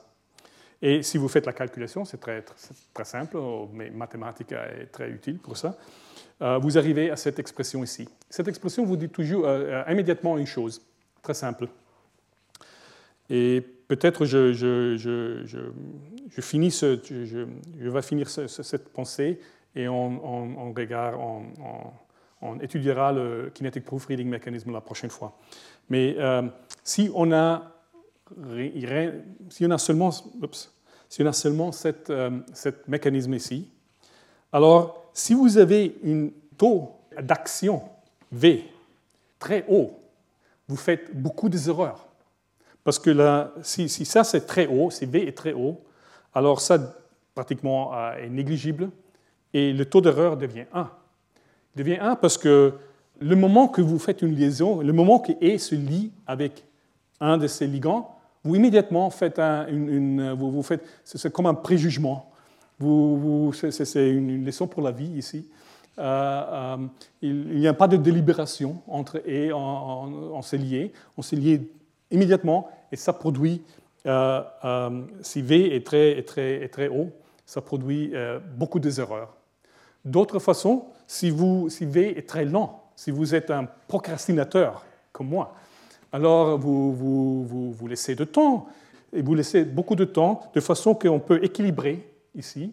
Et 0.81 1.01
si 1.01 1.17
vous 1.17 1.27
faites 1.27 1.45
la 1.45 1.53
calculation, 1.53 2.05
c'est 2.05 2.19
très, 2.19 2.43
simple, 3.03 3.37
mais 3.73 3.89
mathématique 3.89 4.51
est 4.51 4.87
très 4.91 5.09
utile 5.09 5.39
pour 5.39 5.57
ça, 5.57 5.75
euh, 6.41 6.59
vous 6.59 6.77
arrivez 6.77 7.09
à 7.09 7.15
cette 7.15 7.39
expression 7.39 7.83
ici. 7.83 8.07
Cette 8.29 8.47
expression 8.47 8.85
vous 8.85 8.95
dit 8.95 9.09
toujours 9.09 9.45
euh, 9.45 9.83
euh, 9.87 9.91
immédiatement 9.91 10.37
une 10.37 10.45
chose, 10.45 10.81
très 11.23 11.33
simple. 11.33 11.67
Et 13.29 13.65
peut-être 13.87 14.25
je, 14.25 14.53
je, 14.53 16.41
finis 16.41 16.69
je, 16.69 17.89
vais 17.89 18.01
finir 18.01 18.29
cette 18.29 18.89
pensée 18.89 19.39
et 19.75 19.87
on, 19.87 20.73
regarde, 20.73 21.19
on, 22.41 22.59
étudiera 22.59 23.11
le 23.11 23.51
kinetic 23.53 23.83
proofreading 23.83 24.29
mechanism 24.29 24.71
la 24.71 24.79
prochaine 24.79 25.09
fois. 25.09 25.37
Mais 25.89 26.15
si 26.85 27.11
on 27.13 27.33
a 27.33 27.76
si 29.49 29.65
on 29.65 29.71
a 29.71 29.77
seulement, 29.77 30.11
si 30.11 31.23
on 31.23 31.25
a 31.25 31.33
seulement 31.33 31.71
cette, 31.71 32.09
euh, 32.09 32.39
mécanisme 32.87 33.33
ici, 33.33 33.69
alors 34.51 35.09
si 35.13 35.33
vous 35.33 35.57
avez 35.57 35.95
un 36.05 36.27
taux 36.57 36.91
d'action 37.21 37.81
V 38.31 38.65
très 39.39 39.65
haut, 39.67 39.91
vous 40.67 40.75
faites 40.75 41.15
beaucoup 41.15 41.49
d'erreurs. 41.49 42.05
Parce 42.83 42.99
que 42.99 43.09
là, 43.09 43.53
si, 43.61 43.89
ça 43.89 44.23
c'est 44.23 44.45
très 44.45 44.67
haut, 44.67 44.89
si 44.91 45.05
V 45.05 45.27
est 45.27 45.37
très 45.37 45.53
haut, 45.53 45.81
alors 46.33 46.61
ça 46.61 46.95
pratiquement 47.35 47.93
euh, 47.93 48.13
est 48.15 48.29
négligible 48.29 48.89
et 49.53 49.73
le 49.73 49.85
taux 49.85 50.01
d'erreur 50.01 50.37
devient 50.37 50.65
1. 50.73 50.89
Il 51.75 51.79
devient 51.79 51.97
1 51.99 52.15
parce 52.15 52.37
que 52.37 52.73
le 53.19 53.35
moment 53.35 53.67
que 53.67 53.81
vous 53.81 53.99
faites 53.99 54.21
une 54.21 54.35
liaison, 54.35 54.81
le 54.81 54.93
moment 54.93 55.19
que 55.19 55.31
E 55.41 55.57
se 55.57 55.75
lie 55.75 56.11
avec 56.25 56.63
un 57.19 57.37
de 57.37 57.47
ces 57.47 57.67
ligands, 57.67 58.16
vous 58.47 58.55
immédiatement 58.55 59.09
faites 59.09 59.39
une, 59.39 60.33
vous, 60.33 60.63
faites, 60.63 60.83
c'est 61.03 61.31
comme 61.31 61.45
un 61.45 61.53
préjugement. 61.53 62.31
Vous, 62.79 63.51
c'est 63.53 64.09
une 64.09 64.45
leçon 64.45 64.67
pour 64.67 64.81
la 64.81 64.91
vie 64.91 65.11
ici. 65.17 65.47
Euh, 65.99 66.43
euh, 66.53 66.77
il 67.21 67.59
n'y 67.59 67.67
a 67.67 67.73
pas 67.73 67.87
de 67.87 67.97
délibération 67.97 68.81
entre 68.87 69.21
et 69.27 69.51
on, 69.51 70.41
s'est 70.43 70.57
lié, 70.57 70.93
on 71.17 71.23
s'est 71.23 71.35
lié 71.35 71.71
immédiatement 72.11 72.69
et 72.91 72.95
ça 72.95 73.13
produit, 73.13 73.63
euh, 74.05 74.43
si 75.21 75.41
V 75.41 75.75
est 75.75 75.85
très, 75.85 76.21
très, 76.21 76.63
est 76.63 76.69
très 76.69 76.87
haut, 76.87 77.11
ça 77.45 77.61
produit 77.61 78.13
beaucoup 78.55 78.79
de 78.79 78.99
erreurs. 78.99 79.35
D'autre 80.05 80.39
façon, 80.39 80.85
si, 81.07 81.31
vous, 81.31 81.69
si 81.69 81.85
V 81.85 82.17
est 82.17 82.29
très 82.29 82.45
lent, 82.45 82.83
si 82.95 83.09
vous 83.09 83.33
êtes 83.33 83.49
un 83.49 83.67
procrastinateur 83.87 84.85
comme 85.11 85.29
moi, 85.29 85.55
alors 86.11 86.57
vous, 86.57 86.93
vous, 86.93 87.71
vous, 87.71 87.87
laissez 87.87 88.15
de 88.15 88.23
temps, 88.23 88.67
et 89.13 89.21
vous 89.21 89.35
laissez 89.35 89.63
beaucoup 89.63 89.95
de 89.95 90.05
temps, 90.05 90.41
de 90.53 90.59
façon 90.59 90.95
qu'on 90.95 91.19
peut 91.19 91.43
équilibrer 91.43 92.07
ici. 92.35 92.71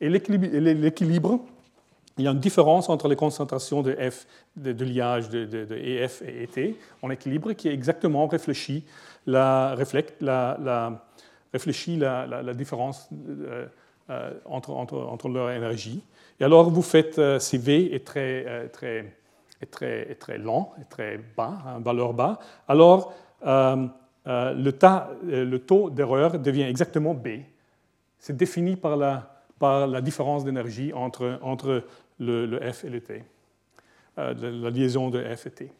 Et 0.00 0.08
l'équilibre, 0.08 1.38
il 2.18 2.24
y 2.24 2.28
a 2.28 2.30
une 2.30 2.40
différence 2.40 2.88
entre 2.88 3.08
les 3.08 3.16
concentrations 3.16 3.82
de 3.82 3.92
F, 4.10 4.26
de, 4.56 4.84
liage 4.84 5.28
de, 5.28 5.44
de, 5.44 5.76
EF 5.76 6.22
et 6.22 6.42
ET, 6.42 6.76
en 7.00 7.10
équilibre 7.10 7.52
qui 7.52 7.68
est 7.68 7.72
exactement 7.72 8.26
réfléchi 8.26 8.84
la, 9.26 9.76
la, 10.20 10.58
la, 10.60 11.06
réfléchit 11.52 11.96
la, 11.96 12.54
différence 12.54 13.08
euh, 13.12 13.66
euh, 14.10 14.32
entre, 14.44 14.70
entre, 14.70 14.96
entre, 14.98 15.28
leur 15.28 15.50
énergie. 15.50 16.02
Et 16.40 16.44
alors 16.44 16.70
vous 16.70 16.82
faites, 16.82 17.18
euh, 17.18 17.38
si 17.38 17.56
V 17.58 17.94
est 17.94 18.04
très, 18.04 18.68
très 18.72 19.14
est 19.62 20.14
très, 20.18 20.38
lent, 20.38 20.74
est 20.80 20.88
très 20.88 21.18
bas, 21.36 21.58
un 21.66 21.80
valeur 21.80 22.12
bas, 22.12 22.38
alors 22.68 23.14
euh, 23.46 23.86
euh, 24.26 24.54
le, 24.54 24.72
euh, 24.84 25.44
le, 25.44 25.58
taux 25.58 25.90
d'erreur 25.90 26.38
devient 26.38 26.62
exactement 26.62 27.14
B. 27.14 27.28
C'est 28.18 28.36
défini 28.36 28.76
par 28.76 28.96
la, 28.96 29.42
par 29.58 29.86
la 29.86 30.00
différence 30.00 30.44
d'énergie 30.44 30.92
entre, 30.92 31.38
entre 31.42 31.84
le, 32.20 32.60
F 32.72 32.84
et 32.84 32.90
le 32.90 33.00
T, 33.00 33.24
la 34.16 34.70
liaison 34.70 35.10
de 35.10 35.22
F 35.34 35.46
et 35.46 35.50
T. 35.50 35.72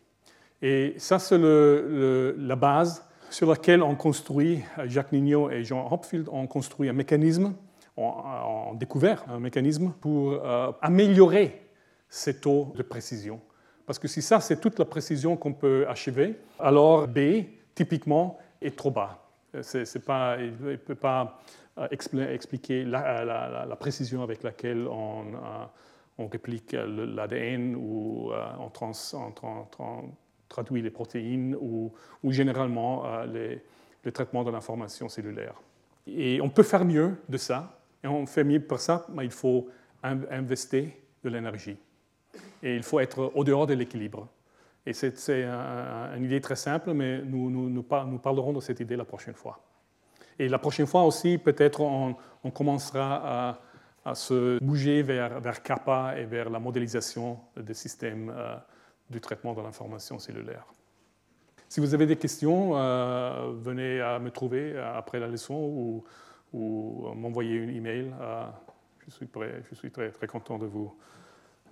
Et 0.61 0.95
ça, 0.99 1.19
c'est 1.19 1.39
la 1.39 2.57
base 2.57 3.07
sur 3.31 3.49
laquelle 3.49 3.83
on 3.83 3.95
construit, 3.95 4.61
Jacques 4.87 5.13
Nignot 5.13 5.51
et 5.51 5.63
Jean 5.65 5.89
Hopfield 5.91 6.29
ont 6.31 6.47
construit 6.49 6.89
un 6.89 6.93
mécanisme, 6.93 7.55
ont, 7.97 8.75
découvert 8.75 9.25
un 9.29 9.39
mécanisme 9.39 9.93
pour 10.01 10.41
améliorer 10.81 11.63
ces 12.09 12.41
taux 12.41 12.73
de 12.77 12.83
précision. 12.83 13.41
Parce 13.87 13.99
que 13.99 14.09
si 14.09 14.23
ça, 14.23 14.41
c'est 14.41 14.61
toute 14.61 14.79
la 14.79 14.85
précision 14.85 15.37
qu'on 15.37 15.53
peut 15.53 15.87
achever, 15.89 16.37
alors 16.59 17.09
B, 17.09 17.45
typiquement, 17.75 18.39
est 18.61 18.77
trop 18.77 18.91
bas. 18.91 19.19
C'est 19.61 20.05
pas, 20.05 20.37
il 20.39 20.55
ne 20.65 20.77
peut 20.77 20.95
pas 20.95 21.41
expliquer 21.91 22.85
la, 22.85 23.77
précision 23.79 24.23
avec 24.23 24.43
laquelle 24.43 24.87
on, 24.89 25.25
on 26.19 26.27
réplique 26.27 26.73
l'ADN 26.73 27.75
ou 27.75 28.31
on, 28.33 28.71
traduit 30.49 30.83
les 30.83 30.91
protéines 30.91 31.57
ou, 31.61 31.93
généralement 32.31 33.05
les, 33.25 33.61
le 34.05 34.13
traitement 34.13 34.45
de 34.45 34.51
l'information 34.51 35.09
cellulaire. 35.09 35.55
Et 36.07 36.41
on 36.41 36.49
peut 36.49 36.63
faire 36.63 36.85
mieux 36.85 37.17
de 37.29 37.37
ça. 37.37 37.79
Et 38.03 38.09
on 38.09 38.27
fait 38.27 38.45
mieux 38.45 38.61
pour 38.61 38.81
ça, 38.81 39.07
mais 39.13 39.25
il 39.25 39.31
faut 39.31 39.69
investir 40.03 40.89
de 41.23 41.29
l'énergie. 41.29 41.77
Et 42.63 42.77
il 42.77 42.83
faut 42.83 43.01
être 43.01 43.33
au 43.35 43.45
dehors 43.45 43.67
de 43.67 43.75
l'équilibre. 43.75 44.29
Et 44.85 44.93
c'est 44.93 45.31
une 45.31 46.25
idée 46.25 46.41
très 46.41 46.57
simple, 46.57 46.93
mais 46.93 47.23
nous, 47.23 47.83
parlerons 48.23 48.53
de 48.53 48.61
cette 48.61 48.81
idée 48.81 48.97
la 48.97 49.05
prochaine 49.05 49.35
fois. 49.35 49.61
Et 50.39 50.49
la 50.49 50.59
prochaine 50.59 50.87
fois 50.87 51.05
aussi, 51.05 51.39
peut-être 51.39 51.81
on, 51.81 52.17
commencera 52.51 53.61
à, 54.05 54.15
se 54.15 54.59
bouger 54.63 55.03
vers, 55.03 55.63
CAPA 55.63 56.19
et 56.19 56.25
vers 56.25 56.51
la 56.51 56.59
modélisation 56.59 57.39
des 57.57 57.75
systèmes 57.75 58.33
euh, 58.37 58.57
du 59.09 59.21
traitement 59.21 59.55
de 59.55 59.61
l'information 59.61 60.19
cellulaire. 60.19 60.67
Si 61.69 61.79
vous 61.79 61.95
avez 61.95 62.07
des 62.07 62.17
questions, 62.17 62.77
euh, 62.77 63.53
venez 63.55 64.01
à 64.01 64.19
me 64.19 64.31
trouver 64.31 64.77
après 64.77 65.21
la 65.21 65.29
leçon 65.29 65.55
ou, 65.55 66.05
m'envoyer 67.15 67.63
un 67.63 67.69
email. 67.69 68.13
Euh, 68.21 68.45
je 69.07 69.75
suis, 69.75 69.91
très 69.91 70.27
content 70.27 70.59
de 70.59 70.67
vous 70.67 70.95